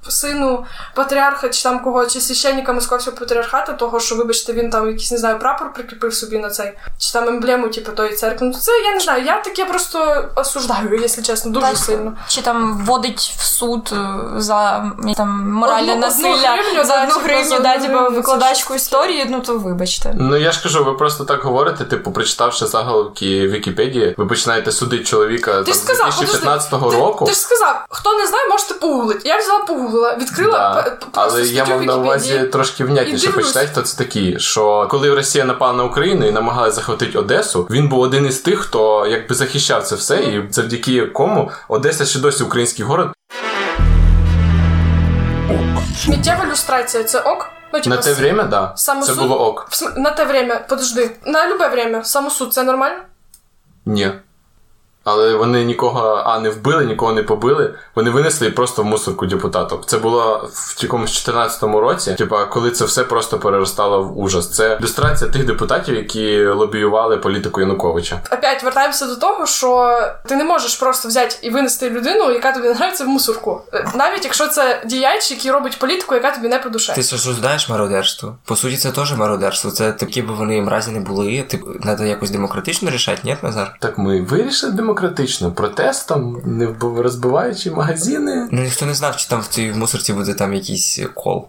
сину 0.08 0.66
патріарха 0.96 1.50
чи 1.50 1.64
там 1.64 1.80
кого, 1.80 2.06
чи 2.06 2.22
священника 2.22 2.74
московського 2.74 3.18
патріархата, 3.18 3.74
того, 3.74 4.00
що, 4.00 4.16
вибачте, 4.16 4.54
він 4.54 4.70
там 4.70 4.88
якийсь 4.88 5.12
не 5.12 5.18
знаю, 5.18 5.40
прапор 5.40 5.74
прикріпив 5.74 6.14
собі 6.14 6.38
на 6.38 6.50
цей, 6.50 6.74
чи 6.98 7.14
там 7.14 7.28
емблему, 7.28 7.68
типу, 7.68 7.92
тої 7.92 8.14
церкви. 8.14 8.48
Ну 8.48 8.54
це 8.54 8.72
я 8.86 8.94
не 8.94 9.00
знаю. 9.00 9.24
Я 9.24 9.42
таке 9.42 9.66
просто 9.66 10.30
осуждаю, 10.36 11.00
якщо 11.02 11.22
чесно, 11.22 11.52
дуже 11.52 11.66
Так. 11.66 11.78
сильно. 11.78 12.14
Чи 12.28 12.42
там 12.42 12.78
вводить 12.86 13.36
в 13.38 13.44
суд 13.44 13.94
е, 13.94 14.20
за 14.42 14.92
там 15.18 15.52
моральне 15.52 15.94
Одну- 15.94 16.08
одну 16.08 16.08
насилля 16.08 16.52
гривню, 16.52 16.84
за 16.84 17.04
одну 17.04 17.16
типу, 17.16 17.26
гривню, 17.26 17.60
да, 17.60 17.78
типу, 17.78 18.16
викладачку 18.16 18.76
історії, 18.76 19.26
ну 19.30 19.40
то 19.42 19.58
вибачте. 19.76 20.12
Ну 20.16 20.38
я 20.38 20.52
ж 20.52 20.64
кажу, 20.64 20.84
ви 20.86 20.94
просто 20.94 21.24
так 21.26 21.44
говорите, 21.44 21.84
типу, 21.84 22.12
прочитавши 22.12 22.66
заголовки 22.66 23.48
Вікіпедії, 23.48 24.16
ви 24.18 24.26
починаєте 24.26 24.72
судити 24.72 25.04
чоловіка 25.04 25.52
Ти 25.52 25.64
там, 25.64 25.74
ж 25.74 25.80
з 25.80 25.84
сказав, 25.84 26.10
2015 26.10 26.70
подожди, 26.70 26.98
року. 26.98 27.26
Ти, 27.26 27.32
ти 27.32 27.36
ж 27.36 27.42
сказав, 27.42 27.86
хто 27.90 28.14
не 28.18 28.28
знає, 28.28 28.48
можете 28.50 28.74
погуглити. 28.74 29.30
Я 29.30 29.38
взяла 29.40 29.60
погуглила, 29.60 30.18
відкрила 30.22 30.52
Да. 30.76 30.82
п- 30.84 30.90
п- 30.90 31.06
просто 31.12 31.12
Але 31.38 31.42
я 31.42 31.66
статтю 31.66 31.72
мав 31.72 31.84
на 31.86 31.96
увазі 31.96 32.26
Вікіпедії. 32.28 32.52
трошки 32.52 32.84
І 32.84 32.86
внятніше 32.86 33.28
дивлюсь. 33.28 33.46
почитати, 33.46 33.68
хто 33.72 33.82
це 33.82 33.98
такі. 33.98 34.40
Що 34.40 34.88
коли 34.92 35.16
Росія 35.16 35.46
напала 35.46 35.74
на 35.74 35.84
Україну 35.84 36.28
і 36.28 36.32
намагалась 36.32 36.76
захватити 36.76 37.18
Одесу, 37.18 37.68
він 37.70 37.88
був 37.90 38.00
один 38.00 38.26
із 38.26 38.40
тих, 38.40 38.60
хто 38.60 39.08
якби 39.08 39.36
захищав 39.36 39.84
це 39.84 39.96
все, 39.96 40.18
і 40.18 40.44
завдяки 40.52 41.06
кому 41.06 41.52
Одеса 41.70 42.06
ще 42.06 42.20
досі 42.20 42.44
український 42.44 42.86
город. 42.86 43.10
Сміттєва 46.04 46.46
люстрація 46.52 47.04
це 47.04 47.20
ок? 47.20 47.50
Ну, 47.78 47.82
типу, 47.84 47.96
На 47.96 48.02
те 48.02 48.14
время, 48.14 48.44
да, 48.44 48.68
це 48.76 48.84
самосуд? 48.84 49.18
було 49.18 49.48
ок. 49.48 49.68
в 49.70 49.74
см- 49.84 49.98
На 50.00 50.12
те 50.12 50.26
время, 50.26 50.56
подожди. 50.70 51.12
На 51.26 51.48
любе 51.50 51.68
время. 51.68 52.04
Самосуд 52.04 52.54
це 52.54 52.64
нормально? 52.64 52.98
Ні. 53.86 54.12
Але 55.06 55.36
вони 55.36 55.64
нікого 55.64 56.24
а 56.26 56.40
не 56.40 56.50
вбили, 56.50 56.86
нікого 56.86 57.14
не 57.14 57.24
побили. 57.24 57.74
Вони 57.96 58.10
винесли 58.10 58.50
просто 58.50 58.82
в 58.82 58.86
мусорку 58.86 59.26
депутатів. 59.26 59.80
Це 59.86 59.98
було 59.98 60.50
в 60.54 60.84
якомусь 60.84 61.28
14-му 61.28 61.80
році. 61.80 62.14
Типа, 62.14 62.46
коли 62.46 62.72
це 62.72 62.86
все 62.86 63.04
просто 63.04 63.40
переростало 63.40 64.04
в 64.04 64.20
ужас. 64.20 64.52
Це 64.52 64.78
люстрація 64.82 65.32
тих 65.32 65.46
депутатів, 65.46 65.96
які 65.96 66.46
лобіювали 66.46 67.18
політику 67.18 67.62
Януковича. 67.62 68.22
Опять 68.32 68.64
вертаємося 68.64 69.06
до 69.06 69.16
того, 69.16 69.46
що 69.46 70.00
ти 70.26 70.36
не 70.36 70.44
можеш 70.44 70.76
просто 70.76 71.08
взяти 71.08 71.36
і 71.42 71.50
винести 71.50 71.90
людину, 71.90 72.32
яка 72.32 72.52
тобі 72.52 72.68
не 72.68 72.74
нравиться 72.74 73.04
в 73.04 73.08
мусорку. 73.08 73.62
Е, 73.74 73.92
Навіть 73.96 74.24
якщо 74.24 74.48
це 74.48 74.82
діяч, 74.86 75.32
який 75.32 75.52
робить 75.52 75.80
політику, 75.80 76.16
яка 76.16 76.32
тобі 76.32 76.48
не 76.48 76.60
по 76.60 76.70
душе. 76.70 76.94
Ти 76.96 77.04
що 77.04 77.18
ж 77.18 77.34
знаєш 77.34 77.70
мародерство? 77.70 78.36
По 78.46 78.56
суті, 78.56 78.78
це 78.78 78.92
теж 78.92 79.14
мародерство. 79.14 79.72
Це 79.72 79.92
такі 79.92 80.22
би 80.22 80.34
вони 80.34 80.62
мразі 80.62 80.92
не 80.92 81.00
були. 81.00 81.42
Типу, 81.42 81.68
треба 81.84 82.06
якось 82.06 82.30
демократично 82.30 82.90
рішати, 82.90 83.22
ні, 83.24 83.38
Назар? 83.42 83.76
Так 83.80 83.98
ми 83.98 84.22
вирішили 84.22 84.72
демократично 84.72 84.95
протестом, 85.52 86.42
не 86.46 86.66
вбив- 86.68 87.02
розбиваючи 87.02 87.72
магазини. 87.72 88.48
Ну 88.52 88.62
ніхто 88.62 88.86
не 88.86 88.94
знав, 88.94 89.18
чи 89.18 89.28
там 89.28 89.42
в 89.42 89.48
цій 89.48 89.72
мусорці 89.72 90.14
буде 90.14 90.34
там 90.34 90.54
якийсь 90.54 91.00
кол. 91.14 91.48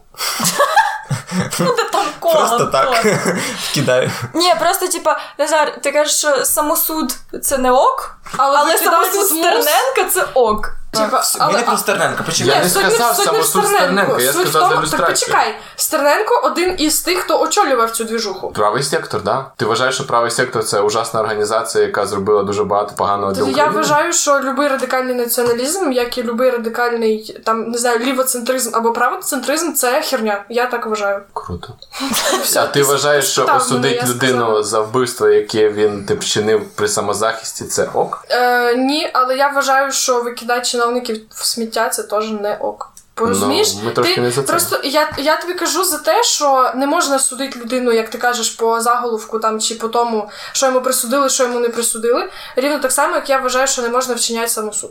Ну, 1.60 1.66
там 1.92 2.06
коло. 2.32 2.34
Просто 2.34 2.66
так 2.66 3.06
кидаю. 3.74 4.10
Ні, 4.34 4.54
просто 4.60 4.88
типа, 4.88 5.20
Назар, 5.38 5.80
ти 5.82 5.92
кажеш, 5.92 6.16
що 6.18 6.44
самосуд 6.44 7.14
це 7.42 7.58
не 7.58 7.70
ок, 7.70 8.16
Але, 8.36 8.58
але 8.58 8.78
самосуд 8.78 9.26
Стерненка 9.26 10.04
це 10.12 10.26
ок. 10.34 10.72
Типа, 10.90 11.22
але- 11.38 11.52
не 11.52 11.62
про 11.62 11.76
Стерненка, 11.76 12.24
Я 12.34 12.62
не 12.62 12.68
сказав 12.68 13.16
самосуд 13.16 13.66
Стерненка, 13.66 14.22
я 14.22 14.32
сказав 14.32 14.62
тому- 14.62 14.74
за 14.74 14.82
люстрацію. 14.82 14.98
Так 14.98 15.08
почекай, 15.08 15.54
Стерненко 15.76 16.40
один 16.44 16.74
із 16.78 17.00
тих, 17.00 17.18
хто 17.18 17.40
очолював 17.40 17.90
цю 17.90 18.04
двіжуху. 18.04 18.50
Правий 18.50 18.82
сектор, 18.82 19.22
да? 19.22 19.44
Ти 19.56 19.64
вважаєш, 19.64 19.94
що 19.94 20.06
правий 20.06 20.30
сектор 20.30 20.64
це 20.64 20.80
ужасна 20.80 21.20
організація, 21.20 21.84
яка 21.84 22.06
зробила 22.06 22.42
дуже 22.42 22.64
багато 22.64 22.94
поганого 22.96 23.32
для 23.32 23.42
України? 23.42 23.62
я 23.62 23.70
вважаю, 23.70 24.12
що 24.12 24.38
будь-який 24.38 24.68
радикальний 24.68 25.14
націоналізм, 25.14 25.92
як 25.92 26.18
і 26.18 26.22
будь-який 26.22 26.50
радикальний 26.50 27.40
там 27.44 27.62
не 27.70 27.78
знаю, 27.78 27.98
лівоцентризм 27.98 28.70
або 28.74 28.92
правоцентризм, 28.92 29.72
це 29.72 30.02
херня. 30.02 30.44
Я 30.48 30.66
так 30.66 30.86
вважаю. 30.86 31.22
Круто. 31.32 31.68
Все, 32.42 32.60
А 32.60 32.66
ти 32.66 32.82
вважаєш, 32.82 33.24
що 33.30 33.46
осудить 33.56 33.96
я 34.02 34.02
людину 34.08 34.40
сказала. 34.40 34.62
за 34.62 34.80
вбивство, 34.80 35.28
яке 35.28 35.68
він 35.68 36.04
тип 36.06 36.24
чинив 36.24 36.70
при 36.74 36.88
самозахисті, 36.88 37.64
це 37.64 37.88
ок? 37.94 38.24
Е, 38.30 38.74
ні, 38.74 39.10
але 39.12 39.36
я 39.36 39.48
вважаю, 39.48 39.92
що 39.92 40.22
викидати 40.22 40.66
чиновників 40.66 41.20
в 41.30 41.44
сміття 41.46 41.88
це 41.88 42.02
теж 42.02 42.30
не 42.30 42.56
ок. 42.56 42.92
Порозумієш? 43.14 43.74
Ну, 43.74 43.80
ми 43.84 43.90
трошки 43.90 44.14
ти 44.14 44.20
не 44.20 44.30
за 44.30 44.42
це. 44.42 44.48
просто 44.52 44.80
я, 44.84 45.10
я 45.18 45.36
тобі 45.36 45.54
кажу 45.54 45.84
за 45.84 45.98
те, 45.98 46.22
що 46.22 46.72
не 46.74 46.86
можна 46.86 47.18
судити 47.18 47.58
людину, 47.60 47.92
як 47.92 48.10
ти 48.10 48.18
кажеш, 48.18 48.50
по 48.50 48.80
заголовку 48.80 49.38
там 49.38 49.60
чи 49.60 49.74
по 49.74 49.88
тому, 49.88 50.30
що 50.52 50.66
йому 50.66 50.80
присудили, 50.80 51.28
що 51.28 51.42
йому 51.42 51.60
не 51.60 51.68
присудили. 51.68 52.30
Рівно 52.56 52.78
так 52.78 52.92
само, 52.92 53.14
як 53.14 53.30
я 53.30 53.38
вважаю, 53.38 53.66
що 53.66 53.82
не 53.82 53.88
можна 53.88 54.14
вчиняти 54.14 54.48
самосуд. 54.48 54.90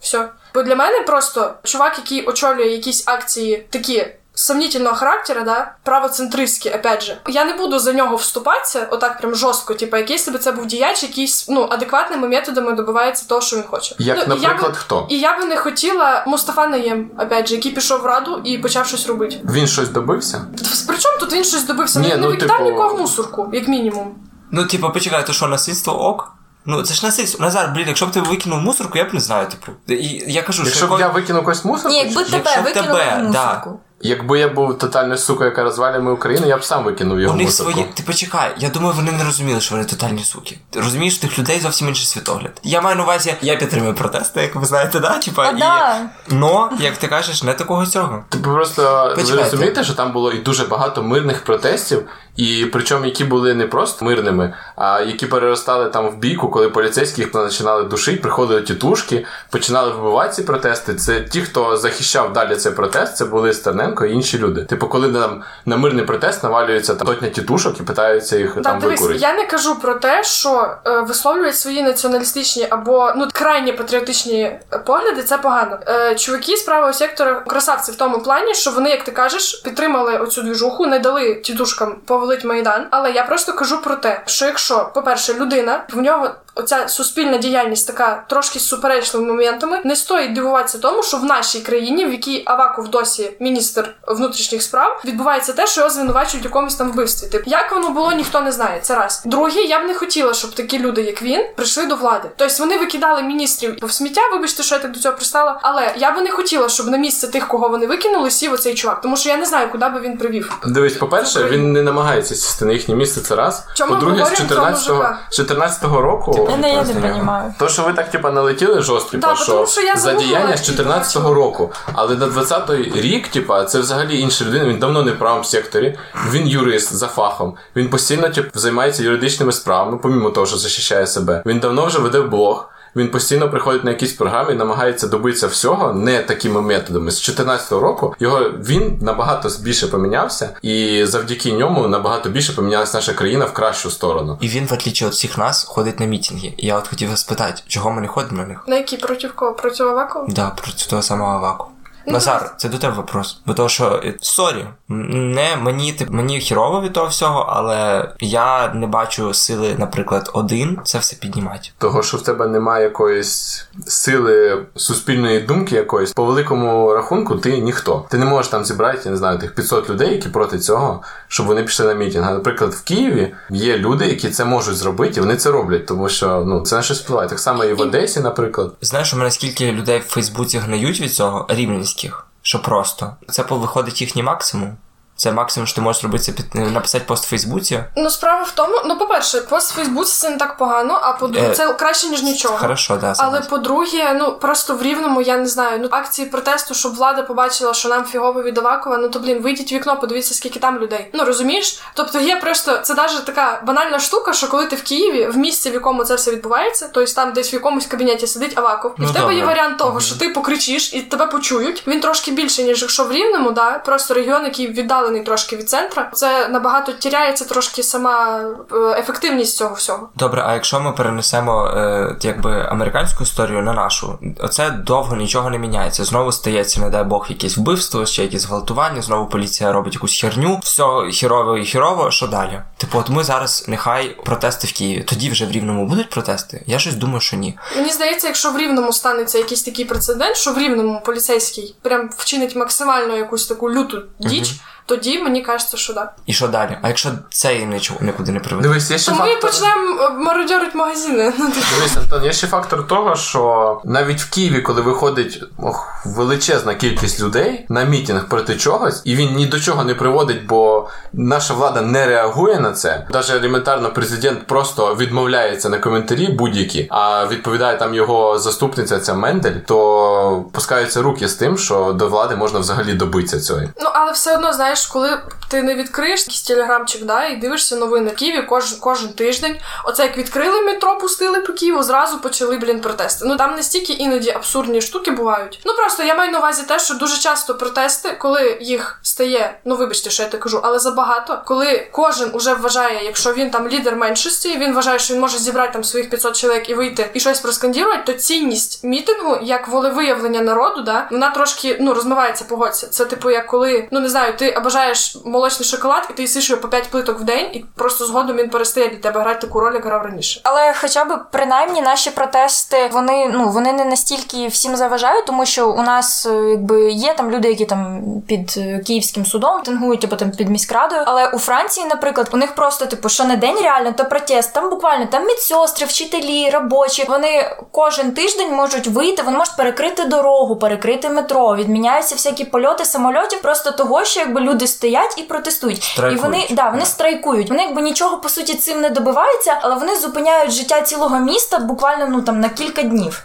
Все. 0.00 0.28
Бо 0.54 0.62
для 0.62 0.76
мене 0.76 1.00
просто 1.00 1.54
чувак, 1.62 1.98
який 1.98 2.26
очолює 2.26 2.66
якісь 2.66 3.08
акції 3.08 3.66
такі 3.70 4.06
сомнительного 4.38 4.96
характера, 4.96 5.42
да, 5.42 5.72
правоцентристські, 5.82 6.70
опять 6.70 7.02
же, 7.02 7.18
я 7.28 7.44
не 7.44 7.54
буду 7.54 7.78
за 7.78 7.92
нього 7.92 8.16
вступатися, 8.16 8.88
отак 8.90 9.20
прям 9.20 9.34
жорстко, 9.34 9.74
типу, 9.74 9.96
як 9.96 10.10
якщо 10.10 10.30
б 10.30 10.38
це 10.38 10.52
був 10.52 10.66
діяч, 10.66 11.02
якийсь 11.02 11.48
ну 11.48 11.68
адекватними 11.70 12.28
методами 12.28 12.72
добивається 12.72 13.26
того, 13.28 13.40
що 13.40 13.56
він 13.56 13.62
хоче. 13.62 13.94
Як, 13.98 14.28
ну, 14.28 14.34
і 14.34 14.40
я 14.40 14.48
би- 14.48 14.54
наприклад, 14.54 14.76
хто? 14.76 15.06
і 15.10 15.18
я 15.18 15.38
би 15.38 15.44
не 15.44 15.56
хотіла 15.56 16.24
Мустафа 16.26 16.66
Наєм, 16.66 17.10
опять 17.18 17.48
же, 17.48 17.54
який 17.54 17.72
пішов 17.72 18.00
в 18.00 18.06
раду 18.06 18.40
і 18.44 18.58
почав 18.58 18.86
щось 18.86 19.06
робити. 19.06 19.40
Він 19.44 19.66
щось 19.66 19.88
добився? 19.88 20.44
При 20.86 20.98
чому 20.98 21.18
тут 21.18 21.32
він 21.32 21.44
щось 21.44 21.64
добився? 21.64 22.00
Ні, 22.00 22.08
Він 22.08 22.14
не 22.14 22.22
ну, 22.22 22.28
викидав 22.28 22.58
типу- 22.58 22.70
нікого 22.70 22.94
в 22.94 23.00
мусорку, 23.00 23.50
як 23.52 23.68
мінімум. 23.68 24.14
Ну, 24.50 24.64
типу, 24.66 24.90
почекай, 24.92 25.26
то 25.26 25.32
що, 25.32 25.46
насильство 25.46 26.08
ок? 26.08 26.32
Ну, 26.64 26.82
це 26.82 26.94
ж 26.94 27.06
насильство. 27.06 27.44
Назар, 27.44 27.72
блін, 27.74 27.84
якщо 27.88 28.06
б 28.06 28.10
ти 28.10 28.20
викинув 28.20 28.58
мусорку, 28.60 28.98
я 28.98 29.04
б 29.04 29.14
не 29.14 29.20
знаю, 29.20 29.46
типу. 29.46 29.72
І 29.94 30.32
я 30.32 30.42
кажу, 30.42 30.62
Якщо 30.64 30.86
що 30.86 30.96
б 30.96 31.00
я 31.00 31.08
викинув 31.08 31.44
когось 31.44 31.64
в 31.64 31.66
мусорку, 31.66 31.88
Ні, 31.88 31.98
якби 31.98 32.24
чи- 32.24 32.30
тебе 32.30 32.42
Якщо 32.44 32.62
викинули 32.62 33.00
тебе, 33.04 33.28
в 33.28 33.30
да. 33.30 33.64
Якби 34.00 34.38
я 34.38 34.48
був 34.48 34.78
тотальною 34.78 35.18
сукою, 35.18 35.50
яка 35.50 35.62
розвалює 35.62 36.10
Україну, 36.12 36.46
я 36.46 36.56
б 36.56 36.64
сам 36.64 36.84
викинув 36.84 37.20
його 37.20 37.34
У 37.34 37.36
них 37.36 37.46
мусорку. 37.46 37.72
свої. 37.72 37.86
Ти 37.94 38.02
почекай, 38.02 38.50
я 38.58 38.68
думаю, 38.68 38.94
вони 38.96 39.12
не 39.12 39.24
розуміли, 39.24 39.60
що 39.60 39.74
вони 39.74 39.86
тотальні 39.86 40.24
суки. 40.24 40.58
Ти 40.70 40.80
розумієш, 40.80 41.18
тих 41.18 41.38
людей 41.38 41.60
зовсім 41.60 41.88
інший 41.88 42.06
світогляд. 42.06 42.60
Я 42.62 42.80
маю 42.80 42.96
на 42.96 43.02
увазі, 43.02 43.34
я 43.42 43.56
підтримую 43.56 43.94
протести, 43.94 44.42
як 44.42 44.54
ви 44.54 44.66
знаєте, 44.66 45.00
да? 45.00 45.18
Типа, 45.18 45.42
А, 45.42 45.50
і... 45.50 45.58
да. 45.58 46.00
Но, 46.28 46.70
як 46.80 46.96
ти 46.96 47.06
кажеш, 47.08 47.42
не 47.42 47.54
такого 47.54 47.86
цього. 47.86 48.24
Типу 48.28 48.50
просто 48.52 49.14
ви 49.16 49.42
розумієте, 49.42 49.84
що 49.84 49.94
там 49.94 50.12
було 50.12 50.32
і 50.32 50.38
дуже 50.38 50.64
багато 50.64 51.02
мирних 51.02 51.44
протестів, 51.44 52.04
і 52.36 52.66
причому 52.72 53.04
які 53.04 53.24
були 53.24 53.54
не 53.54 53.66
просто 53.66 54.04
мирними, 54.04 54.54
а 54.76 55.00
які 55.00 55.26
переростали 55.26 55.90
там 55.90 56.08
в 56.08 56.16
бійку, 56.16 56.48
коли 56.50 56.68
поліцейські 56.68 57.20
їх 57.20 57.32
починали 57.32 57.84
душити, 57.84 58.18
приходили 58.22 58.62
тітушки, 58.62 59.26
починали 59.50 59.92
вбивати 59.92 60.34
ці 60.34 60.42
протести. 60.42 60.94
Це 60.94 61.20
ті, 61.20 61.40
хто 61.40 61.76
захищав 61.76 62.32
далі 62.32 62.56
цей 62.56 62.72
протест, 62.72 63.16
це 63.16 63.24
були 63.24 63.52
Стерненко 63.88 64.06
і 64.06 64.12
інші 64.12 64.38
люди. 64.38 64.64
Типу, 64.64 64.88
коли 64.88 65.12
там 65.12 65.42
на 65.66 65.76
мирний 65.76 66.04
протест 66.04 66.42
навалюється 66.42 66.94
там 66.94 67.06
сотня 67.06 67.28
тітушок 67.28 67.80
і 67.80 67.82
питаються 67.82 68.38
їх 68.38 68.54
Так, 68.54 68.62
там 68.62 68.78
дивись, 68.78 69.00
викурити. 69.00 69.20
я 69.20 69.34
не 69.34 69.46
кажу 69.46 69.80
про 69.80 69.94
те, 69.94 70.24
що 70.24 70.74
е, 70.86 71.00
висловлюють 71.00 71.56
свої 71.56 71.82
націоналістичні 71.82 72.66
або 72.70 73.12
ну 73.16 73.28
крайні 73.32 73.72
патріотичні 73.72 74.42
е, 74.42 74.78
погляди, 74.86 75.22
це 75.22 75.38
погано. 75.38 75.78
Е, 75.88 76.14
чуваки 76.14 76.56
з 76.56 76.62
правого 76.62 76.92
сектора 76.92 77.40
красавці 77.40 77.92
в 77.92 77.96
тому 77.96 78.18
плані, 78.18 78.54
що 78.54 78.70
вони, 78.70 78.90
як 78.90 79.04
ти 79.04 79.10
кажеш, 79.10 79.54
підтримали 79.54 80.18
оцю 80.18 80.42
двіжуху, 80.42 80.86
не 80.86 80.98
дали 80.98 81.34
тітушкам 81.34 81.96
повалить 82.06 82.44
майдан. 82.44 82.86
Але 82.90 83.10
я 83.10 83.22
просто 83.22 83.52
кажу 83.52 83.82
про 83.82 83.96
те, 83.96 84.22
що 84.26 84.46
якщо, 84.46 84.90
по-перше, 84.94 85.34
людина 85.34 85.84
в 85.92 86.00
нього 86.00 86.30
оця 86.58 86.88
суспільна 86.88 87.36
діяльність 87.36 87.86
така 87.86 88.24
трошки 88.28 88.58
з 88.58 88.68
суперечливими 88.68 89.30
моментами, 89.32 89.80
не 89.84 89.96
стоїть 89.96 90.32
дивуватися 90.32 90.78
тому, 90.78 91.02
що 91.02 91.16
в 91.16 91.24
нашій 91.24 91.60
країні, 91.60 92.06
в 92.06 92.12
якій 92.12 92.42
Аваков 92.46 92.88
досі 92.88 93.30
міністр 93.40 93.94
внутрішніх 94.08 94.62
справ, 94.62 95.02
відбувається 95.04 95.52
те, 95.52 95.66
що 95.66 95.80
його 95.80 95.92
звинувачують 95.92 96.44
якомусь 96.44 96.74
там 96.74 96.92
вбивстві. 96.92 97.28
Тип, 97.28 97.42
як 97.46 97.72
воно 97.72 97.90
було, 97.90 98.12
ніхто 98.12 98.40
не 98.40 98.52
знає. 98.52 98.80
Це 98.82 98.94
раз. 98.94 99.22
Друге, 99.24 99.62
я 99.62 99.84
б 99.84 99.86
не 99.86 99.94
хотіла, 99.94 100.34
щоб 100.34 100.54
такі 100.54 100.78
люди, 100.78 101.02
як 101.02 101.22
він, 101.22 101.44
прийшли 101.56 101.86
до 101.86 101.96
влади. 101.96 102.28
Тобто 102.36 102.54
вони 102.58 102.78
викидали 102.78 103.22
міністрів 103.22 103.76
в 103.82 103.92
сміття. 103.92 104.20
Вибачте, 104.32 104.62
що 104.62 104.74
я 104.74 104.80
так 104.80 104.92
до 104.92 105.00
цього 105.00 105.16
пристала. 105.16 105.60
Але 105.62 105.94
я 105.96 106.12
би 106.12 106.22
не 106.22 106.30
хотіла, 106.30 106.68
щоб 106.68 106.86
на 106.86 106.96
місце 106.96 107.28
тих, 107.28 107.48
кого 107.48 107.68
вони 107.68 107.86
викинули, 107.86 108.30
сів 108.30 108.52
оцей 108.52 108.74
чувак, 108.74 109.00
тому 109.00 109.16
що 109.16 109.28
я 109.28 109.36
не 109.36 109.46
знаю, 109.46 109.68
куди 109.72 109.88
би 109.88 110.00
він 110.00 110.16
привів. 110.16 110.58
Дивись, 110.66 110.94
по-перше, 110.94 111.44
він 111.44 111.72
не 111.72 111.82
намагається 111.82 112.34
сісти 112.34 112.64
на 112.64 112.72
їхнє 112.72 112.94
місце. 112.94 113.20
Це 113.20 113.34
раз. 113.34 113.64
Чому 113.74 113.94
По-друге, 113.94 114.16
з 114.16 114.18
говоримо 114.18 114.48
про 114.48 114.56
14-го, 114.56 115.04
14-го 115.32 116.00
року. 116.00 116.47
Я 116.48 116.56
не, 116.56 116.68
я 116.68 116.82
не 116.82 116.92
розумію. 116.94 117.54
То, 117.58 117.68
що 117.68 117.82
ви 117.82 117.92
так 117.92 118.10
типа 118.10 118.30
налетіли 118.30 118.82
жорстко, 118.82 119.16
Да, 119.16 119.36
що, 119.36 119.52
тому 119.52 119.66
що 119.66 119.80
я 119.80 119.96
за 119.96 120.12
діяння 120.12 120.56
з 120.56 120.68
і 120.68 120.72
14-го 120.72 121.34
року, 121.34 121.72
але 121.92 122.16
на 122.16 122.26
20-й 122.26 123.00
рік, 123.00 123.28
типа, 123.28 123.64
це 123.64 123.78
взагалі 123.78 124.20
інша 124.20 124.44
людина. 124.44 124.64
Він 124.64 124.78
давно 124.78 125.02
не 125.02 125.12
в 125.12 125.18
правому 125.18 125.44
секторі. 125.44 125.98
Він 126.30 126.48
юрист 126.48 126.94
за 126.96 127.06
фахом. 127.06 127.54
Він 127.76 127.88
постійно 127.90 128.28
типу, 128.28 128.58
займається 128.58 129.02
юридичними 129.02 129.52
справами, 129.52 129.98
помімо 129.98 130.30
того, 130.30 130.46
що 130.46 130.56
захищає 130.56 131.06
себе. 131.06 131.42
Він 131.46 131.58
давно 131.58 131.86
вже 131.86 131.98
веде 131.98 132.20
блог. 132.20 132.68
Він 132.96 133.08
постійно 133.10 133.50
приходить 133.50 133.84
на 133.84 133.90
якісь 133.90 134.12
програми 134.12 134.52
і 134.52 134.56
намагається 134.56 135.06
добитися 135.08 135.46
всього 135.46 135.92
не 135.92 136.22
такими 136.22 136.62
методами. 136.62 137.10
З 137.10 137.28
14-го 137.28 137.80
року 137.80 138.14
його 138.20 138.40
він 138.40 138.98
набагато 139.02 139.48
більше 139.62 139.86
помінявся, 139.86 140.50
і 140.62 141.04
завдяки 141.04 141.52
ньому 141.52 141.88
набагато 141.88 142.28
більше 142.28 142.52
помінялася 142.52 142.96
наша 142.96 143.12
країна 143.12 143.44
в 143.44 143.52
кращу 143.52 143.90
сторону. 143.90 144.38
І 144.40 144.48
він, 144.48 144.66
в 144.66 144.72
отличі 144.72 145.04
від 145.04 145.12
всіх 145.12 145.38
нас, 145.38 145.64
ходить 145.64 146.00
на 146.00 146.06
мітинги. 146.06 146.52
І 146.56 146.66
я 146.66 146.78
от 146.78 146.88
хотів 146.88 147.10
вас 147.10 147.20
спитати, 147.20 147.62
чого 147.66 147.90
ми 147.90 148.00
не 148.00 148.08
ходимо 148.08 148.42
на 148.42 148.46
них? 148.48 148.64
На 148.66 148.76
які 148.76 148.96
проти 148.96 149.28
кого? 149.28 149.52
Проти 149.52 149.82
Авакова? 149.82 150.26
Да, 150.28 150.50
проти 150.50 150.84
того 150.90 151.02
самого 151.02 151.32
Авакова. 151.32 151.66
Ну, 152.06 152.12
Назар, 152.12 152.54
це 152.56 152.68
до 152.68 152.78
тебе 152.78 152.94
вопрос. 152.94 153.40
Бо 153.46 153.54
того, 153.54 153.68
що 153.68 154.00
е, 154.04 154.14
sorry, 154.20 154.64
не 154.88 155.56
мені 155.56 155.92
тип, 155.92 156.10
мені 156.10 156.40
хірово 156.40 156.80
від 156.80 156.92
того 156.92 157.06
всього, 157.06 157.46
але 157.48 158.08
я 158.20 158.72
не 158.74 158.86
бачу 158.86 159.34
сили, 159.34 159.74
наприклад, 159.78 160.30
один 160.34 160.78
це 160.84 160.98
все 160.98 161.16
піднімати. 161.16 161.68
Того, 161.78 162.02
що 162.02 162.16
в 162.16 162.22
тебе 162.22 162.46
немає 162.46 162.84
якоїсь 162.84 163.66
сили 163.86 164.66
суспільної 164.76 165.40
думки 165.40 165.74
якоїсь, 165.76 166.12
по 166.12 166.24
великому 166.24 166.94
рахунку, 166.94 167.36
ти 167.36 167.58
ніхто. 167.58 168.06
Ти 168.10 168.18
не 168.18 168.24
можеш 168.24 168.50
там 168.50 168.64
зібрати, 168.64 169.00
я 169.04 169.10
не 169.10 169.16
знаю, 169.16 169.38
тих 169.38 169.54
500 169.54 169.90
людей, 169.90 170.12
які 170.12 170.28
проти 170.28 170.58
цього, 170.58 171.02
щоб 171.28 171.46
вони 171.46 171.62
пішли 171.62 171.86
на 171.86 171.92
мітинг. 171.92 172.28
А, 172.28 172.32
Наприклад, 172.32 172.74
в 172.74 172.84
Києві 172.84 173.34
є 173.50 173.78
люди, 173.78 174.06
які 174.06 174.30
це 174.30 174.44
можуть 174.44 174.76
зробити, 174.76 175.14
і 175.16 175.20
вони 175.20 175.36
це 175.36 175.50
роблять, 175.50 175.86
тому 175.86 176.08
що 176.08 176.44
ну 176.46 176.60
це 176.60 176.76
на 176.76 176.82
щось 176.82 177.00
впливає. 177.02 177.28
Так 177.28 177.38
само 177.38 177.64
і 177.64 177.74
в 177.74 177.80
Одесі, 177.80 178.20
наприклад. 178.20 178.72
Знаєш, 178.80 179.14
у 179.14 179.16
мене 179.16 179.30
скільки 179.30 179.72
людей 179.72 179.98
в 179.98 180.12
Фейсбуці 180.12 180.58
гниють 180.58 181.00
від 181.00 181.12
цього 181.12 181.46
рівненських, 181.88 182.26
що 182.42 182.62
просто 182.62 183.16
це 183.28 183.42
виходить 183.42 184.00
їхній 184.00 184.22
максимум. 184.22 184.76
Це 185.18 185.32
максимум, 185.32 185.66
що 185.66 185.74
ти 185.74 185.80
можеш 185.80 186.02
робити, 186.02 186.24
це 186.24 186.32
під 186.32 186.54
написати 186.54 187.04
пост 187.08 187.24
в 187.24 187.28
Фейсбуці. 187.28 187.84
Ну, 187.96 188.10
справа 188.10 188.42
в 188.42 188.50
тому, 188.50 188.74
ну, 188.86 188.98
по-перше, 188.98 189.40
пост 189.40 189.72
в 189.72 189.74
Фейсбуці 189.74 190.12
це 190.12 190.30
не 190.30 190.36
так 190.36 190.56
погано, 190.56 190.98
а 191.02 191.12
по-друге, 191.12 191.48
Е, 191.50 191.54
це 191.54 191.72
краще, 191.72 192.08
ніж 192.08 192.22
нічого. 192.22 192.58
Хорошо, 192.58 192.96
да. 192.96 193.14
Але 193.18 193.40
по-друге, 193.40 194.14
ну 194.14 194.32
просто 194.32 194.74
в 194.74 194.82
рівному, 194.82 195.22
я 195.22 195.36
не 195.36 195.46
знаю, 195.46 195.78
ну 195.82 195.88
акції 195.90 196.28
протесту, 196.28 196.74
щоб 196.74 196.94
влада 196.94 197.22
побачила, 197.22 197.74
що 197.74 197.88
нам 197.88 198.04
фігово 198.04 198.42
від 198.42 198.58
Авакова, 198.58 198.96
ну 198.96 199.08
то 199.08 199.18
блін, 199.18 199.42
вийдіть 199.42 199.72
в 199.72 199.74
вікно, 199.74 199.96
подивіться, 199.96 200.34
скільки 200.34 200.58
там 200.58 200.78
людей. 200.78 201.10
Ну 201.12 201.24
розумієш? 201.24 201.80
Тобто 201.94 202.20
є 202.20 202.36
просто 202.36 202.78
це 202.78 202.94
навіть 202.94 203.24
така 203.24 203.62
банальна 203.66 203.98
штука, 203.98 204.32
що 204.32 204.48
коли 204.48 204.66
ти 204.66 204.76
в 204.76 204.82
Києві, 204.82 205.26
в 205.26 205.36
місці, 205.36 205.70
в 205.70 205.74
якому 205.74 206.04
це 206.04 206.14
все 206.14 206.30
відбувається, 206.30 206.90
тобто 206.92 207.12
там 207.12 207.32
десь 207.32 207.52
в 207.52 207.54
якомусь 207.54 207.86
кабінеті 207.86 208.26
сидить 208.26 208.58
Аваков, 208.58 208.94
і 208.98 209.02
Ну, 209.02 209.06
в 209.08 209.12
тебе 209.12 209.34
є 209.34 209.44
варіант 209.44 209.78
того, 209.78 210.00
що 210.00 210.16
ти 210.16 210.28
покричиш 210.28 210.94
і 210.94 211.00
тебе 211.00 211.26
почують. 211.26 211.82
Він 211.86 212.00
трошки 212.00 212.30
більше, 212.30 212.62
ніж 212.62 212.82
якщо 212.82 213.04
в 213.04 213.12
рівному, 213.12 213.50
да, 213.50 213.78
просто 213.78 214.14
регіон, 214.14 214.44
який 214.44 214.66
віддалений 215.08 215.24
трошки 215.24 215.56
від 215.56 215.68
центру, 215.68 216.02
це 216.12 216.48
набагато 216.48 216.92
тіряється 216.92 217.44
трошки 217.44 217.82
сама 217.82 218.40
е, 218.72 219.00
ефективність 219.00 219.56
цього 219.56 219.74
всього. 219.74 220.08
Добре, 220.14 220.42
а 220.46 220.54
якщо 220.54 220.80
ми 220.80 220.92
перенесемо 220.92 221.66
е, 221.66 222.16
якби 222.22 222.66
американську 222.70 223.22
історію 223.22 223.62
на 223.62 223.72
нашу, 223.72 224.18
оце 224.40 224.70
довго 224.70 225.16
нічого 225.16 225.50
не 225.50 225.58
міняється. 225.58 226.04
Знову 226.04 226.32
стається, 226.32 226.80
не 226.80 226.90
дай 226.90 227.04
Бог, 227.04 227.26
якесь 227.28 227.56
вбивство, 227.56 228.06
ще 228.06 228.22
якісь 228.22 228.46
гвалтування, 228.46 229.02
знову 229.02 229.26
поліція 229.26 229.72
робить 229.72 229.94
якусь 229.94 230.20
херню, 230.20 230.60
все 230.62 230.84
хірово 231.12 231.58
і 231.58 231.64
хірово, 231.64 232.10
що 232.10 232.26
далі? 232.26 232.62
Типу, 232.76 232.98
от 232.98 233.08
ми 233.08 233.24
зараз 233.24 233.64
нехай 233.68 234.16
протести 234.24 234.66
в 234.66 234.72
Києві. 234.72 235.02
Тоді 235.02 235.30
вже 235.30 235.46
в 235.46 235.50
рівному 235.50 235.86
будуть 235.86 236.10
протести? 236.10 236.62
Я 236.66 236.78
щось 236.78 236.94
думаю, 236.94 237.20
що 237.20 237.36
ні. 237.36 237.58
Мені 237.76 237.90
здається, 237.90 238.26
якщо 238.26 238.50
в 238.50 238.58
рівному 238.58 238.92
станеться 238.92 239.38
якийсь 239.38 239.62
такий 239.62 239.84
прецедент, 239.84 240.36
що 240.36 240.52
в 240.52 240.58
рівному 240.58 241.02
поліцейський 241.04 241.74
прям 241.82 242.10
вчинить 242.16 242.56
максимально 242.56 243.16
якусь 243.16 243.46
таку 243.46 243.70
люту 243.70 244.02
діч, 244.18 244.54
тоді 244.88 245.18
мені 245.18 245.42
кажеться, 245.42 245.76
що 245.76 245.92
да. 245.92 246.12
І 246.26 246.32
що 246.32 246.48
далі? 246.48 246.78
А 246.82 246.88
якщо 246.88 247.10
це 247.30 247.56
і 247.56 247.66
нічого 247.66 248.00
нікуди 248.02 248.32
не 248.32 248.40
приведе? 248.40 248.68
Дивись, 248.68 248.90
є 248.90 248.98
ще 248.98 249.10
То 249.10 249.16
ми 249.18 249.36
почнемо 249.36 250.02
е, 250.02 250.10
мародьорити 250.10 250.78
магазини. 250.78 251.32
Дивись, 251.76 251.96
Антон, 251.96 252.24
є 252.24 252.32
ще 252.32 252.46
фактор 252.46 252.86
того, 252.86 253.16
що 253.16 253.80
навіть 253.84 254.20
в 254.20 254.30
Києві, 254.30 254.60
коли 254.60 254.82
виходить 254.82 255.42
ох, 255.58 256.02
величезна 256.06 256.74
кількість 256.74 257.20
людей 257.20 257.66
на 257.68 257.84
мітинг 257.84 258.28
проти 258.28 258.56
чогось, 258.56 259.02
і 259.04 259.16
він 259.16 259.34
ні 259.34 259.46
до 259.46 259.60
чого 259.60 259.84
не 259.84 259.94
приводить, 259.94 260.46
бо 260.46 260.88
наша 261.12 261.54
влада 261.54 261.80
не 261.80 262.06
реагує 262.06 262.60
на 262.60 262.72
це. 262.72 263.06
Навіть 263.10 263.30
елементарно 263.30 263.90
президент 263.90 264.46
просто 264.46 264.94
відмовляється 264.94 265.68
на 265.68 265.78
коментарі 265.78 266.28
будь-які, 266.28 266.86
а 266.90 267.26
відповідає 267.26 267.78
там 267.78 267.94
його 267.94 268.38
заступниця 268.38 269.00
ця 269.00 269.14
Мендель, 269.14 269.58
то 269.66 270.44
пускаються 270.52 271.02
руки 271.02 271.28
з 271.28 271.34
тим, 271.34 271.58
що 271.58 271.92
до 271.92 272.08
влади 272.08 272.36
можна 272.36 272.58
взагалі 272.58 272.92
добитися 272.92 273.40
цього. 273.40 273.60
Ну, 273.80 273.90
але 273.94 274.12
все 274.12 274.34
одно, 274.36 274.52
знаєш, 274.52 274.77
коли 274.86 275.20
ти 275.50 275.62
не 275.62 275.74
відкриєш 275.74 276.20
якийсь 276.20 276.42
телеграмчик, 276.42 277.04
да, 277.04 277.24
і 277.24 277.36
дивишся 277.36 277.76
новини 277.76 278.10
в 278.10 278.16
Києві 278.16 278.42
кожен, 278.48 278.78
кожен 278.80 279.08
тиждень. 279.08 279.56
Оце 279.84 280.02
як 280.02 280.18
відкрили 280.18 280.60
метро, 280.60 280.98
пустили 280.98 281.40
по 281.40 281.52
Києву, 281.52 281.82
зразу 281.82 282.18
почали, 282.18 282.56
блін, 282.56 282.80
протести. 282.80 283.24
Ну 283.28 283.36
там 283.36 283.56
настільки 283.56 283.92
іноді 283.92 284.30
абсурдні 284.30 284.80
штуки 284.80 285.10
бувають. 285.10 285.60
Ну 285.64 285.74
просто 285.74 286.02
я 286.02 286.14
маю 286.14 286.32
на 286.32 286.38
увазі 286.38 286.62
те, 286.62 286.78
що 286.78 286.94
дуже 286.94 287.18
часто 287.18 287.54
протести, 287.54 288.12
коли 288.12 288.58
їх 288.60 288.98
стає, 289.02 289.58
ну 289.64 289.76
вибачте, 289.76 290.10
що 290.10 290.22
я 290.22 290.28
так 290.28 290.40
кажу, 290.40 290.60
але 290.62 290.78
забагато, 290.78 291.42
коли 291.46 291.88
кожен 291.92 292.30
уже 292.32 292.54
вважає, 292.54 293.04
якщо 293.04 293.32
він 293.32 293.50
там 293.50 293.68
лідер 293.68 293.96
меншості, 293.96 294.58
він 294.58 294.74
вважає, 294.74 294.98
що 294.98 295.14
він 295.14 295.20
може 295.20 295.38
зібрати 295.38 295.72
там 295.72 295.84
своїх 295.84 296.10
500 296.10 296.36
чоловік 296.36 296.70
і 296.70 296.74
вийти 296.74 297.10
і 297.14 297.20
щось 297.20 297.40
проскандірувати, 297.40 298.12
то 298.12 298.12
цінність 298.12 298.84
мітингу 298.84 299.38
як 299.42 299.68
волевиявлення 299.68 300.40
народу, 300.40 300.82
да, 300.82 301.08
вона 301.10 301.30
трошки 301.30 301.76
ну 301.80 301.94
розмивається, 301.94 302.44
погодься. 302.44 302.86
Це 302.86 303.04
типу, 303.04 303.30
як 303.30 303.46
коли, 303.46 303.88
ну 303.90 304.00
не 304.00 304.08
знаю, 304.08 304.36
ти 304.36 304.54
обажаєш 304.68 305.16
молочний 305.24 305.68
шоколад, 305.68 306.06
і 306.10 306.12
ти 306.12 306.22
їсиш 306.22 306.50
його 306.50 306.62
по 306.62 306.68
5 306.68 306.88
плиток 306.90 307.20
в 307.20 307.24
день, 307.24 307.46
і 307.52 307.64
просто 307.76 308.06
згодом 308.06 308.36
він 308.36 308.50
перестає 308.50 308.88
для 308.88 308.98
тебе 308.98 309.20
грати 309.20 309.46
таку 309.46 309.60
роль, 309.60 309.74
як 309.74 309.84
грав 309.84 310.02
раніше. 310.02 310.40
Але 310.44 310.74
хоча 310.80 311.04
б 311.04 311.18
принаймні 311.32 311.80
наші 311.80 312.10
протести 312.10 312.90
вони 312.92 313.30
ну 313.32 313.48
вони 313.48 313.72
не 313.72 313.84
настільки 313.84 314.48
всім 314.48 314.76
заважають, 314.76 315.26
тому 315.26 315.46
що 315.46 315.70
у 315.70 315.82
нас 315.82 316.26
е, 316.26 316.50
якби 316.50 316.90
є 316.90 317.14
там 317.14 317.30
люди, 317.30 317.48
які 317.48 317.64
там 317.64 318.02
під 318.28 318.54
е, 318.56 318.78
київським 318.86 319.26
судом 319.26 319.62
тингують, 319.62 320.04
або 320.04 320.16
там 320.16 320.30
під 320.30 320.48
міськрадою. 320.48 321.02
Але 321.06 321.28
у 321.28 321.38
Франції, 321.38 321.86
наприклад, 321.86 322.28
у 322.32 322.36
них 322.36 322.54
просто 322.54 322.86
типу 322.86 323.08
що 323.08 323.24
не 323.24 323.36
день 323.36 323.56
реально, 323.62 323.92
то 323.92 324.04
протест. 324.04 324.54
Там 324.54 324.70
буквально 324.70 325.06
там 325.06 325.24
медсестри, 325.24 325.86
вчителі, 325.86 326.50
робочі. 326.50 327.04
Вони 327.08 327.56
кожен 327.70 328.12
тиждень 328.12 328.54
можуть 328.54 328.86
вийти, 328.86 329.22
вони 329.22 329.38
можуть 329.38 329.56
перекрити 329.56 330.04
дорогу, 330.04 330.56
перекрити 330.56 331.08
метро. 331.08 331.56
Відміняються 331.56 332.14
всякі 332.14 332.44
польоти 332.44 332.84
самольотів, 332.84 333.42
просто 333.42 333.70
того, 333.70 334.04
що 334.04 334.20
якби 334.20 334.40
люди 334.40 334.57
стоять 334.66 335.14
і 335.18 335.22
протестують. 335.22 335.82
Страйкують. 335.82 336.18
І 336.20 336.22
вони 336.22 336.46
да, 336.50 336.68
вони 336.70 336.86
страйкують. 336.86 337.48
Вони 337.50 337.62
якби 337.62 337.82
нічого 337.82 338.16
по 338.18 338.28
суті 338.28 338.54
цим 338.54 338.80
не 338.80 338.90
добиваються, 338.90 339.58
але 339.62 339.74
вони 339.74 339.96
зупиняють 339.96 340.52
життя 340.52 340.80
цілого 340.82 341.18
міста 341.18 341.58
буквально 341.58 342.06
ну 342.06 342.22
там 342.22 342.40
на 342.40 342.48
кілька 342.48 342.82
днів. 342.82 343.24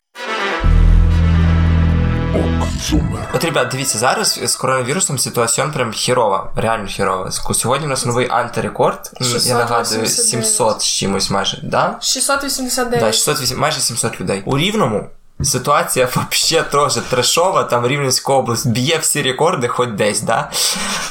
От, 3.36 3.44
ребят, 3.44 3.68
дивіться, 3.72 3.98
зараз 3.98 4.40
з 4.44 4.56
коронавірусом 4.56 5.20
ситуація 5.20 5.68
прям 5.68 5.92
хірова, 5.92 6.52
реально 6.56 6.88
хірова. 6.88 7.32
Сьогодні 7.32 7.86
у 7.86 7.90
нас 7.90 8.06
новий 8.06 8.28
антирекорд. 8.30 9.12
м, 9.22 9.28
Я 9.42 9.54
нагадую, 9.56 9.86
689. 10.06 10.30
700 10.30 10.82
з 10.82 10.86
чимось 10.86 11.30
майже, 11.30 11.60
да? 11.64 11.98
689. 12.02 13.00
Да, 13.00 13.12
608, 13.12 13.60
майже 13.60 13.80
700 13.80 14.22
людей. 14.22 14.44
У 14.46 14.58
Рівному 14.58 15.08
ситуація 15.46 16.10
вообще 16.16 16.64
трохи 16.64 17.02
трешова, 17.10 17.64
там 17.64 17.88
Рівненська 17.88 18.34
область 18.34 18.68
б'є 18.68 18.98
всі 18.98 19.22
рекорди, 19.22 19.68
хоч 19.68 19.90
десь, 19.90 20.22
да? 20.22 20.52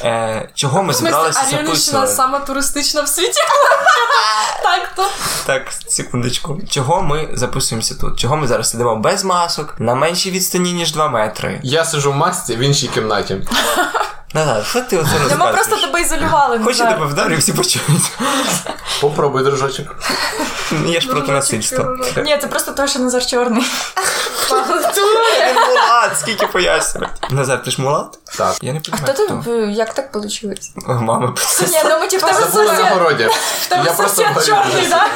Е, 0.03 0.49
чого 0.53 0.83
ми 0.83 0.93
зібралися? 0.93 1.31
збиралися 1.31 1.57
а 1.57 1.61
Рівненщина 1.61 2.07
саме 2.07 2.07
сама 2.07 2.39
туристична 2.39 3.01
в 3.01 3.07
світі. 3.07 3.39
так 4.63 4.91
то. 4.95 5.05
Так, 5.45 5.61
секундочку. 5.87 6.59
Чого 6.69 7.01
ми 7.01 7.29
записуємося 7.33 7.95
тут? 7.95 8.19
Чого 8.19 8.37
ми 8.37 8.47
зараз 8.47 8.69
сидимо 8.69 8.95
без 8.95 9.23
масок, 9.23 9.75
на 9.79 9.95
меншій 9.95 10.31
відстані, 10.31 10.73
ніж 10.73 10.91
2 10.91 11.09
метри? 11.09 11.59
Я 11.63 11.85
сижу 11.85 12.11
в 12.11 12.15
масці 12.15 12.55
в 12.55 12.59
іншій 12.59 12.87
кімнаті. 12.87 13.37
Назад, 14.33 14.65
що 14.69 14.81
ти 14.81 14.97
оце 14.97 15.35
Ми 15.37 15.51
просто 15.51 15.77
тебе 15.77 16.01
ізолювали. 16.01 16.59
Хоч 16.63 16.79
я 16.79 16.85
тебе 16.85 17.05
вдарю, 17.05 17.37
всі 17.37 17.53
почують. 17.53 18.11
Попробуй, 19.01 19.43
дружочок. 19.43 19.95
Я 20.85 20.99
ж 21.01 21.07
проти 21.07 21.31
насильства. 21.31 21.97
Ні, 22.17 22.37
це 22.41 22.47
просто 22.47 22.71
те, 22.71 22.87
що 22.87 22.99
Назар 22.99 23.25
чорний. 23.25 23.65
Він 25.47 25.55
мулат, 25.55 26.19
скільки 26.19 26.47
пояснювати. 26.47 27.13
Назар, 27.29 27.63
ти 27.63 27.71
ж 27.71 27.81
мулат? 27.81 28.19
Так. 28.37 28.55
Я 28.61 28.73
не 28.73 28.81
А 28.91 28.97
хто 28.97 29.27
ти? 29.27 29.51
Як 29.71 29.93
так 29.93 30.15
вийшло? 30.15 30.49
Мама 30.75 31.33
Ні, 31.61 31.81
ну 31.85 31.99
ми. 31.99 32.09
Там 33.69 33.85
Я 33.85 33.93
просто 33.93 34.23
сосед 34.33 34.45
чорний, 34.45 34.87
да? 34.87 35.07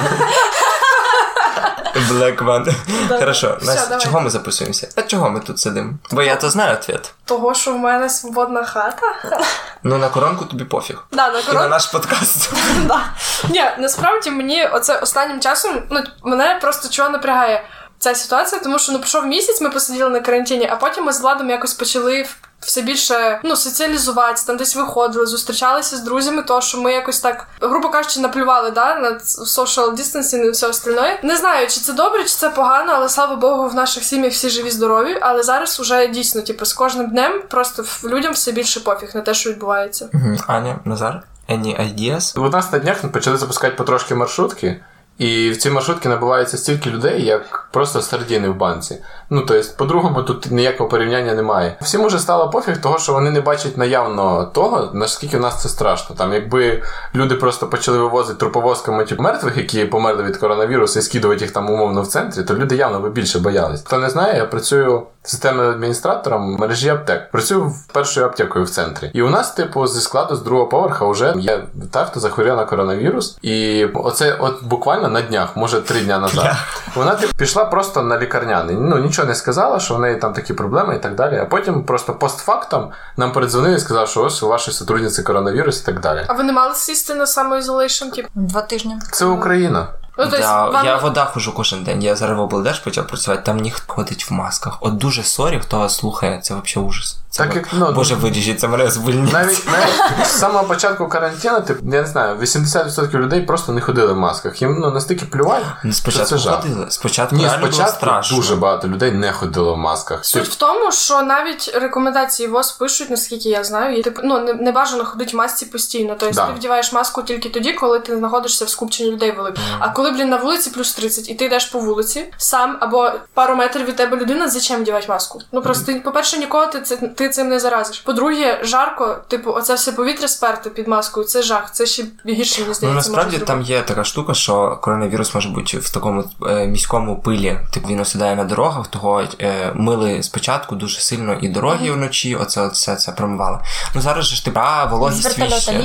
Black 2.10 2.46
One. 2.46 2.74
Хорошо, 3.20 3.58
Настя, 3.62 3.98
чого 3.98 4.22
ми 4.22 4.30
записуємося? 4.30 4.90
А 4.96 5.02
чого 5.02 5.30
ми 5.30 5.40
тут 5.40 5.60
сидимо? 5.60 5.94
Бо 6.12 6.22
я 6.22 6.36
то 6.36 6.50
знаю 6.50 6.74
ответ. 6.74 7.14
Того, 7.26 7.54
що 7.54 7.74
в 7.74 7.78
мене 7.78 8.10
свободна 8.10 8.64
хата. 8.64 9.42
Ну 9.84 9.98
на 9.98 10.10
коронку 10.10 10.46
тобі 10.46 10.64
пофіг. 10.64 11.04
Да, 11.12 11.32
на 11.32 11.40
І 11.40 11.54
на 11.54 11.68
наш 11.68 11.86
подкаст. 11.86 12.54
да. 12.86 13.02
Ні, 13.50 13.64
насправді 13.78 14.32
мені 14.32 14.66
оце 14.66 14.98
останнім 15.00 15.40
часом, 15.40 15.84
ну 15.92 16.04
мене 16.24 16.58
просто 16.62 16.90
чого 16.90 17.10
напрягає 17.10 17.64
ця 18.00 18.16
ситуація, 18.16 18.62
тому 18.62 18.80
що 18.80 18.92
ну 18.92 19.00
пройшов 19.00 19.26
місяць, 19.26 19.62
ми 19.62 19.70
посиділи 19.70 20.10
на 20.10 20.20
карантині, 20.20 20.70
а 20.72 20.76
потім 20.76 21.06
ми 21.06 21.14
з 21.14 21.22
владом 21.22 21.50
якось 21.50 21.74
почали 21.74 22.24
в- 22.24 22.38
все 22.60 22.82
більше 22.82 23.40
ну 23.44 23.56
соціалізуватися, 23.56 24.48
там 24.48 24.58
десь 24.58 24.76
виходили, 24.76 25.26
зустрічалися 25.26 25.98
з 25.98 26.00
друзями, 26.02 26.44
то 26.44 26.62
що 26.62 26.78
ми 26.82 26.94
якось 26.94 27.20
так, 27.20 27.48
грубо 27.62 27.90
кажучи, 27.90 28.20
наплювали 28.20 28.72
да, 28.72 28.96
на 29.00 29.10
social 29.28 29.96
distancing 29.96 30.44
і 30.44 30.50
все 30.50 30.68
остальне. 30.68 31.20
Не 31.24 31.38
знаю, 31.38 31.68
чи 31.68 31.80
це 31.80 31.94
добре, 31.94 32.24
чи 32.24 32.30
це 32.30 32.50
погано, 32.50 32.94
але 32.96 33.10
слава 33.10 33.36
Богу, 33.36 33.68
в 33.68 33.76
наших 33.76 34.04
сім'ях 34.04 34.34
всі 34.34 34.50
живі, 34.50 34.70
здорові. 34.72 35.18
Але 35.22 35.44
зараз 35.44 35.80
уже 35.80 36.08
дійсно, 36.08 36.42
типу, 36.42 36.66
з 36.66 36.74
кожним 36.74 37.10
днем 37.10 37.42
просто 37.50 37.84
в- 37.84 38.04
людям 38.08 38.34
все 38.34 38.52
більше 38.52 38.80
пофіг 38.80 39.10
на 39.16 39.22
те, 39.22 39.34
що 39.34 39.50
відбувається. 39.50 40.10
Мгм. 40.14 40.38
Аня, 40.48 40.80
Назар, 40.86 41.22
any 41.50 41.82
ideas? 41.96 42.40
У 42.40 42.50
нас 42.50 42.72
на 42.72 42.80
днях 42.80 43.12
почали 43.12 43.38
запускати 43.38 43.76
потрошки 43.76 44.16
маршрутки, 44.16 44.84
і 45.18 45.50
в 45.50 45.58
ці 45.58 45.70
маршрутки 45.70 46.10
набувається 46.10 46.58
стільки 46.58 46.90
людей, 46.90 47.26
як 47.26 47.68
просто 47.72 48.02
сардіни 48.02 48.50
в 48.50 48.56
банці. 48.56 49.04
Ну, 49.30 49.42
тобто, 49.42 49.68
по-другому, 49.78 50.24
тут 50.24 50.52
ніякого 50.52 50.90
порівняння 50.90 51.34
немає. 51.34 51.78
Всім 51.82 52.06
уже 52.06 52.20
стало 52.20 52.50
пофіг, 52.50 52.82
того, 52.82 52.98
що 52.98 53.14
вони 53.14 53.32
не 53.32 53.42
бачать 53.42 53.78
наявно 53.78 54.46
того, 54.46 54.90
наскільки 54.94 55.38
в 55.38 55.42
нас 55.42 55.62
це 55.62 55.70
страшно. 55.70 56.16
Там, 56.16 56.34
якби 56.34 56.84
люди 57.16 57.36
просто 57.36 57.68
почали 57.68 57.98
вивозити 57.98 58.40
труповозками 58.40 59.06
типу, 59.06 59.24
мертвих, 59.24 59.58
які 59.58 59.86
померли 59.86 60.24
від 60.24 60.38
коронавірусу, 60.38 61.00
і 61.00 61.02
скидувати 61.02 61.42
їх 61.46 61.52
там 61.52 61.70
умовно 61.70 62.02
в 62.02 62.08
центрі, 62.08 62.44
то 62.44 62.54
люди 62.54 62.76
явно 62.76 63.00
би 63.00 63.10
більше 63.10 63.40
боялись. 63.40 63.82
Хто 63.86 63.98
не 63.98 64.10
знає, 64.10 64.38
я 64.38 64.46
працюю 64.46 65.04
системним 65.24 65.70
адміністратором 65.70 66.56
мережі 66.56 66.90
аптек. 66.90 67.32
Працюю 67.32 67.64
в 67.64 67.88
першою 67.94 68.26
аптекою 68.26 68.66
в 68.66 68.70
центрі. 68.70 69.12
І 69.14 69.22
у 69.22 69.30
нас, 69.30 69.52
типу, 69.52 69.88
зі 69.88 70.02
складу 70.02 70.36
з 70.36 70.42
другого 70.42 70.70
поверха 70.70 71.06
вже 71.06 71.34
є 71.38 71.64
та, 71.92 72.06
хто 72.06 72.20
захворів 72.20 72.56
на 72.56 72.66
коронавірус. 72.66 73.38
І 73.42 73.86
оце 73.86 74.38
от 74.40 74.64
буквально 74.64 75.08
на 75.08 75.22
днях, 75.22 75.56
може 75.56 75.82
три 75.82 76.00
дня 76.00 76.20
назад. 76.20 76.56
Вона 76.96 77.16
типу, 77.16 77.34
пішла 77.38 77.66
просто 77.66 78.02
на 78.02 78.20
лікарняний. 78.20 78.76
Ну 78.80 78.98
нічого 78.98 79.17
не 79.26 79.36
сказала, 79.36 79.80
що 79.80 79.96
в 79.96 80.00
неї 80.00 80.16
там 80.16 80.34
такі 80.34 80.54
проблеми 80.54 80.96
і 80.96 81.00
так 81.00 81.16
далі. 81.16 81.38
А 81.38 81.46
потім 81.46 81.84
просто 81.84 82.14
постфактом 82.14 82.92
нам 83.18 83.32
передзвонили 83.32 83.76
і 83.76 83.80
сказали, 83.80 84.08
що 84.08 84.24
ось 84.24 84.44
у 84.44 84.48
вашої 84.48 84.78
сотрудниці 84.78 85.24
коронавірус 85.24 85.82
і 85.82 85.86
так 85.86 86.00
далі. 86.00 86.26
А 86.28 86.34
ви 86.34 86.44
не 86.44 86.54
мали 86.54 86.76
сісти 86.76 87.16
на 87.16 87.28
само 87.28 87.51
isolation, 87.51 88.10
типу? 88.10 88.30
Два 88.36 88.62
тижні. 88.62 88.96
Це 89.12 89.26
Україна. 89.26 89.88
Ну, 90.18 90.24
тобто, 90.24 90.38
Я, 90.40 90.66
вам... 90.66 90.86
я 90.86 90.98
в 90.98 91.02
вода 91.02 91.26
хожу 91.26 91.54
кожен 91.54 91.84
день. 91.84 92.04
Я 92.04 92.16
зараз 92.16 92.38
в 92.38 92.42
облдеж 92.42 92.80
почав 92.80 93.08
працювати, 93.08 93.44
там 93.46 93.58
ніхто 93.58 93.94
ходить 93.94 94.30
в 94.30 94.34
масках. 94.34 94.78
От 94.82 94.98
дуже 94.98 95.24
sorry, 95.24 95.60
хто 95.64 95.80
вас 95.80 95.96
слухає, 95.96 96.40
це 96.42 96.54
взагалі 96.54 96.90
ужас. 96.90 97.18
Це 97.30 97.44
Так 97.44 97.56
як, 97.56 97.68
ну, 97.74 97.92
Боже, 97.92 98.16
виріжіть, 98.16 98.60
це 98.60 98.68
мене 98.68 98.90
звільніть. 98.92 99.34
Навіть, 99.34 99.66
навіть 99.72 100.28
з 100.28 100.40
самого 100.40 100.64
початку 100.64 101.08
карантину, 101.08 101.62
типу, 101.62 101.80
я 101.86 102.02
не 102.02 102.08
знаю, 102.08 102.38
80% 102.38 103.14
людей 103.20 103.42
просто 103.42 103.72
не 103.72 103.82
ходили 103.82 104.14
в 104.14 104.18
масках. 104.18 104.62
Їм 104.62 104.78
ну, 104.80 104.92
настільки 104.92 105.26
плювати, 105.26 105.66
Ну, 105.84 105.94
Спочатку 105.94 106.38
це 106.38 106.50
ходили, 106.52 106.86
спочатку 106.90 107.36
Ні, 107.36 107.44
реально 107.46 107.68
було 107.68 107.88
страшно. 107.88 108.38
дуже 108.38 108.56
багато 108.56 108.88
людей 108.88 109.12
не 109.12 109.32
ходило 109.32 109.74
в 109.74 109.78
масках. 109.78 110.26
Суть 110.26 110.48
в 110.48 110.56
тому, 110.56 110.92
що 110.92 111.22
навіть 111.22 111.72
рекомендації 111.76 112.50
ВОЗ 112.50 112.72
пишуть, 112.72 113.10
наскільки 113.10 113.50
я 113.50 113.64
знаю, 113.64 113.98
і 113.98 114.04
типу, 114.04 114.22
ну 114.24 114.40
не, 114.40 114.54
не 114.54 114.72
бажано 114.72 115.06
ходити 115.06 115.32
в 115.32 115.36
масці 115.36 115.66
постійно. 115.66 116.16
Тобто 116.20 116.36
Да. 116.36 116.46
ти 116.48 116.54
вдіваєш 116.54 116.94
маску 116.94 117.24
тільки 117.24 117.50
тоді, 117.50 117.74
коли 117.74 118.00
ти 118.00 118.18
знаходишся 118.18 118.66
в 118.66 118.70
скупченні 118.70 119.12
людей 119.12 119.32
великих. 119.32 119.64
А 119.80 119.90
коли, 119.90 120.12
блін, 120.12 120.30
на 120.30 120.38
вулиці 120.38 120.70
плюс 120.70 120.94
30, 120.94 121.30
і 121.30 121.34
ти 121.34 121.46
йдеш 121.46 121.66
по 121.66 121.80
вулиці 121.80 122.34
сам 122.38 122.78
або 122.80 123.12
пару 123.34 123.56
метрів 123.56 123.86
від 123.86 123.96
тебе 123.96 124.18
людина, 124.18 124.48
зачем 124.50 124.82
вдівати 124.82 125.06
маску? 125.10 125.42
Ну 125.52 125.62
просто 125.62 125.86
ти, 125.94 126.00
по-перше, 126.00 126.38
нікого 126.38 126.66
ти, 126.66 126.82
це, 126.82 126.98
ти 127.18 127.30
цим 127.30 127.50
не 127.50 127.60
заразиш. 127.60 128.00
По-друге, 128.00 128.60
жарко, 128.64 129.18
типу, 129.28 129.52
оце 129.54 129.76
все 129.76 129.92
повітря 129.92 130.28
сперте 130.28 130.70
під 130.70 130.88
маскою, 130.88 131.26
це 131.26 131.42
жах, 131.42 131.72
це 131.72 131.86
ще 131.86 132.06
гірше, 132.26 132.62
мені 132.62 132.74
Ну 132.82 132.94
насправді 132.94 133.38
там 133.38 133.62
є 133.62 133.82
така 133.82 134.04
штука, 134.04 134.34
що 134.34 134.80
коронавірус 134.82 135.36
може 135.36 135.50
бути 135.50 135.78
в 135.78 135.90
такому 135.90 136.24
е, 136.48 136.68
міському 136.68 137.22
пилі. 137.22 137.60
Типу 137.74 137.88
він 137.88 138.00
осідає 138.00 138.36
на 138.36 138.44
дорогах, 138.44 138.88
того 138.88 139.24
е, 139.42 139.72
мили 139.76 140.24
спочатку 140.24 140.76
дуже 140.76 141.00
сильно 141.00 141.34
і 141.34 141.50
дороги 141.50 141.92
вночі, 141.92 142.36
оце 142.36 142.68
все 142.68 142.96
це 142.96 143.12
промивали. 143.12 143.60
Ну 143.96 144.02
зараз 144.02 144.26
же 144.26 144.36
ж 144.36 144.46
ти 144.46 144.52
а, 144.56 144.88
З 144.88 144.92
вологість 144.92 145.40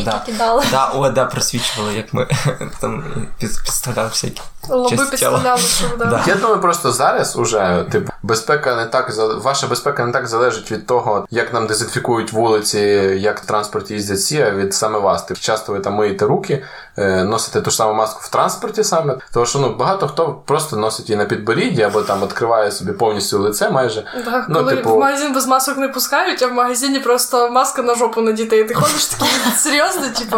Да. 0.04 0.22
кидали. 0.26 0.64
Да, 0.70 0.86
о, 0.86 1.10
да, 1.10 1.24
просвічували, 1.24 1.94
як 1.94 2.14
ми 2.14 2.26
там 2.80 3.04
під, 3.38 3.50
підставляли 3.64 4.08
всякі. 4.08 4.40
лоби 4.68 5.06
підставляли, 5.10 5.60
що 5.60 5.96
да. 5.98 6.24
Я 6.26 6.34
думаю, 6.34 6.60
просто 6.60 6.92
зараз 6.92 7.36
уже 7.36 7.86
типу 7.92 8.12
безпека 8.22 8.76
не 8.76 8.86
так 8.86 9.12
за- 9.12 9.34
ваша 9.34 9.66
безпека 9.66 10.06
не 10.06 10.12
так 10.12 10.26
залежить 10.26 10.70
від 10.72 10.86
того, 10.86 11.21
як 11.30 11.52
нам 11.54 11.66
дезінфікують 11.66 12.32
вулиці, 12.32 12.78
як 13.18 13.40
в 13.40 13.46
транспорті 13.46 13.94
їздять 13.94 14.18
всі, 14.18 14.42
а 14.42 14.50
від 14.50 14.74
саме 14.74 14.98
вас. 14.98 15.22
Типу, 15.22 15.40
часто 15.40 15.72
ви 15.72 15.80
там 15.80 15.94
миєте 15.94 16.24
руки, 16.26 16.64
е, 16.98 17.24
носите 17.24 17.60
ту 17.60 17.70
ж 17.70 17.76
саму 17.76 17.94
маску 17.94 18.20
в 18.22 18.28
транспорті 18.28 18.84
саме. 18.84 19.16
Тому 19.34 19.46
що 19.46 19.58
ну 19.58 19.74
багато 19.74 20.08
хто 20.08 20.34
просто 20.46 20.76
носить 20.76 21.08
її 21.08 21.18
на 21.18 21.24
підборідді 21.24 21.82
або 21.82 22.02
там 22.02 22.20
відкриває 22.22 22.70
собі 22.72 22.92
повністю 22.92 23.38
лице 23.38 23.70
майже. 23.70 24.04
Да, 24.24 24.46
Ну, 24.48 24.58
коли 24.58 24.76
типу- 24.76 24.94
в 24.94 24.98
магазин 24.98 25.32
без 25.34 25.46
масок 25.46 25.76
не 25.78 25.88
пускають, 25.88 26.42
а 26.42 26.46
в 26.46 26.52
магазині 26.52 26.98
просто 27.00 27.50
маска 27.50 27.82
на 27.82 27.94
жопу 27.94 28.20
надіта, 28.20 28.56
і 28.56 28.64
ти 28.64 28.74
ходиш 28.74 29.06
такий 29.06 29.28
серйозно, 29.56 30.02
типу. 30.18 30.36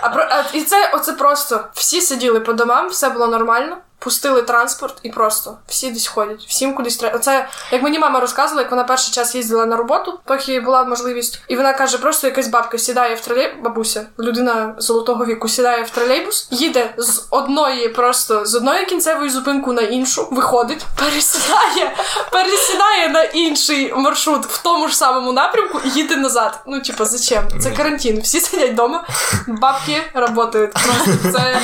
А, 0.00 0.06
а 0.08 0.44
і 0.52 0.62
це 0.62 0.90
оце 0.94 1.12
просто 1.12 1.60
всі 1.72 2.00
сиділи 2.00 2.40
по 2.40 2.52
домам, 2.52 2.88
все 2.88 3.10
було 3.10 3.26
нормально. 3.26 3.76
Пустили 3.98 4.42
транспорт 4.42 4.98
і 5.02 5.10
просто 5.10 5.58
всі 5.66 5.90
десь 5.90 6.06
ходять, 6.06 6.44
всім 6.48 6.74
кудись 6.74 6.96
треба. 6.96 7.16
Оце 7.16 7.48
як 7.72 7.82
мені 7.82 7.98
мама 7.98 8.20
розказувала, 8.20 8.62
як 8.62 8.70
вона 8.70 8.84
перший 8.84 9.14
час 9.14 9.34
їздила 9.34 9.66
на 9.66 9.76
роботу, 9.76 10.20
поки 10.24 10.60
була 10.60 10.84
можливість, 10.84 11.40
і 11.48 11.56
вона 11.56 11.72
каже: 11.72 11.98
просто 11.98 12.26
якась 12.26 12.48
бабка 12.48 12.78
сідає 12.78 13.14
в 13.14 13.20
тролейбус, 13.20 13.64
бабуся, 13.64 14.06
людина 14.18 14.74
золотого 14.78 15.24
віку 15.24 15.48
сідає 15.48 15.82
в 15.82 15.90
тролейбус, 15.90 16.48
їде 16.50 16.94
з 16.96 17.22
одної, 17.30 17.88
просто 17.88 18.46
з 18.46 18.54
одної 18.54 18.86
кінцевої 18.86 19.30
зупинку 19.30 19.72
на 19.72 19.82
іншу, 19.82 20.28
виходить, 20.30 20.84
пересідає, 20.98 21.96
пересідає 22.32 23.08
на 23.08 23.22
інший 23.22 23.92
маршрут 23.94 24.46
в 24.46 24.62
тому 24.62 24.88
ж 24.88 24.96
самому 24.96 25.32
напрямку 25.32 25.80
і 25.84 25.88
їде 25.88 26.16
назад. 26.16 26.60
Ну, 26.66 26.80
типа, 26.80 27.04
зачем? 27.04 27.44
Це 27.62 27.70
карантин. 27.70 28.20
Всі 28.20 28.40
сидять 28.40 28.70
вдома, 28.72 29.04
бабки 29.46 30.02
працюють. 30.12 30.72
Просто 30.72 31.32
це, 31.32 31.60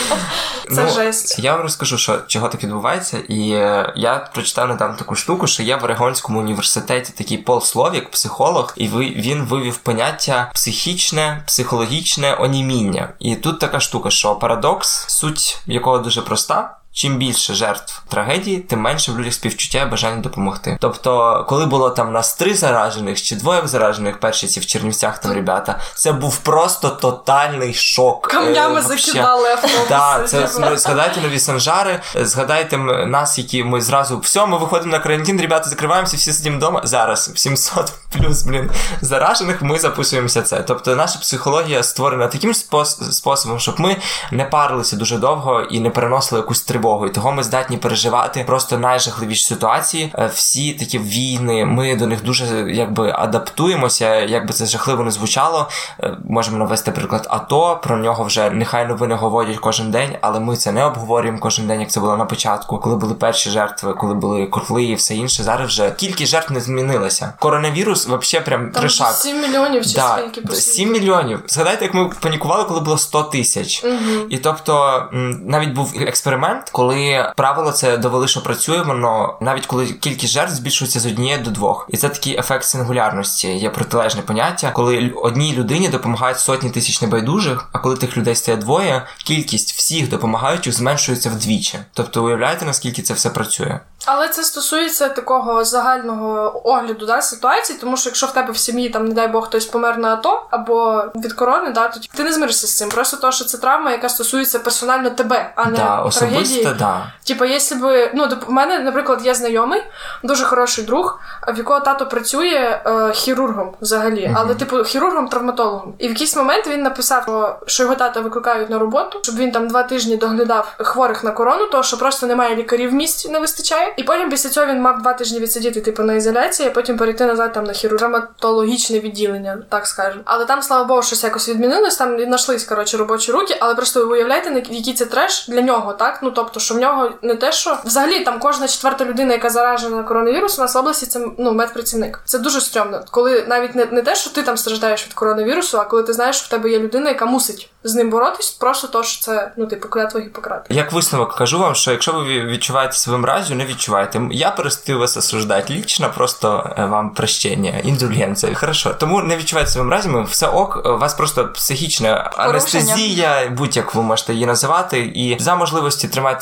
це 0.74 0.84
Ну, 0.84 0.90
жесть. 0.94 1.38
Я 1.38 1.52
вам 1.52 1.62
розкажу, 1.62 1.98
що 1.98 2.18
чого 2.26 2.48
так 2.48 2.64
відбувається, 2.64 3.18
і 3.28 3.50
е, 3.50 3.92
я 3.96 4.28
прочитав 4.34 4.68
недавно 4.68 4.96
таку 4.96 5.14
штуку, 5.14 5.46
що 5.46 5.62
є 5.62 5.76
в 5.76 5.84
Орегонському 5.84 6.40
університеті 6.40 7.12
такий 7.16 7.38
Пол 7.38 7.60
Словік, 7.60 8.10
психолог, 8.10 8.72
і 8.76 8.88
він 8.88 9.44
вивів 9.44 9.76
поняття 9.76 10.50
психічне, 10.54 11.42
психологічне 11.46 12.36
оніміння. 12.40 13.08
І 13.18 13.36
тут 13.36 13.60
така 13.60 13.80
штука, 13.80 14.10
що 14.10 14.34
парадокс, 14.34 15.04
суть 15.08 15.58
якого 15.66 15.98
дуже 15.98 16.22
проста. 16.22 16.76
Чим 16.94 17.16
більше 17.16 17.54
жертв 17.54 18.02
трагедії, 18.08 18.58
тим 18.58 18.80
менше 18.80 19.12
в 19.12 19.18
людях 19.18 19.34
співчуття 19.34 19.82
і 19.82 19.86
бажання 19.90 20.22
допомогти. 20.22 20.78
Тобто, 20.80 21.44
коли 21.48 21.66
було 21.66 21.90
там 21.90 22.12
нас 22.12 22.34
три 22.34 22.54
заражених 22.54 23.22
чи 23.22 23.36
двоє 23.36 23.62
заражених, 23.64 24.20
перші 24.20 24.46
ці 24.46 24.60
в 24.60 24.66
Чернівцях 24.66 25.18
там 25.18 25.32
ребята, 25.32 25.80
це 25.94 26.12
був 26.12 26.36
просто 26.36 26.88
тотальний 26.88 27.74
шок. 27.74 28.28
Е, 28.28 28.36
Камнями 28.36 28.80
вообще. 28.80 28.96
закидали 28.96 29.48
автобуси. 29.48 29.86
Так, 29.88 30.28
це 30.28 30.48
ну, 30.58 30.76
згадайте 30.76 31.20
нові 31.20 31.38
санжари, 31.38 32.00
згадайте 32.14 32.76
нас, 33.06 33.38
які 33.38 33.64
ми 33.64 33.80
зразу 33.80 34.18
все, 34.18 34.46
ми 34.46 34.58
виходимо 34.58 34.92
на 34.92 34.98
карантин, 34.98 35.40
ребята, 35.40 35.70
закриваємося, 35.70 36.16
всі 36.16 36.32
сидимо 36.32 36.56
вдома. 36.56 36.80
Зараз 36.84 37.32
700 37.34 37.92
плюс, 38.18 38.42
блін, 38.42 38.70
заражених, 39.00 39.62
ми 39.62 39.78
записуємося 39.78 40.42
це. 40.42 40.62
Тобто 40.62 40.96
наша 40.96 41.18
психологія 41.18 41.82
створена 41.82 42.26
таким 42.26 42.52
спос- 42.52 43.10
способом, 43.12 43.58
щоб 43.58 43.80
ми 43.80 43.96
не 44.32 44.44
парилися 44.44 44.96
дуже 44.96 45.18
довго 45.18 45.60
і 45.60 45.80
не 45.80 45.90
переносили 45.90 46.40
якусь 46.40 46.62
тривогу. 46.62 46.81
І 46.82 47.10
того 47.10 47.32
ми 47.32 47.42
здатні 47.42 47.76
переживати 47.76 48.44
просто 48.46 48.78
найжахливіші 48.78 49.44
ситуації. 49.44 50.12
Е, 50.18 50.30
Всі 50.34 50.72
такі 50.72 50.98
війни, 50.98 51.64
ми 51.64 51.96
до 51.96 52.06
них 52.06 52.24
дуже 52.24 52.70
якби 52.70 53.12
адаптуємося, 53.18 54.20
як 54.20 54.46
би 54.46 54.52
це 54.52 54.66
жахливо 54.66 55.02
не 55.04 55.10
звучало. 55.10 55.68
Е, 56.00 56.16
Можемо 56.28 56.58
навести 56.58 56.90
приклад 56.90 57.26
АТО. 57.30 57.80
Про 57.82 57.96
нього 57.96 58.24
вже 58.24 58.50
нехай 58.50 58.86
новини 58.86 59.14
говорять 59.14 59.56
кожен 59.56 59.90
день, 59.90 60.16
але 60.20 60.40
ми 60.40 60.56
це 60.56 60.72
не 60.72 60.84
обговорюємо 60.84 61.38
кожен 61.38 61.66
день, 61.66 61.80
як 61.80 61.90
це 61.90 62.00
було 62.00 62.16
на 62.16 62.24
початку, 62.24 62.78
коли 62.78 62.96
були 62.96 63.14
перші 63.14 63.50
жертви, 63.50 63.94
коли 63.94 64.14
були 64.14 64.46
котли 64.46 64.84
і 64.84 64.94
все 64.94 65.14
інше. 65.14 65.42
Зараз 65.42 65.68
вже 65.68 65.90
кількість 65.90 66.30
жертв 66.30 66.52
не 66.52 66.60
змінилася. 66.60 67.32
Коронавірус 67.38 68.08
взагалі 68.08 68.46
прям 68.46 68.60
Там 68.70 68.80
трешак. 68.82 69.12
7 69.12 69.40
мільйонів 69.40 69.86
чи 69.86 69.94
Да, 69.94 70.18
скільки 70.30 70.54
7 70.54 70.92
мільйонів. 70.92 71.42
Згадайте, 71.46 71.84
як 71.84 71.94
ми 71.94 72.10
панікували, 72.20 72.64
коли 72.64 72.80
було 72.80 72.98
100 72.98 73.22
тисяч. 73.22 73.84
І 74.30 74.38
тобто 74.38 75.04
навіть 75.46 75.72
був 75.72 75.94
експеримент, 76.00 76.70
коли 76.72 77.32
правило 77.36 77.72
це 77.72 77.96
довели, 77.96 78.28
що 78.28 78.42
працює, 78.42 78.82
воно 78.82 79.36
навіть 79.40 79.66
коли 79.66 79.86
кількість 79.86 80.32
жертв 80.32 80.54
збільшується 80.54 81.00
з 81.00 81.06
однієї 81.06 81.42
до 81.42 81.50
двох, 81.50 81.86
і 81.88 81.96
це 81.96 82.08
такий 82.08 82.38
ефект 82.38 82.64
сингулярності. 82.64 83.48
Є 83.48 83.70
протилежне 83.70 84.22
поняття, 84.22 84.70
коли 84.70 85.12
одній 85.16 85.52
людині 85.52 85.88
допомагають 85.88 86.38
сотні 86.38 86.70
тисяч 86.70 87.02
небайдужих, 87.02 87.68
а 87.72 87.78
коли 87.78 87.96
тих 87.96 88.16
людей 88.16 88.34
стає 88.34 88.58
двоє, 88.58 89.06
кількість 89.24 89.72
всіх 89.72 90.08
допомагаючих 90.08 90.74
зменшується 90.74 91.30
вдвічі. 91.30 91.78
Тобто, 91.92 92.24
уявляєте, 92.24 92.64
наскільки 92.64 93.02
це 93.02 93.14
все 93.14 93.30
працює? 93.30 93.80
Але 94.06 94.28
це 94.28 94.44
стосується 94.44 95.08
такого 95.08 95.64
загального 95.64 96.60
огляду 96.64 97.06
да, 97.06 97.22
ситуації, 97.22 97.78
тому 97.80 97.96
що 97.96 98.08
якщо 98.08 98.26
в 98.26 98.32
тебе 98.32 98.52
в 98.52 98.56
сім'ї 98.56 98.88
там, 98.88 99.04
не 99.04 99.14
дай 99.14 99.28
Бог, 99.28 99.46
хтось 99.46 99.66
помер 99.66 99.98
на 99.98 100.12
АТО 100.12 100.46
або 100.50 101.04
від 101.14 101.32
корони, 101.32 101.70
да, 101.70 101.88
то 101.88 102.00
ти 102.14 102.24
не 102.24 102.32
змиришся 102.32 102.66
з 102.66 102.76
цим. 102.76 102.88
Просто 102.88 103.16
то, 103.16 103.32
що 103.32 103.44
це 103.44 103.58
травма, 103.58 103.90
яка 103.90 104.08
стосується 104.08 104.58
персонально 104.58 105.10
тебе, 105.10 105.52
а 105.56 105.64
не 105.64 105.76
да, 105.76 106.08
трагедії. 106.08 106.61
Особисто, 106.62 106.84
да. 106.84 107.12
Типа, 107.24 107.46
якщо 107.46 107.74
би 107.76 108.10
ну 108.14 108.28
в 108.46 108.50
мене, 108.50 108.78
наприклад, 108.78 109.26
є 109.26 109.34
знайомий, 109.34 109.82
дуже 110.22 110.44
хороший 110.44 110.84
друг, 110.84 111.20
в 111.48 111.58
якого 111.58 111.80
тато 111.80 112.06
працює 112.06 112.80
е, 112.86 113.12
хірургом 113.12 113.74
взагалі, 113.80 114.34
але 114.36 114.54
типу 114.54 114.76
хірургом-травматологом. 114.76 115.92
І 115.98 116.06
в 116.08 116.10
якийсь 116.10 116.36
момент 116.36 116.66
він 116.66 116.82
написав, 116.82 117.22
що- 117.66 117.82
його 117.82 117.94
тата 117.94 118.20
викликають 118.20 118.70
на 118.70 118.78
роботу, 118.78 119.18
щоб 119.22 119.36
він 119.36 119.52
там 119.52 119.68
два 119.68 119.82
тижні 119.82 120.16
доглядав 120.16 120.74
хворих 120.78 121.24
на 121.24 121.30
корону, 121.30 121.66
тому 121.66 121.84
що 121.84 121.98
просто 121.98 122.26
немає 122.26 122.56
лікарів 122.56 122.90
в 122.90 122.92
місті, 122.92 123.28
не 123.28 123.38
вистачає. 123.38 123.94
І 123.96 124.02
потім 124.02 124.30
після 124.30 124.50
цього 124.50 124.66
він 124.66 124.80
мав 124.80 125.02
два 125.02 125.12
тижні 125.12 125.40
відсидіти, 125.40 125.80
типу, 125.80 126.02
на 126.02 126.14
ізоляції, 126.14 126.68
а 126.68 126.72
потім 126.72 126.96
перейти 126.96 127.26
назад 127.26 127.52
там 127.52 127.64
на 127.64 127.72
хірургоматологічне 127.72 129.00
відділення, 129.00 129.58
так 129.68 129.86
скажемо. 129.86 130.22
Але 130.24 130.44
там, 130.44 130.62
слава 130.62 130.84
Богу, 130.84 131.02
щось 131.02 131.24
якось 131.24 131.48
відмінилось. 131.48 131.96
Там 131.96 132.24
знайшлись 132.24 132.64
коротше 132.64 132.96
робочі 132.96 133.32
руки, 133.32 133.56
але 133.60 133.74
просто 133.74 134.06
ви 134.06 134.12
уявляєте, 134.12 134.62
який 134.70 134.94
це 134.94 135.06
треш 135.06 135.48
для 135.48 135.60
нього, 135.60 135.92
так? 135.92 136.18
Ну 136.22 136.30
тобто, 136.30 136.51
що 136.60 136.74
в 136.74 136.78
нього 136.78 137.10
не 137.22 137.34
те, 137.34 137.52
що 137.52 137.78
взагалі 137.84 138.20
там 138.20 138.38
кожна 138.38 138.68
четверта 138.68 139.04
людина, 139.04 139.32
яка 139.32 139.50
заражена 139.50 140.02
коронавірусом, 140.02 140.62
у 140.62 140.64
нас 140.64 140.74
в 140.74 140.78
області 140.78 141.06
це 141.06 141.26
ну 141.38 141.52
медпрацівник. 141.52 142.22
Це 142.24 142.38
дуже 142.38 142.60
стрьомно. 142.60 143.04
Коли 143.10 143.44
навіть 143.48 143.74
не, 143.74 143.86
не 143.86 144.02
те, 144.02 144.14
що 144.14 144.30
ти 144.30 144.42
там 144.42 144.56
страждаєш 144.56 145.06
від 145.06 145.14
коронавірусу, 145.14 145.78
а 145.78 145.84
коли 145.84 146.02
ти 146.02 146.12
знаєш, 146.12 146.36
що 146.36 146.46
в 146.46 146.48
тебе 146.48 146.70
є 146.70 146.78
людина, 146.78 147.08
яка 147.08 147.26
мусить 147.26 147.68
з 147.84 147.94
ним 147.94 148.10
боротись, 148.10 148.50
просто 148.50 148.88
то, 148.88 149.02
що 149.02 149.22
це 149.22 149.52
ну 149.56 149.66
типу 149.66 149.88
клятва 149.88 150.20
Гіппократа. 150.20 150.74
Як 150.74 150.92
висновок 150.92 151.34
кажу 151.34 151.58
вам, 151.58 151.74
що 151.74 151.90
якщо 151.90 152.12
ви 152.12 152.40
відчуваєте 152.40 152.92
себе 152.92 153.16
мразю, 153.16 153.54
не 153.54 153.66
відчувайте. 153.66 154.20
Я 154.30 154.50
перестаю 154.50 154.98
вас 154.98 155.16
осуждати. 155.16 155.74
Лічно 155.74 156.10
просто 156.14 156.74
е, 156.78 156.84
вам 156.84 157.10
прощення, 157.10 157.78
індульгенція. 157.84 158.54
Хорошо. 158.54 158.94
Тому 158.94 159.22
не 159.22 159.36
відчувайте 159.36 159.70
себе 159.70 159.84
мразями, 159.84 160.24
все 160.24 160.46
ок, 160.46 160.82
у 160.84 160.98
вас 160.98 161.14
просто 161.14 161.48
психічна 161.48 162.30
анестезія, 162.36 163.52
будь-як 163.56 163.94
ви 163.94 164.02
можете 164.02 164.32
її 164.32 164.46
називати. 164.46 165.00
І 165.00 165.36
за 165.40 165.54
можливості 165.54 166.08
тримайте 166.08 166.41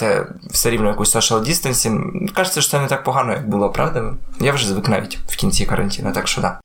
все 0.50 0.70
рівно 0.70 0.88
якусь 0.88 1.16
social 1.16 1.40
distancing. 1.40 2.28
Кажеться, 2.34 2.60
що 2.60 2.70
це 2.70 2.80
не 2.80 2.86
так 2.86 3.04
погано, 3.04 3.32
як 3.32 3.48
було, 3.48 3.70
правда? 3.70 4.12
Я 4.40 4.52
вже 4.52 4.66
звик 4.66 4.88
навіть 4.88 5.18
в 5.28 5.36
кінці 5.36 5.66
карантину, 5.66 6.12
так 6.12 6.28
що 6.28 6.40
да. 6.40 6.60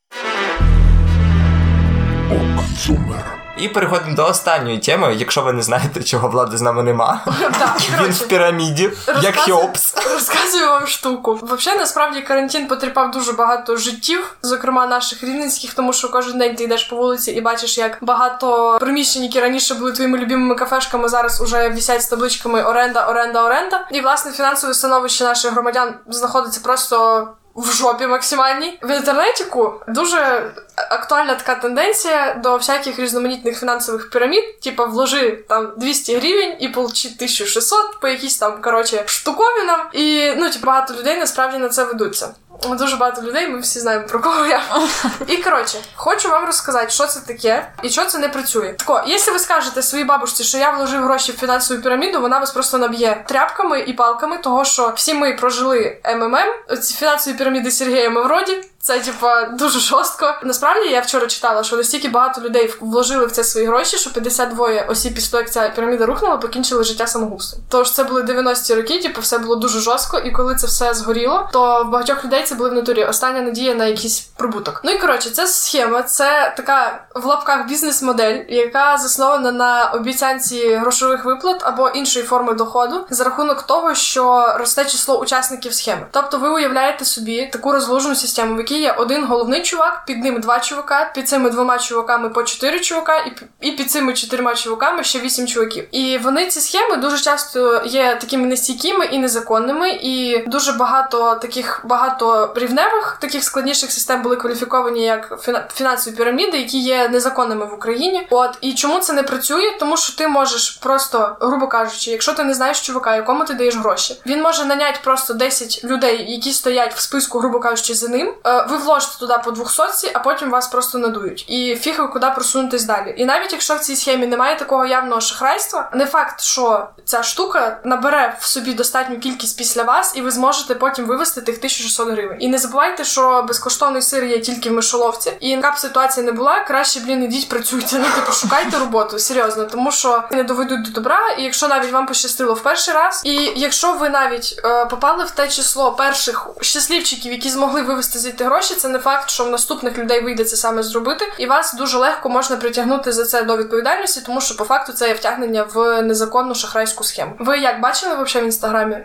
І 3.57 3.67
переходимо 3.67 4.15
до 4.15 4.25
останньої 4.25 4.79
теми. 4.79 5.15
Якщо 5.15 5.41
ви 5.41 5.53
не 5.53 5.61
знаєте, 5.61 6.03
чого 6.03 6.27
влади 6.27 6.57
з 6.57 6.61
нами 6.61 6.83
нема, 6.83 7.25
він 8.01 8.11
в 8.11 8.27
піраміді, 8.27 8.91
як 9.21 9.35
Хеопс. 9.35 9.95
Розказую 10.13 10.67
вам 10.67 10.87
штуку. 10.87 11.39
Взагалі, 11.41 11.79
насправді 11.79 12.21
карантин 12.21 12.67
потріпав 12.67 13.11
дуже 13.11 13.33
багато 13.33 13.77
життів, 13.77 14.35
зокрема 14.41 14.87
наших 14.87 15.23
рівненських, 15.23 15.73
тому 15.73 15.93
що 15.93 16.09
кожен 16.09 16.37
день 16.37 16.55
ти 16.55 16.63
йдеш 16.63 16.83
по 16.83 16.95
вулиці 16.95 17.31
і 17.31 17.41
бачиш, 17.41 17.77
як 17.77 17.97
багато 18.01 18.77
приміщень, 18.79 19.23
які 19.23 19.41
раніше 19.41 19.73
були 19.73 19.91
твоїми 19.91 20.17
любимими 20.17 20.55
кафешками, 20.55 21.09
зараз 21.09 21.41
уже 21.41 21.69
вісять 21.69 22.01
з 22.01 22.07
табличками 22.07 22.63
оренда, 22.63 23.07
оренда, 23.07 23.43
оренда. 23.43 23.87
І 23.91 24.01
власне 24.01 24.31
фінансове 24.31 24.73
становище 24.73 25.23
наших 25.23 25.51
громадян 25.51 25.93
знаходиться 26.07 26.61
просто. 26.63 27.27
В 27.55 27.71
жопі 27.71 28.07
максимальній 28.07 28.79
в 28.81 28.95
інтернетіку 28.95 29.73
дуже 29.87 30.51
актуальна 30.89 31.35
така 31.35 31.55
тенденція 31.55 32.33
до 32.43 32.57
всяких 32.57 32.99
різноманітних 32.99 33.59
фінансових 33.59 34.09
пірамід, 34.09 34.59
типа 34.59 34.85
вложи 34.85 35.31
там 35.49 35.73
200 35.77 36.15
гривень 36.15 36.55
і 36.59 36.67
получи 36.67 37.07
1600 37.07 37.99
по 37.99 38.07
якісь 38.07 38.37
там 38.37 38.61
коротше 38.61 39.03
штуковинам. 39.05 39.79
І 39.93 40.33
ну 40.37 40.49
типу, 40.49 40.65
багато 40.65 40.93
людей 40.93 41.19
насправді 41.19 41.57
на 41.57 41.69
це 41.69 41.83
ведуться. 41.83 42.33
Дуже 42.63 42.95
багато 42.95 43.21
людей, 43.21 43.47
ми 43.47 43.59
всі 43.59 43.79
знаємо 43.79 44.07
про 44.07 44.19
кого 44.19 44.45
я. 44.45 44.61
І 45.27 45.37
коротше, 45.37 45.77
хочу 45.95 46.29
вам 46.29 46.45
розказати, 46.45 46.89
що 46.89 47.07
це 47.07 47.19
таке 47.19 47.67
і 47.83 47.89
що 47.89 48.05
це 48.05 48.17
не 48.17 48.29
працює. 48.29 48.73
Тако, 48.73 49.03
якщо 49.07 49.31
ви 49.31 49.39
скажете 49.39 49.81
своїй 49.81 50.05
бабушці, 50.05 50.43
що 50.43 50.57
я 50.57 50.71
вложив 50.71 51.03
гроші 51.03 51.31
в 51.31 51.37
фінансову 51.39 51.81
піраміду, 51.81 52.21
вона 52.21 52.39
вас 52.39 52.51
просто 52.51 52.77
наб'є 52.77 53.23
тряпками 53.27 53.79
і 53.79 53.93
палками, 53.93 54.37
того 54.37 54.65
що 54.65 54.93
всі 54.95 55.13
ми 55.13 55.33
прожили 55.33 55.97
МММ, 56.15 56.77
ці 56.81 56.93
фінансові 56.93 57.37
піраміди 57.37 57.71
Сергія 57.71 58.09
Мавроді. 58.09 58.63
Це 58.85 58.99
типа 58.99 59.43
дуже 59.43 59.79
жорстко. 59.79 60.35
Насправді 60.43 60.89
я 60.89 61.01
вчора 61.01 61.27
читала, 61.27 61.63
що 61.63 61.77
настільки 61.77 62.09
багато 62.09 62.41
людей 62.41 62.73
вложили 62.81 63.25
в 63.25 63.31
це 63.31 63.43
свої 63.43 63.67
гроші, 63.67 63.97
що 63.97 64.13
52 64.13 64.69
осіб 64.89 65.13
після 65.13 65.31
того, 65.31 65.41
як 65.41 65.51
ця 65.51 65.69
піраміда 65.69 66.05
рухнула, 66.05 66.37
покінчили 66.37 66.83
життя 66.83 67.07
самогубством. 67.07 67.63
Тож 67.69 67.91
це 67.91 68.03
були 68.03 68.21
90-ті 68.21 68.75
роки, 68.75 68.99
типу, 68.99 69.21
все 69.21 69.37
було 69.37 69.55
дуже 69.55 69.79
жорстко, 69.79 70.19
і 70.19 70.31
коли 70.31 70.55
це 70.55 70.67
все 70.67 70.93
згоріло, 70.93 71.49
то 71.53 71.83
в 71.83 71.89
багатьох 71.89 72.25
людей 72.25 72.43
це 72.43 72.55
були 72.55 72.69
в 72.69 72.73
натурі 72.73 73.05
остання 73.05 73.41
надія 73.41 73.75
на 73.75 73.85
якийсь 73.85 74.19
прибуток. 74.19 74.81
Ну 74.83 74.91
і 74.91 74.97
коротше, 74.97 75.29
ця 75.29 75.47
схема 75.47 76.03
це 76.03 76.53
така 76.57 77.05
в 77.15 77.25
лапках 77.25 77.67
бізнес-модель, 77.67 78.39
яка 78.49 78.97
заснована 78.97 79.51
на 79.51 79.85
обіцянці 79.85 80.75
грошових 80.75 81.25
виплат 81.25 81.61
або 81.61 81.89
іншої 81.89 82.25
форми 82.25 82.53
доходу 82.53 83.05
за 83.09 83.23
рахунок 83.23 83.61
того, 83.63 83.95
що 83.95 84.55
росте 84.59 84.85
число 84.85 85.19
учасників 85.19 85.73
схеми. 85.73 86.05
Тобто, 86.11 86.37
ви 86.37 86.49
уявляєте 86.49 87.05
собі 87.05 87.49
таку 87.53 87.71
розложену 87.71 88.15
систему, 88.15 88.55
в 88.55 88.57
якій 88.57 88.74
є 88.75 88.91
один 88.91 89.25
головний 89.25 89.61
чувак, 89.63 90.03
під 90.07 90.23
ним 90.23 90.39
два 90.41 90.59
чувака, 90.59 91.11
під 91.15 91.29
цими 91.29 91.49
двома 91.49 91.77
чуваками 91.77 92.29
по 92.29 92.43
чотири 92.43 92.79
чувака, 92.79 93.17
і, 93.17 93.31
і 93.67 93.71
під 93.71 93.91
цими 93.91 94.13
чотирма 94.13 94.55
чуваками 94.55 95.03
ще 95.03 95.19
вісім 95.19 95.47
чуваків. 95.47 95.87
І 95.91 96.17
вони 96.17 96.47
ці 96.47 96.61
схеми 96.61 96.95
дуже 96.97 97.19
часто 97.19 97.81
є 97.85 98.15
такими 98.21 98.47
нестійкими 98.47 99.05
і 99.05 99.19
незаконними, 99.19 99.89
і 99.89 100.43
дуже 100.47 100.71
багато 100.71 101.35
таких 101.35 101.81
багато 101.83 102.53
рівневих, 102.55 103.17
таких 103.21 103.43
складніших 103.43 103.91
систем 103.91 104.21
були 104.21 104.35
кваліфіковані 104.35 105.05
як 105.05 105.39
фіна- 105.43 105.63
фінансові 105.75 106.15
піраміди, 106.15 106.57
які 106.57 106.79
є 106.79 107.09
незаконними 107.09 107.65
в 107.65 107.73
Україні. 107.73 108.27
От 108.29 108.57
і 108.61 108.73
чому 108.73 108.99
це 108.99 109.13
не 109.13 109.23
працює? 109.23 109.71
Тому 109.79 109.97
що 109.97 110.15
ти 110.17 110.27
можеш 110.27 110.69
просто, 110.69 111.35
грубо 111.39 111.67
кажучи, 111.67 112.11
якщо 112.11 112.33
ти 112.33 112.43
не 112.43 112.53
знаєш 112.53 112.81
чувака, 112.81 113.15
якому 113.15 113.45
ти 113.45 113.53
даєш 113.53 113.75
гроші, 113.77 114.21
він 114.25 114.41
може 114.41 114.65
наняти 114.65 114.99
просто 115.03 115.33
10 115.33 115.81
людей, 115.83 116.31
які 116.31 116.51
стоять 116.51 116.93
в 116.93 116.99
списку, 116.99 117.39
грубо 117.39 117.59
кажучи, 117.59 117.93
за 117.93 118.07
ним. 118.07 118.33
Ви 118.69 118.77
вложите 118.77 119.19
туди 119.19 119.33
по 119.45 119.51
200, 119.51 120.11
а 120.13 120.19
потім 120.19 120.49
вас 120.49 120.67
просто 120.67 120.97
надують. 120.97 121.45
І 121.49 121.75
фіг 121.75 121.99
ви 121.99 122.07
куди 122.07 122.27
просунутись 122.35 122.83
далі. 122.83 123.13
І 123.17 123.25
навіть 123.25 123.51
якщо 123.51 123.75
в 123.75 123.79
цій 123.79 123.95
схемі 123.95 124.27
немає 124.27 124.57
такого 124.57 124.85
явного 124.85 125.21
шахрайства, 125.21 125.89
не 125.93 126.05
факт, 126.05 126.41
що 126.41 126.87
ця 127.05 127.23
штука 127.23 127.79
набере 127.83 128.37
в 128.39 128.45
собі 128.45 128.73
достатню 128.73 129.19
кількість 129.19 129.57
після 129.57 129.83
вас, 129.83 130.11
і 130.15 130.21
ви 130.21 130.31
зможете 130.31 130.75
потім 130.75 131.05
вивести 131.05 131.41
тих 131.41 131.57
1600 131.57 132.09
гривень. 132.09 132.37
І 132.39 132.47
не 132.47 132.57
забувайте, 132.57 133.03
що 133.03 133.45
безкоштовний 133.47 134.01
сир 134.01 134.23
є 134.23 134.39
тільки 134.39 134.69
в 134.69 134.73
мишоловці. 134.73 135.31
І 135.39 135.49
яка 135.49 135.71
б 135.71 135.77
ситуація 135.77 136.25
не 136.25 136.31
була, 136.31 136.59
краще, 136.59 136.99
блін, 136.99 137.23
ідіть 137.23 137.49
працюйте. 137.49 137.99
Ну, 137.99 138.05
типу, 138.15 138.31
шукайте 138.31 138.79
роботу, 138.79 139.19
серйозно, 139.19 139.65
тому 139.65 139.91
що 139.91 140.23
не 140.31 140.43
доведуть 140.43 140.81
до 140.81 140.91
добра. 140.91 141.19
І 141.37 141.43
якщо 141.43 141.67
навіть 141.67 141.91
вам 141.91 142.05
пощастило 142.05 142.53
в 142.53 142.63
перший 142.63 142.93
раз, 142.93 143.21
і 143.25 143.33
якщо 143.55 143.93
ви 143.93 144.09
навіть 144.09 144.61
е, 144.65 144.85
попали 144.85 145.23
в 145.23 145.31
те 145.31 145.47
число 145.47 145.91
перших 145.91 146.47
щасливчиків, 146.61 147.31
які 147.31 147.49
змогли 147.49 147.81
вивести 147.81 148.19
звідти 148.19 148.43
гроші, 148.43 148.54
це 148.61 148.87
не 148.87 148.99
факт, 148.99 149.29
що 149.29 149.45
в 149.45 149.49
наступних 149.49 149.97
людей 149.97 150.21
вийде 150.23 150.43
це 150.45 150.55
саме 150.55 150.83
зробити, 150.83 151.25
і 151.39 151.45
вас 151.45 151.73
дуже 151.73 151.97
легко 151.97 152.29
можна 152.29 152.55
притягнути 152.57 153.11
за 153.11 153.25
це 153.25 153.43
до 153.43 153.57
відповідальності, 153.57 154.21
тому 154.25 154.41
що 154.41 154.55
по 154.57 154.63
факту 154.63 154.93
це 154.93 155.07
є 155.07 155.13
втягнення 155.13 155.65
в 155.73 156.01
незаконну 156.01 156.55
шахрайську 156.55 157.03
схему. 157.03 157.31
Ви 157.39 157.57
як 157.57 157.81
бачили 157.81 158.15
вообще 158.15 158.41
в 158.41 158.45
інстаграмі 158.45 158.97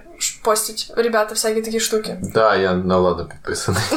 постять 0.42 0.92
ребята 0.96 1.34
всякі 1.34 1.62
такі 1.62 1.80
штуки? 1.80 2.16
Да, 2.22 2.56
я 2.56 2.72
на 2.72 2.96
ладу 2.96 3.28
підписаний. 3.30 3.82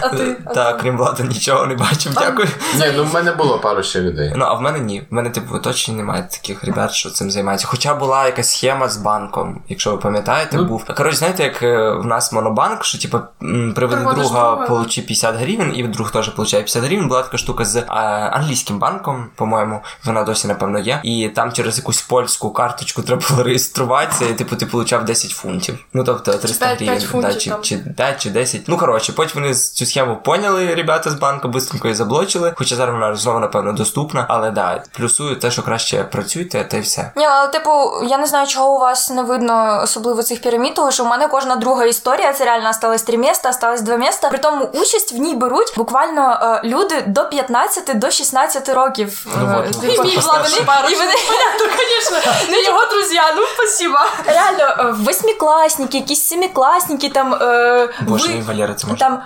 А 0.00 0.08
ти 0.08 0.36
Так, 0.54 0.78
крім 0.80 0.96
влади, 0.96 1.22
нічого 1.22 1.66
не 1.66 1.74
бачив, 1.74 2.12
дякую. 2.14 2.48
Ні, 2.74 2.92
ну 2.96 3.04
в 3.04 3.14
мене 3.14 3.32
було 3.32 3.58
пару 3.58 3.82
ще 3.82 4.00
людей. 4.00 4.32
Ну, 4.36 4.44
а 4.44 4.54
в 4.54 4.60
мене 4.62 4.78
ні. 4.78 5.06
В 5.10 5.14
мене, 5.14 5.30
типу, 5.30 5.54
оточенні 5.54 5.96
немає 5.98 6.28
таких 6.32 6.64
ребят, 6.64 6.92
що 6.92 7.10
цим 7.10 7.30
займаються. 7.30 7.66
Хоча 7.70 7.94
була 7.94 8.26
якась 8.26 8.50
схема 8.50 8.88
з 8.88 8.96
банком, 8.96 9.62
якщо 9.68 9.90
ви 9.90 9.96
пам'ятаєте, 9.96 10.56
Ну. 10.56 10.64
був. 10.64 10.84
Коротше, 10.96 11.16
знаєте, 11.18 11.42
як 11.42 11.62
е, 11.62 11.90
в 11.90 12.06
нас 12.06 12.32
монобанк, 12.32 12.84
що 12.84 12.98
типу 12.98 13.18
м, 13.42 13.72
друга, 14.00 14.14
друга. 14.14 14.56
получи 14.66 15.02
50 15.02 15.36
гривень, 15.36 15.72
і 15.76 15.82
друг 15.82 16.10
теж 16.10 16.28
получає 16.28 16.62
50 16.62 16.84
гривень. 16.84 17.08
Була 17.08 17.22
така 17.22 17.38
штука 17.38 17.64
з 17.64 17.76
е, 17.76 17.84
англійським 18.32 18.78
банком, 18.78 19.26
по-моєму, 19.34 19.80
вона 20.04 20.22
досі, 20.22 20.48
напевно, 20.48 20.78
є. 20.78 21.00
І 21.02 21.28
там 21.28 21.52
через 21.52 21.78
якусь 21.78 22.02
польську 22.02 22.50
карточку 22.50 23.02
треба 23.02 23.22
було 23.30 23.42
реєструватися, 23.42 24.24
і 24.28 24.34
типу 24.34 24.56
ти 24.56 24.66
получав 24.66 24.96
получав 24.96 25.04
10 25.04 25.30
фунтів. 25.30 25.78
Ну 25.92 26.04
тобто 26.04 26.32
300 26.32 26.66
5 26.66 26.82
гривень, 26.82 27.00
фунтів 27.00 27.52
да, 27.52 27.60
чи, 27.60 27.76
чи 27.76 27.78
5 27.78 28.22
чи 28.22 28.30
10. 28.30 28.60
Ну 28.66 28.76
коротше, 28.76 29.12
потім 29.12 29.42
вони 29.42 29.54
цю 29.54 29.86
схему 29.86 30.16
поняли, 30.16 30.74
ребята 30.74 31.10
з 31.10 31.14
банку, 31.14 31.48
бистренько 31.48 31.88
і 31.88 31.94
заблочили. 31.94 32.54
Хоча 32.56 32.76
зараз 32.76 32.94
вона 32.94 33.14
знову, 33.16 33.38
напевно, 33.38 33.72
доступна. 33.72 34.26
Але 34.28 34.50
да, 34.50 34.82
плюсую 34.96 35.36
те, 35.36 35.50
що 35.50 35.62
краще 35.62 36.04
працюйте, 36.04 36.64
та 36.64 36.76
й 36.76 36.80
все. 36.80 37.12
Ні, 37.16 37.24
але 37.24 37.48
типу, 37.48 37.70
я 38.06 38.18
не 38.18 38.26
знаю, 38.26 38.46
чого 38.46 38.74
у 38.76 38.78
вас 38.78 39.10
не 39.10 39.22
видно 39.22 39.80
особливо 39.82 40.22
цих 40.22 40.40
пірамід, 40.40 40.74
тому 40.74 40.92
що 40.92 41.04
у 41.04 41.06
мене 41.06 41.28
кожна 41.28 41.56
друга 41.56 41.84
історія, 41.84 42.32
це 42.32 42.44
реально 42.44 42.70
осталось 42.70 43.02
три 43.02 43.18
міста, 43.18 43.50
осталось 43.50 43.75
два 43.82 43.96
міста. 43.96 44.28
При 44.28 44.38
тому 44.38 44.64
участь 44.64 45.12
в 45.12 45.16
ній 45.16 45.34
беруть 45.34 45.72
буквально 45.76 46.38
е, 46.64 46.68
люди 46.68 47.04
до 47.06 47.28
15 47.28 47.98
до 47.98 48.10
16 48.10 48.68
років. 48.68 49.26
Ну 49.26 49.46
Е, 49.46 49.54
вот, 49.56 49.80
типу, 49.80 50.02
вот, 50.02 50.12
і 50.12 50.16
вони, 50.18 50.92
і 50.92 50.94
вони 50.94 51.12
Ну, 51.60 51.66
конечно, 51.76 52.32
не 52.50 52.62
його 52.62 52.86
друзі, 52.86 53.20
ну 53.36 53.42
спасибо. 53.54 53.98
реально 54.26 54.64
е, 54.78 54.94
восьмикласники, 55.04 55.98
якісь 55.98 56.24
семикласники, 56.24 57.08
там 57.08 57.34
е, 57.34 57.88
Боже, 58.00 58.28
ви- 58.28 58.40
Валера, 58.48 58.74
це 58.74 58.86
може. 58.86 58.98
там 59.00 59.22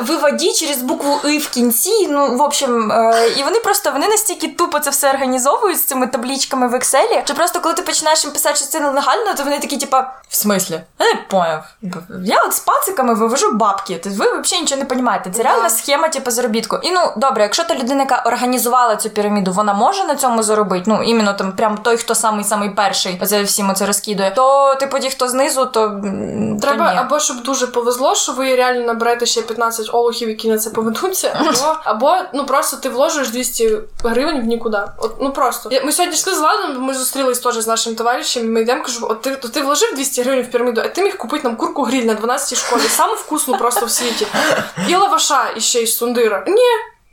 виводі 0.00 0.52
через 0.52 0.78
букву 0.82 1.20
И 1.24 1.38
в 1.38 1.48
кінці. 1.48 2.06
Ну, 2.10 2.36
в 2.36 2.42
общем, 2.42 2.92
е, 2.92 3.28
і 3.36 3.42
вони 3.42 3.60
просто 3.60 3.90
вони 3.92 4.08
настільки 4.08 4.48
тупо 4.48 4.80
це 4.80 4.90
все 4.90 5.10
організовують 5.10 5.78
з 5.78 5.84
цими 5.84 6.06
таблічками 6.06 6.68
в 6.68 6.74
Excel, 6.74 7.24
що 7.24 7.34
просто 7.34 7.60
коли 7.60 7.74
ти 7.74 7.82
починаєш 7.82 8.24
їм 8.24 8.32
писати, 8.32 8.56
що 8.56 8.66
це 8.66 8.80
нелегально, 8.80 9.34
то 9.34 9.42
вони 9.44 9.58
такі, 9.58 9.76
типа, 9.76 10.12
в 10.28 10.36
смислі? 10.36 10.80
Я 10.98 11.06
не 11.06 11.20
поняв. 11.30 11.64
Я 12.24 12.42
от 12.42 12.54
з 12.54 12.60
пациками 12.60 13.14
вивожу 13.14 13.52
бабки. 13.70 14.00
Тобто 14.02 14.18
ви 14.18 14.40
взагалі 14.40 14.62
нічого 14.62 14.82
не 14.82 14.88
розумієте. 14.88 15.30
Це 15.30 15.42
реальна 15.42 15.70
схема, 15.70 16.08
типу, 16.08 16.30
заробітку. 16.30 16.76
І 16.82 16.90
ну 16.90 17.00
добре, 17.16 17.42
якщо 17.42 17.64
та 17.64 17.74
людина, 17.74 18.02
яка 18.02 18.22
організувала 18.26 18.96
цю 18.96 19.10
піраміду, 19.10 19.52
вона 19.52 19.72
може 19.72 20.04
на 20.04 20.16
цьому 20.16 20.42
заробити. 20.42 20.84
Ну, 20.86 21.02
іменно 21.02 21.32
там 21.32 21.52
прям 21.52 21.78
той, 21.78 21.96
хто 21.96 22.14
самий 22.14 22.44
самий 22.44 22.70
перший 22.70 23.20
оце 23.22 23.42
всім 23.42 23.70
оце 23.70 23.86
розкидує. 23.86 24.30
То, 24.30 24.74
типу, 24.74 24.98
ті, 24.98 25.10
хто 25.10 25.28
знизу, 25.28 25.66
то 25.66 25.82
м, 25.84 26.56
то 26.60 26.66
Треба 26.66 26.92
ні. 26.92 26.98
або 26.98 27.18
щоб 27.20 27.42
дуже 27.42 27.66
повезло, 27.66 28.14
що 28.14 28.32
ви 28.32 28.56
реально 28.56 28.86
наберете 28.86 29.26
ще 29.26 29.42
15 29.42 29.90
олухів, 29.92 30.28
які 30.28 30.48
на 30.48 30.58
це 30.58 30.70
поведуться, 30.70 31.32
або, 31.40 31.76
або 31.84 32.16
ну 32.34 32.46
просто 32.46 32.76
ти 32.76 32.88
вложиш 32.88 33.28
200 33.28 33.78
гривень 34.04 34.40
в 34.40 34.44
нікуди. 34.44 34.78
От 34.98 35.14
ну 35.20 35.32
просто 35.32 35.70
ми 35.84 35.92
сьогодні 35.92 36.16
йшли 36.16 36.34
з 36.34 36.38
Ладом, 36.38 36.82
ми 36.82 36.94
зустрілись 36.94 37.38
теж 37.38 37.54
з 37.54 37.66
нашим 37.66 37.94
товаришем. 37.94 38.52
Ми 38.52 38.60
йдемо, 38.60 38.82
кажу, 38.82 39.06
от 39.10 39.22
ти, 39.22 39.36
ти 39.36 39.62
вложив 39.62 39.94
200 39.94 40.22
гривень 40.22 40.44
в 40.44 40.50
піраміду, 40.50 40.80
а 40.84 40.88
ти 40.88 41.02
міг 41.02 41.16
купити 41.16 41.48
нам 41.48 41.56
курку 41.56 41.82
гриль 41.82 42.02
на 42.02 42.14
12 42.14 42.58
школі, 42.58 42.80
саму 42.80 43.14
вкусну 43.14 43.58
просто 43.59 43.85
в 43.85 43.91
світі. 43.91 44.27
І 44.87 44.95
лаваша 44.95 45.51
і 45.55 45.61
ще 45.61 45.81
із 45.81 45.97
сундира. 45.97 46.43
Ні, 46.47 46.53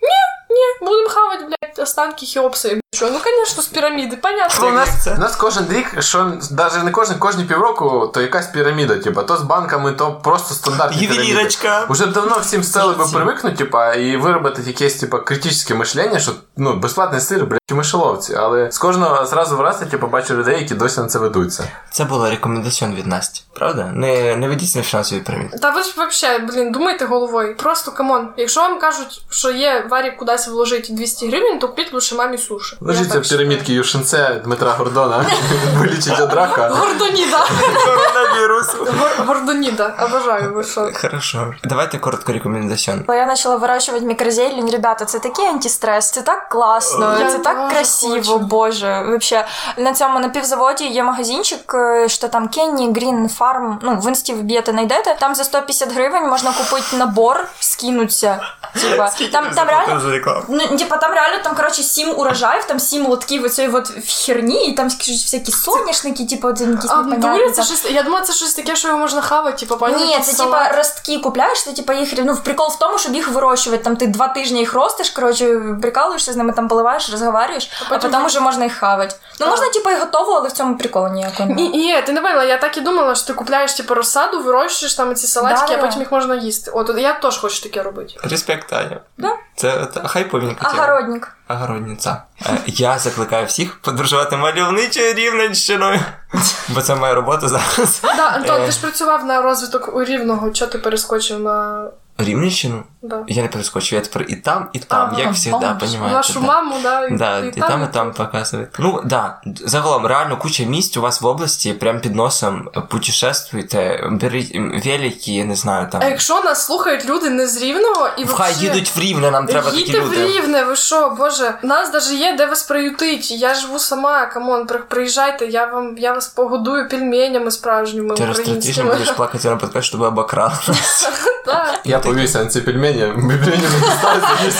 ні, 0.02 0.18
ні, 0.50 0.86
будемо 0.86 1.08
хавати, 1.08 1.44
блядь, 1.44 1.78
останки 1.78 2.26
Хеопса. 2.26 2.68
І 2.68 2.80
Що, 2.94 3.10
ну, 3.10 3.18
звісно, 3.24 3.62
з 3.62 3.66
піраміди, 3.66 4.16
понятно. 4.16 4.68
У 4.68 4.70
нас, 4.70 4.88
Це? 5.04 5.14
у 5.14 5.18
нас 5.18 5.36
кожен 5.36 5.66
рік, 5.70 6.02
що 6.02 6.32
навіть 6.50 6.84
не 6.84 6.90
кожен, 6.90 7.18
кожні 7.18 7.44
півроку, 7.44 8.10
то 8.14 8.20
якась 8.20 8.46
піраміда, 8.46 8.96
типа, 8.98 9.22
то 9.22 9.36
з 9.36 9.42
банками, 9.42 9.92
то 9.92 10.12
просто 10.12 10.54
стандартні 10.54 11.00
піраміди. 11.00 11.24
Ювелірочка. 11.28 11.86
Уже 11.88 12.06
давно 12.06 12.38
всім 12.38 12.62
стали 12.64 12.94
би 12.94 13.04
Ці. 13.04 13.14
привикнути, 13.14 13.56
типа, 13.56 13.94
і 13.94 14.16
виробити 14.16 14.62
якесь, 14.66 14.94
типа, 14.94 15.18
критичне 15.18 15.76
мишлення, 15.76 16.18
що 16.20 16.32
ну, 16.56 16.76
безплатний 16.76 17.20
сир, 17.20 17.46
блядь, 17.46 17.55
у 17.73 17.75
мишеловці. 17.75 18.35
Але 18.35 18.71
з 18.71 18.77
кожного 18.77 19.25
зразу 19.25 19.57
в 19.57 19.61
раз 19.61 19.77
я 19.81 19.87
типу, 19.87 20.07
бачу 20.07 20.35
людей, 20.35 20.59
які 20.59 20.75
досі 20.75 20.99
на 20.99 21.07
це 21.07 21.19
ведуться. 21.19 21.67
Це 21.91 22.03
була 22.03 22.29
рекомендаціон 22.29 22.95
від 22.95 23.07
Насті, 23.07 23.43
правда? 23.53 23.91
Не, 23.93 24.35
не 24.35 24.47
ведіться 24.47 24.79
на 24.79 24.83
фінансові 24.83 25.19
піраміди. 25.19 25.57
Та 25.57 25.69
ви 25.69 25.83
ж 25.83 25.93
взагалі, 26.07 26.43
блін, 26.45 26.71
думайте 26.71 27.05
головою. 27.05 27.55
Просто 27.57 27.91
come 27.91 28.12
on. 28.12 28.27
Якщо 28.37 28.61
вам 28.61 28.79
кажуть, 28.79 29.21
що 29.29 29.51
є 29.51 29.87
варік 29.89 30.17
кудись 30.17 30.47
вложити 30.47 30.93
200 30.93 31.27
гривень, 31.27 31.59
то 31.59 31.67
купіть 31.67 31.93
лише 31.93 32.15
мамі 32.15 32.37
суші. 32.37 32.77
Я 32.81 32.87
Ложіться 32.87 33.19
в 33.19 33.29
пірамідки 33.29 33.73
Юшинце 33.73 34.41
Дмитра 34.43 34.71
Гордона, 34.71 35.25
вилічить 35.77 36.19
від 36.19 36.33
рака. 36.33 36.69
Гордоніда. 36.69 37.47
Коронавірус. 37.85 38.75
Гор- 38.75 39.25
Гордоніда. 39.25 39.95
Обожаю, 40.01 40.53
ви 40.53 40.63
що. 40.63 40.91
Хорошо. 41.01 41.53
Давайте 41.63 41.97
коротко 41.97 42.33
рекомендаціон. 42.33 43.05
Я 43.09 43.25
почала 43.25 43.55
вирощувати 43.55 44.05
мікрозелень, 44.05 44.69
ребята, 44.71 45.05
це 45.05 45.19
такий 45.19 45.45
антистрес, 45.45 46.11
це 46.11 46.21
так 46.21 46.49
класно, 46.49 47.17
це 47.31 47.37
так 47.39 47.56
дуже 47.57 47.75
красиво, 47.75 48.15
хочу. 48.15 48.37
боже. 48.39 49.03
Вообще, 49.07 49.45
на 49.77 49.93
цьому 49.93 50.19
на 50.19 50.29
півзаводі 50.29 50.87
є 50.87 51.03
магазинчик, 51.03 51.73
е, 51.73 52.09
що 52.09 52.27
там 52.27 52.47
Кенні 52.47 52.93
Green 52.93 53.29
Farm. 53.29 53.79
Ну, 53.83 53.95
в 53.95 54.07
інсті 54.07 54.33
вб'єте, 54.33 54.71
знайдете. 54.71 55.15
Там 55.19 55.35
за 55.35 55.43
150 55.43 55.93
гривень 55.93 56.27
можна 56.29 56.51
купити 56.51 56.97
набор, 56.97 57.47
скинуться. 57.59 58.39
Типа, 58.81 59.09
там, 59.31 59.49
там 59.55 59.67
реально. 59.67 60.01
Ну, 60.49 60.77
типа, 60.77 60.97
там 60.97 61.11
реально 61.13 61.43
там, 61.43 61.55
короче, 61.55 61.83
сім 61.83 62.13
урожаїв, 62.19 62.63
там 62.63 62.79
сім 62.79 63.07
лотків 63.07 63.43
оцієї 63.43 63.73
от 63.73 63.91
херні, 64.07 64.67
і 64.67 64.73
там 64.73 64.87
всякі 64.87 65.51
соняшники, 65.51 66.25
типу, 66.25 66.47
от 66.47 66.61
якісь 66.61 66.91
А 66.91 67.01
непонятні. 67.01 67.51
це 67.51 67.63
щось. 67.63 67.91
Я 67.91 68.03
думала, 68.03 68.23
це 68.23 68.33
щось 68.33 68.53
таке, 68.53 68.75
що 68.75 68.87
його 68.87 68.99
можна 68.99 69.21
хавати, 69.21 69.57
типу, 69.57 69.77
пані. 69.77 70.05
Ні, 70.05 70.19
це 70.19 70.43
типа 70.43 70.69
ростки 70.71 71.19
купляєш, 71.19 71.63
ти 71.63 71.73
типа 71.73 71.93
їх 71.93 72.13
ну 72.17 72.35
прикол 72.35 72.67
в 72.69 72.79
тому, 72.79 72.97
щоб 72.97 73.15
їх 73.15 73.31
вирощувати. 73.31 73.83
Там 73.83 73.95
ти 73.95 74.07
два 74.07 74.27
тижні 74.27 74.59
їх 74.59 74.73
ростиш, 74.73 75.09
коротше, 75.09 75.61
прикалуєшся 75.81 76.33
з 76.33 76.35
ними, 76.35 76.53
там 76.53 76.67
поливаєш, 76.67 77.09
розговорюєш, 77.47 77.69
а 77.85 77.89
потім 77.89 78.11
потім 78.11 78.25
вже 78.25 78.39
можна 78.39 78.63
їх 78.63 78.73
хавати. 78.73 79.15
Ну 79.39 79.45
А. 79.45 79.49
можна, 79.49 79.69
типа, 79.69 79.91
і 79.91 79.99
готово, 79.99 80.33
але 80.33 80.49
в 80.49 80.51
цьому 80.51 80.77
приколу 80.77 81.07
ніякого. 81.09 81.49
Ні, 81.53 81.69
ні, 81.69 82.01
ти 82.01 82.11
не 82.11 82.21
поняла, 82.21 82.43
я 82.43 82.57
так 82.57 82.77
і 82.77 82.81
думала, 82.81 83.15
що 83.15 83.27
ти 83.27 83.33
купляєш 83.33 83.73
типу 83.73 83.93
розсаду, 83.93 84.43
вирощуєш 84.43 84.93
там 84.95 85.15
ці 85.15 85.27
салатики, 85.27 85.61
а 85.63 85.67
Да-да. 85.75 85.81
потім 85.87 85.99
їх 85.99 86.11
можна 86.11 86.35
їсти. 86.35 86.71
От 86.71 86.89
от 86.89 86.97
я 86.97 87.13
теж 87.13 87.37
хочу 87.37 87.61
таке 87.63 87.83
робити. 87.83 88.13
Респект, 88.23 88.73
Аня. 88.73 88.99
Да. 89.17 89.29
Це, 89.55 89.87
це 89.93 90.01
хайповенька 90.07 90.69
тема. 90.71 90.83
Огородник. 90.83 91.33
Огородниця. 91.49 92.21
Е, 92.45 92.57
Я 92.65 92.99
закликаю 92.99 93.45
всіх 93.45 93.81
подорожувати 93.81 94.37
мальовничою 94.37 95.13
рівненщиною. 95.13 95.99
Бо 96.69 96.81
це 96.81 96.95
моя 96.95 97.13
робота 97.13 97.47
зараз. 97.47 98.01
Да, 98.17 98.27
Антон, 98.27 98.61
Е. 98.61 98.65
ти 98.65 98.71
ж 98.71 98.81
працював 98.81 99.25
на 99.25 99.41
розвиток 99.41 99.95
у 99.95 100.03
рівного, 100.03 100.49
чого 100.51 100.71
ти 100.71 100.77
перескочив 100.77 101.39
на. 101.39 101.87
Рівненщину? 102.17 102.83
Да. 103.01 103.23
Я 103.27 103.41
не 103.41 103.47
перескочу, 103.47 103.95
я 103.95 104.01
тепер 104.01 104.25
і 104.29 104.35
там, 104.35 104.69
і 104.73 104.79
там, 104.79 105.09
Ага, 105.11 105.19
як 105.19 105.33
завжди, 105.33 105.51
бомж. 105.51 105.79
понимаете. 105.79 106.15
Вашу 106.15 106.33
да. 106.33 106.39
маму, 106.39 106.75
да, 106.83 107.05
і, 107.05 107.11
Да, 107.11 107.39
і, 107.39 107.51
там, 107.51 107.83
і 107.83 107.93
там 107.93 108.13
показують. 108.13 108.69
Ну, 108.79 109.01
да, 109.05 109.41
загалом, 109.65 110.05
реально 110.05 110.37
куча 110.37 110.63
місць 110.63 110.97
у 110.97 111.01
вас 111.01 111.21
в 111.21 111.25
області, 111.25 111.73
прям 111.73 112.01
під 112.01 112.15
носом 112.15 112.69
путешествуйте, 112.89 114.09
беріть 114.11 114.55
велики, 114.85 115.31
я 115.31 115.45
не 115.45 115.55
знаю, 115.55 115.87
там. 115.91 116.01
А 116.03 116.05
якщо 116.05 116.41
нас 116.41 116.65
слухають 116.65 117.05
люди 117.05 117.29
не 117.29 117.47
з 117.47 117.61
рівного 117.61 118.09
і 118.17 118.25
Хай 118.25 118.51
вообще- 118.51 118.63
їдуть 118.63 118.95
в 118.95 118.99
Рівне, 118.99 119.31
нам 119.31 119.45
треба 119.45 119.71
такі 119.71 119.81
Їдьте 119.83 119.99
в. 120.01 120.13
Рівне, 120.13 120.63
ви 120.63 120.75
що, 120.75 121.09
боже, 121.09 121.53
нас 121.63 121.91
даже 121.91 122.15
є 122.15 122.35
де 122.37 122.45
вас 122.45 122.63
приютить. 122.63 123.31
Я 123.31 123.55
живу 123.55 123.79
сама, 123.79 124.25
come 124.25 124.48
on, 124.48 124.65
при- 124.65 124.79
приїжджайте, 124.79 125.45
я 125.45 125.65
вам 125.65 125.97
я 125.97 126.13
вас 126.13 126.27
погодую 126.27 126.89
пельменями 126.89 127.51
справжніми 127.51 128.15
Через 128.17 128.39
три 128.39 128.55
тижні 128.55 128.83
будеш 128.83 129.11
плакати 129.11 129.49
на 129.49 129.55
подкаст, 129.55 129.87
що 129.87 130.01
обокрали 130.01 130.53
нас. 130.67 131.09
Так. 131.47 131.79
Я 131.85 131.99
повівся 131.99 132.39
на 132.43 132.45
ці 132.45 132.61
пельмені, 132.61 132.99
пельмені 133.27 133.63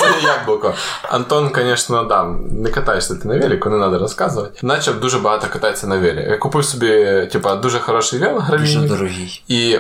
не 0.02 0.28
яблуко. 0.28 0.74
Антон, 1.10 1.52
звісно, 1.56 2.04
да, 2.04 2.24
не 2.52 2.70
катаєшся 2.70 3.16
ти 3.16 3.28
на 3.28 3.38
велику, 3.40 3.70
не 3.70 3.78
треба 3.78 3.98
розказувати. 3.98 4.60
Начав 4.62 5.00
дуже 5.00 5.20
багато 5.20 5.48
кататися 5.54 5.88
на 5.88 5.98
велі. 5.98 6.28
Я 6.30 6.38
купив 6.38 6.66
собі, 6.66 7.26
типа, 7.32 7.56
дуже 7.56 7.80
хороший 7.80 8.20
вел 8.20 8.44
Дуже 8.50 8.80
дорогий. 8.80 9.44
і 9.48 9.80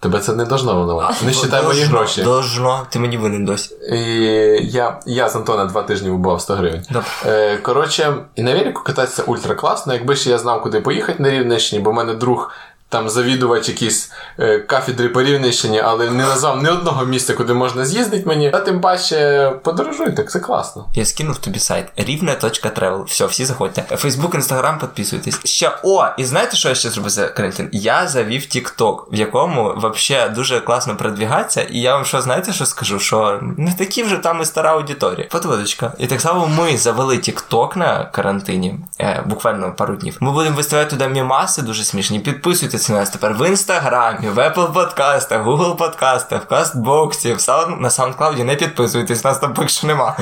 тебе 0.00 0.18
це 0.18 0.32
не 0.32 0.44
должно 0.44 0.74
волновати. 0.74 1.24
Не 1.24 1.32
считай 1.32 1.62
мої 1.62 1.84
гроші. 1.84 2.22
Должно, 2.22 2.86
ти 2.90 2.98
мені 2.98 3.16
винен 3.18 3.44
досі. 3.44 3.74
І 3.92 3.98
я, 4.62 5.00
я 5.06 5.28
з 5.28 5.36
Антона 5.36 5.64
два 5.64 5.82
тижні 5.82 6.10
вбав 6.10 6.40
100 6.40 6.54
гривень. 6.54 6.82
Добре. 6.90 7.08
Е, 7.26 7.56
коротше, 7.56 8.14
і 8.36 8.42
на 8.42 8.54
велику 8.54 8.82
кататися 8.82 9.22
ультра 9.22 9.54
класно. 9.54 9.92
Якби 9.94 10.16
ще 10.16 10.30
я 10.30 10.38
знав, 10.38 10.62
куди 10.62 10.80
поїхати 10.80 11.22
на 11.22 11.30
Рівненщині, 11.30 11.82
бо 11.82 11.90
в 11.90 11.94
мене 11.94 12.14
друг. 12.14 12.50
Там 12.88 13.08
завідувач 13.08 13.68
якийсь 13.68 14.12
е, 14.38 14.58
кафедри 14.58 15.08
по 15.08 15.22
Рівненщині, 15.22 15.80
але 15.80 16.10
не 16.10 16.26
назвав 16.26 16.62
ні 16.62 16.68
одного 16.68 17.04
місця, 17.04 17.34
куди 17.34 17.54
можна 17.54 17.84
з'їздити 17.84 18.28
мені. 18.28 18.50
А 18.54 18.58
тим 18.58 18.80
паче 18.80 19.52
подорожуйте, 19.62 20.24
це 20.24 20.40
класно. 20.40 20.86
Я 20.94 21.04
скинув 21.04 21.38
тобі 21.38 21.58
сайт 21.58 21.86
рівне.travel. 21.96 23.04
Все, 23.04 23.26
всі 23.26 23.44
заходьте. 23.44 23.82
Фейсбук, 23.96 24.34
інстаграм, 24.34 24.78
підписуйтесь. 24.78 25.40
Ще 25.44 25.72
о, 25.82 26.06
і 26.18 26.24
знаєте, 26.24 26.56
що 26.56 26.68
я 26.68 26.74
ще 26.74 26.90
зробив 26.90 27.10
за 27.10 27.28
карантин? 27.28 27.68
Я 27.72 28.06
завів 28.08 28.42
TikTok, 28.42 28.96
в 29.12 29.14
якому 29.14 29.74
вообще 29.76 30.28
дуже 30.28 30.60
класно 30.60 30.96
продвігатися. 30.96 31.62
І 31.62 31.80
я 31.80 31.94
вам 31.94 32.04
що 32.04 32.22
знаєте, 32.22 32.52
що 32.52 32.66
скажу? 32.66 32.98
Що 32.98 33.40
не 33.58 33.72
такі 33.72 34.02
вже 34.02 34.16
там 34.16 34.42
і 34.42 34.44
стара 34.44 34.72
аудиторія. 34.72 35.28
Подводочка. 35.30 35.92
І 35.98 36.06
так 36.06 36.20
само 36.20 36.46
ми 36.46 36.76
завели 36.76 37.16
TikTok 37.16 37.78
на 37.78 38.04
карантині, 38.04 38.78
е, 39.00 39.22
буквально 39.26 39.72
пару 39.72 39.96
днів. 39.96 40.16
Ми 40.20 40.32
будемо 40.32 40.56
виставляти 40.56 40.90
туди 40.90 41.08
мімаси 41.08 41.62
дуже 41.62 41.84
смішні. 41.84 42.20
Підписуйтесь 42.20 42.73
на 42.78 42.98
нас 42.98 43.10
тепер 43.10 43.34
в 43.34 43.48
інстаграмі, 43.48 44.28
в 44.28 44.38
Apple 44.38 44.72
подкастах, 44.72 45.46
Google 45.46 45.76
подкастах, 45.76 46.42
в 46.42 46.46
Кастбоксі, 46.46 47.32
в 47.32 47.36
Sound, 47.36 47.80
на 47.80 47.88
SoundCloud 47.88 48.44
не 48.44 48.56
підписуйтесь, 48.56 49.24
нас 49.24 49.38
там 49.38 49.54
поки 49.54 49.68
що 49.68 49.86
нема. 49.86 50.16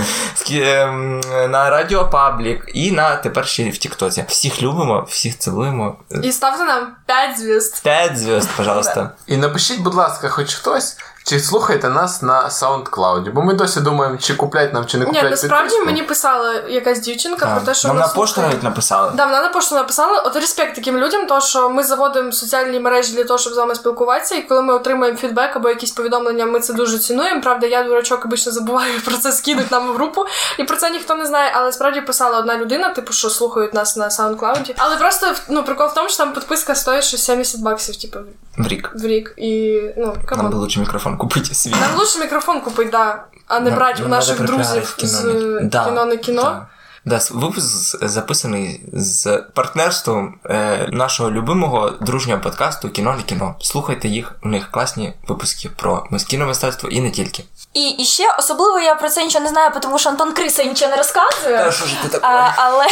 Ем, 0.50 1.20
На 1.50 1.70
Радіо 1.70 2.11
Паблік 2.11 2.64
і 2.74 2.90
на 2.90 3.16
тепер 3.16 3.46
ще 3.46 3.70
в 3.70 3.78
Тіктоці. 3.78 4.24
Всіх 4.28 4.62
любимо, 4.62 5.07
всіх 5.09 5.38
цілуємо. 5.38 5.96
І 6.22 6.32
ставте 6.32 6.64
нам 6.64 6.88
5 7.07 7.38
звізд. 7.38 7.82
5 7.82 8.18
зв'язд, 8.18 8.48
пожалуйста. 8.57 9.11
І 9.26 9.36
напишіть, 9.36 9.80
будь 9.80 9.94
ласка, 9.94 10.28
хоч 10.28 10.55
хтось, 10.55 10.96
Чи 11.24 11.40
слухаєте 11.40 11.88
нас 11.88 12.22
на 12.22 12.48
SoundCloud? 12.48 13.32
Бо 13.32 13.42
ми 13.42 13.54
досі 13.54 13.80
думаємо, 13.80 14.16
чи 14.16 14.34
куплять 14.34 14.74
нам, 14.74 14.86
чи 14.86 14.98
не 14.98 15.04
Ні, 15.04 15.22
насправді 15.22 15.80
мені 15.80 16.02
писала 16.02 16.54
якась 16.68 17.00
дівчинка 17.00 17.46
про 17.46 17.60
те, 17.60 17.74
що 17.74 17.88
Нам 17.88 17.96
вона 17.96 18.06
на 18.08 18.12
пошту 18.12 18.40
навіть 18.40 18.62
написали. 18.62 19.12
Да, 19.14 19.24
вона 19.26 19.42
на 19.42 19.48
пошту 19.48 19.74
написала. 19.74 20.18
От 20.20 20.36
респект 20.36 20.74
таким 20.74 20.98
людям, 20.98 21.26
то 21.26 21.40
що 21.40 21.70
ми 21.70 21.84
заводимо 21.84 22.32
соціальні 22.32 22.80
мережі 22.80 23.14
для 23.14 23.24
того, 23.24 23.38
щоб 23.38 23.52
з 23.52 23.56
вами 23.56 23.74
спілкуватися, 23.74 24.34
і 24.34 24.42
коли 24.42 24.62
ми 24.62 24.74
отримуємо 24.74 25.18
фідбек 25.18 25.56
або 25.56 25.68
якісь 25.68 25.90
повідомлення, 25.90 26.46
ми 26.46 26.60
це 26.60 26.72
дуже 26.72 26.98
цінуємо. 26.98 27.40
Правда, 27.40 27.66
я 27.66 27.84
дурачок 27.84 28.24
обично 28.24 28.52
забуваю 28.52 29.00
про 29.04 29.16
це 29.16 29.32
скинуть 29.32 29.70
нам 29.70 29.88
в 29.88 29.94
групу, 29.94 30.24
і 30.58 30.64
про 30.64 30.76
це 30.76 30.90
ніхто 30.90 31.14
не 31.14 31.26
знає. 31.26 31.52
Але 31.54 31.72
справді 31.72 32.00
писала 32.00 32.38
одна 32.38 32.58
людина, 32.58 32.88
типу, 32.88 33.12
що 33.12 33.30
слухають 33.30 33.74
нас 33.74 33.96
на 33.96 34.08
SoundCloud. 34.08 34.74
Але 34.76 34.96
просто 34.96 35.26
ну 35.48 35.64
прикол 35.64 35.86
в 35.86 35.94
тому, 35.94 36.08
що 36.08 36.18
там 36.18 36.32
підписка 36.32 36.74
стоїть 36.74 37.04
щось 37.04 37.24
70 37.24 37.60
баксів, 37.60 37.96
типу, 37.96 38.18
В 38.58 38.66
рік. 38.68 38.90
в 38.94 39.04
рік. 39.06 39.34
І 39.36 39.80
ну 39.96 40.06
Нам 40.06 40.16
come 40.26 40.40
on. 40.40 40.50
би 40.52 40.58
лучше 40.58 40.80
мікрофон 40.80 41.11
купити 41.16 41.54
свій. 41.54 41.70
Нам 41.70 41.96
лучше 41.98 42.18
мікрофон 42.18 42.60
купити, 42.60 42.90
да, 42.90 43.24
а 43.46 43.60
не 43.60 43.70
брать 43.70 43.78
брати 43.78 44.02
у 44.02 44.08
наших 44.08 44.40
надо 44.40 44.52
друзів 44.52 44.84
з 44.86 44.92
кіно 44.94 45.34
на 45.34 45.60
Да, 45.60 45.84
кіно 45.84 46.04
не 46.04 46.16
кіно. 46.16 46.66
Да. 47.05 47.20
Випуск 47.30 48.05
записаний 48.09 48.80
з 48.92 49.44
партнерством 49.55 50.34
е, 50.44 50.88
нашого 50.92 51.30
любимого 51.30 51.90
дружнього 51.90 52.40
подкасту 52.40 52.88
Кіно 52.90 53.14
не 53.16 53.22
кіно. 53.22 53.55
Слухайте 53.61 54.09
їх, 54.09 54.34
у 54.44 54.48
них 54.48 54.70
класні 54.70 55.14
випуски 55.28 55.70
про 55.76 56.05
кіномистецтво 56.28 56.88
і 56.88 57.00
не 57.00 57.11
тільки. 57.11 57.44
І, 57.74 57.88
і 57.88 58.05
ще 58.05 58.36
особливо 58.38 58.78
я 58.80 58.94
про 58.94 59.09
це 59.09 59.24
нічого 59.24 59.44
не 59.44 59.50
знаю, 59.50 59.70
тому 59.80 59.98
що 59.98 60.09
Антон 60.11 60.32
Криса 60.32 60.64
нічого 60.64 60.90
не 60.90 60.96
розказує. 60.96 61.72
що 61.72 61.86
ж 61.86 61.96
ти 62.11 62.18
А, 62.22 62.53
але 62.57 62.86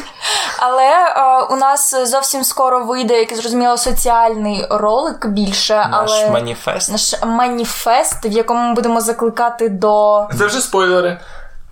але 0.58 1.12
а, 1.14 1.42
у 1.42 1.56
нас 1.56 1.94
зовсім 2.08 2.44
скоро 2.44 2.84
вийде, 2.84 3.18
як 3.18 3.36
зрозуміло, 3.36 3.76
соціальний 3.76 4.66
ролик 4.70 5.26
більше, 5.26 5.74
Наш 5.90 6.10
але 6.10 6.30
маніфест. 6.30 6.90
наш 6.90 7.22
маніфест, 7.22 8.24
в 8.24 8.32
якому 8.32 8.68
ми 8.68 8.74
будемо 8.74 9.00
закликати 9.00 9.68
до 9.68 10.26
Це 10.38 10.46
вже 10.46 10.60
спойлери. 10.60 11.20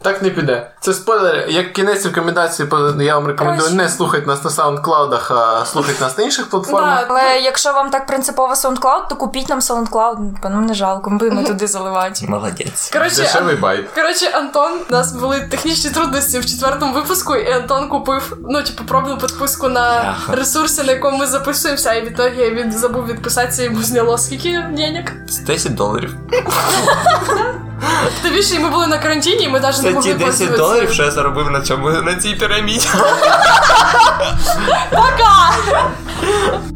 Так 0.07 0.23
не 0.23 0.31
піде. 0.31 0.71
Це 0.81 0.95
спойлери. 0.95 1.47
Як 1.49 1.73
кінець 1.73 2.05
рекомендації, 2.07 2.69
по- 2.69 2.79
я 3.03 3.15
вам 3.15 3.27
рекомендую 3.27 3.61
Коротше. 3.61 3.77
не 3.77 3.89
слухати 3.89 4.27
нас 4.27 4.45
на 4.45 4.51
SoundCloud, 4.51 5.35
а 5.35 5.65
слухати 5.67 5.97
нас 6.01 6.19
на 6.19 6.25
інших 6.25 6.51
платформах. 6.51 7.01
Да, 7.01 7.07
Але 7.09 7.41
якщо 7.41 7.73
вам 7.73 7.91
так 7.91 8.07
принципово 8.07 8.55
SoundCloud, 8.55 9.09
то 9.09 9.17
купіть 9.17 9.49
нам 9.49 9.61
SoundCloud, 9.61 10.17
бо 10.43 10.49
нам 10.49 10.67
не 10.67 10.75
жалко, 10.75 11.11
ми 11.11 11.19
будемо 11.19 11.43
туди 11.43 11.67
заливати. 11.67 12.27
Молодець. 12.29 12.91
Коротше, 12.93 13.17
Дешевий 13.17 13.57
байт. 13.57 13.91
Коротше, 13.95 14.31
Антон, 14.35 14.73
у 14.91 14.93
нас 14.93 15.13
були 15.13 15.41
технічні 15.41 15.91
трудності 15.91 16.39
в 16.39 16.47
четвертому 16.47 16.95
випуску, 16.95 17.37
і 17.37 17.53
Антон 17.53 17.89
купив, 17.89 18.37
ну, 18.49 18.63
типу, 18.63 18.85
пробну 18.85 19.19
підписку 19.19 19.69
на 19.69 20.17
ресурси, 20.29 20.83
на 20.83 20.93
якому 20.93 21.19
ми 21.19 21.27
записуємося, 21.27 21.93
і 21.93 22.03
в 22.03 22.07
ітогі 22.13 22.51
він 22.51 22.73
забув 22.73 23.07
відписатися, 23.07 23.63
йому 23.63 23.83
зняло 23.83 24.19
скільки 24.19 24.51
денег. 24.77 25.05
10 25.47 25.75
доларів. 25.75 26.15
Тим 28.23 28.33
більше, 28.35 28.55
і 28.55 28.59
ми 28.59 28.71
були 28.71 28.87
на 28.87 28.99
карантині, 28.99 29.45
і 29.45 29.49
ми 29.49 29.61
навіть 29.61 29.77
не 29.77 29.83
Це 29.83 29.91
могли 29.91 30.03
ті 30.13 30.15
10 30.15 30.27
пользуватися. 30.27 30.57
доларів, 30.63 30.93
що 30.93 31.03
я 31.03 31.11
заробив 31.11 31.51
на 31.51 31.61
цьому 31.61 31.91
на 31.91 32.15
цій 32.15 32.35
піраміді. 32.35 32.89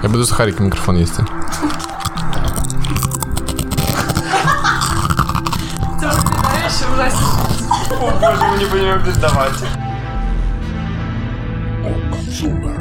Я 0.03 0.09
буду 0.09 0.24
сухарики 0.24 0.62
мікрофон 0.62 0.96
їсти. 0.96 1.24
Це 6.01 6.86
ужасно. 6.94 7.28
О 8.01 8.11
боже, 8.20 8.42
мені 8.51 8.64
по 8.64 8.76
нього 8.76 8.98
віддавати. 9.07 9.66
Зумер. 12.28 12.79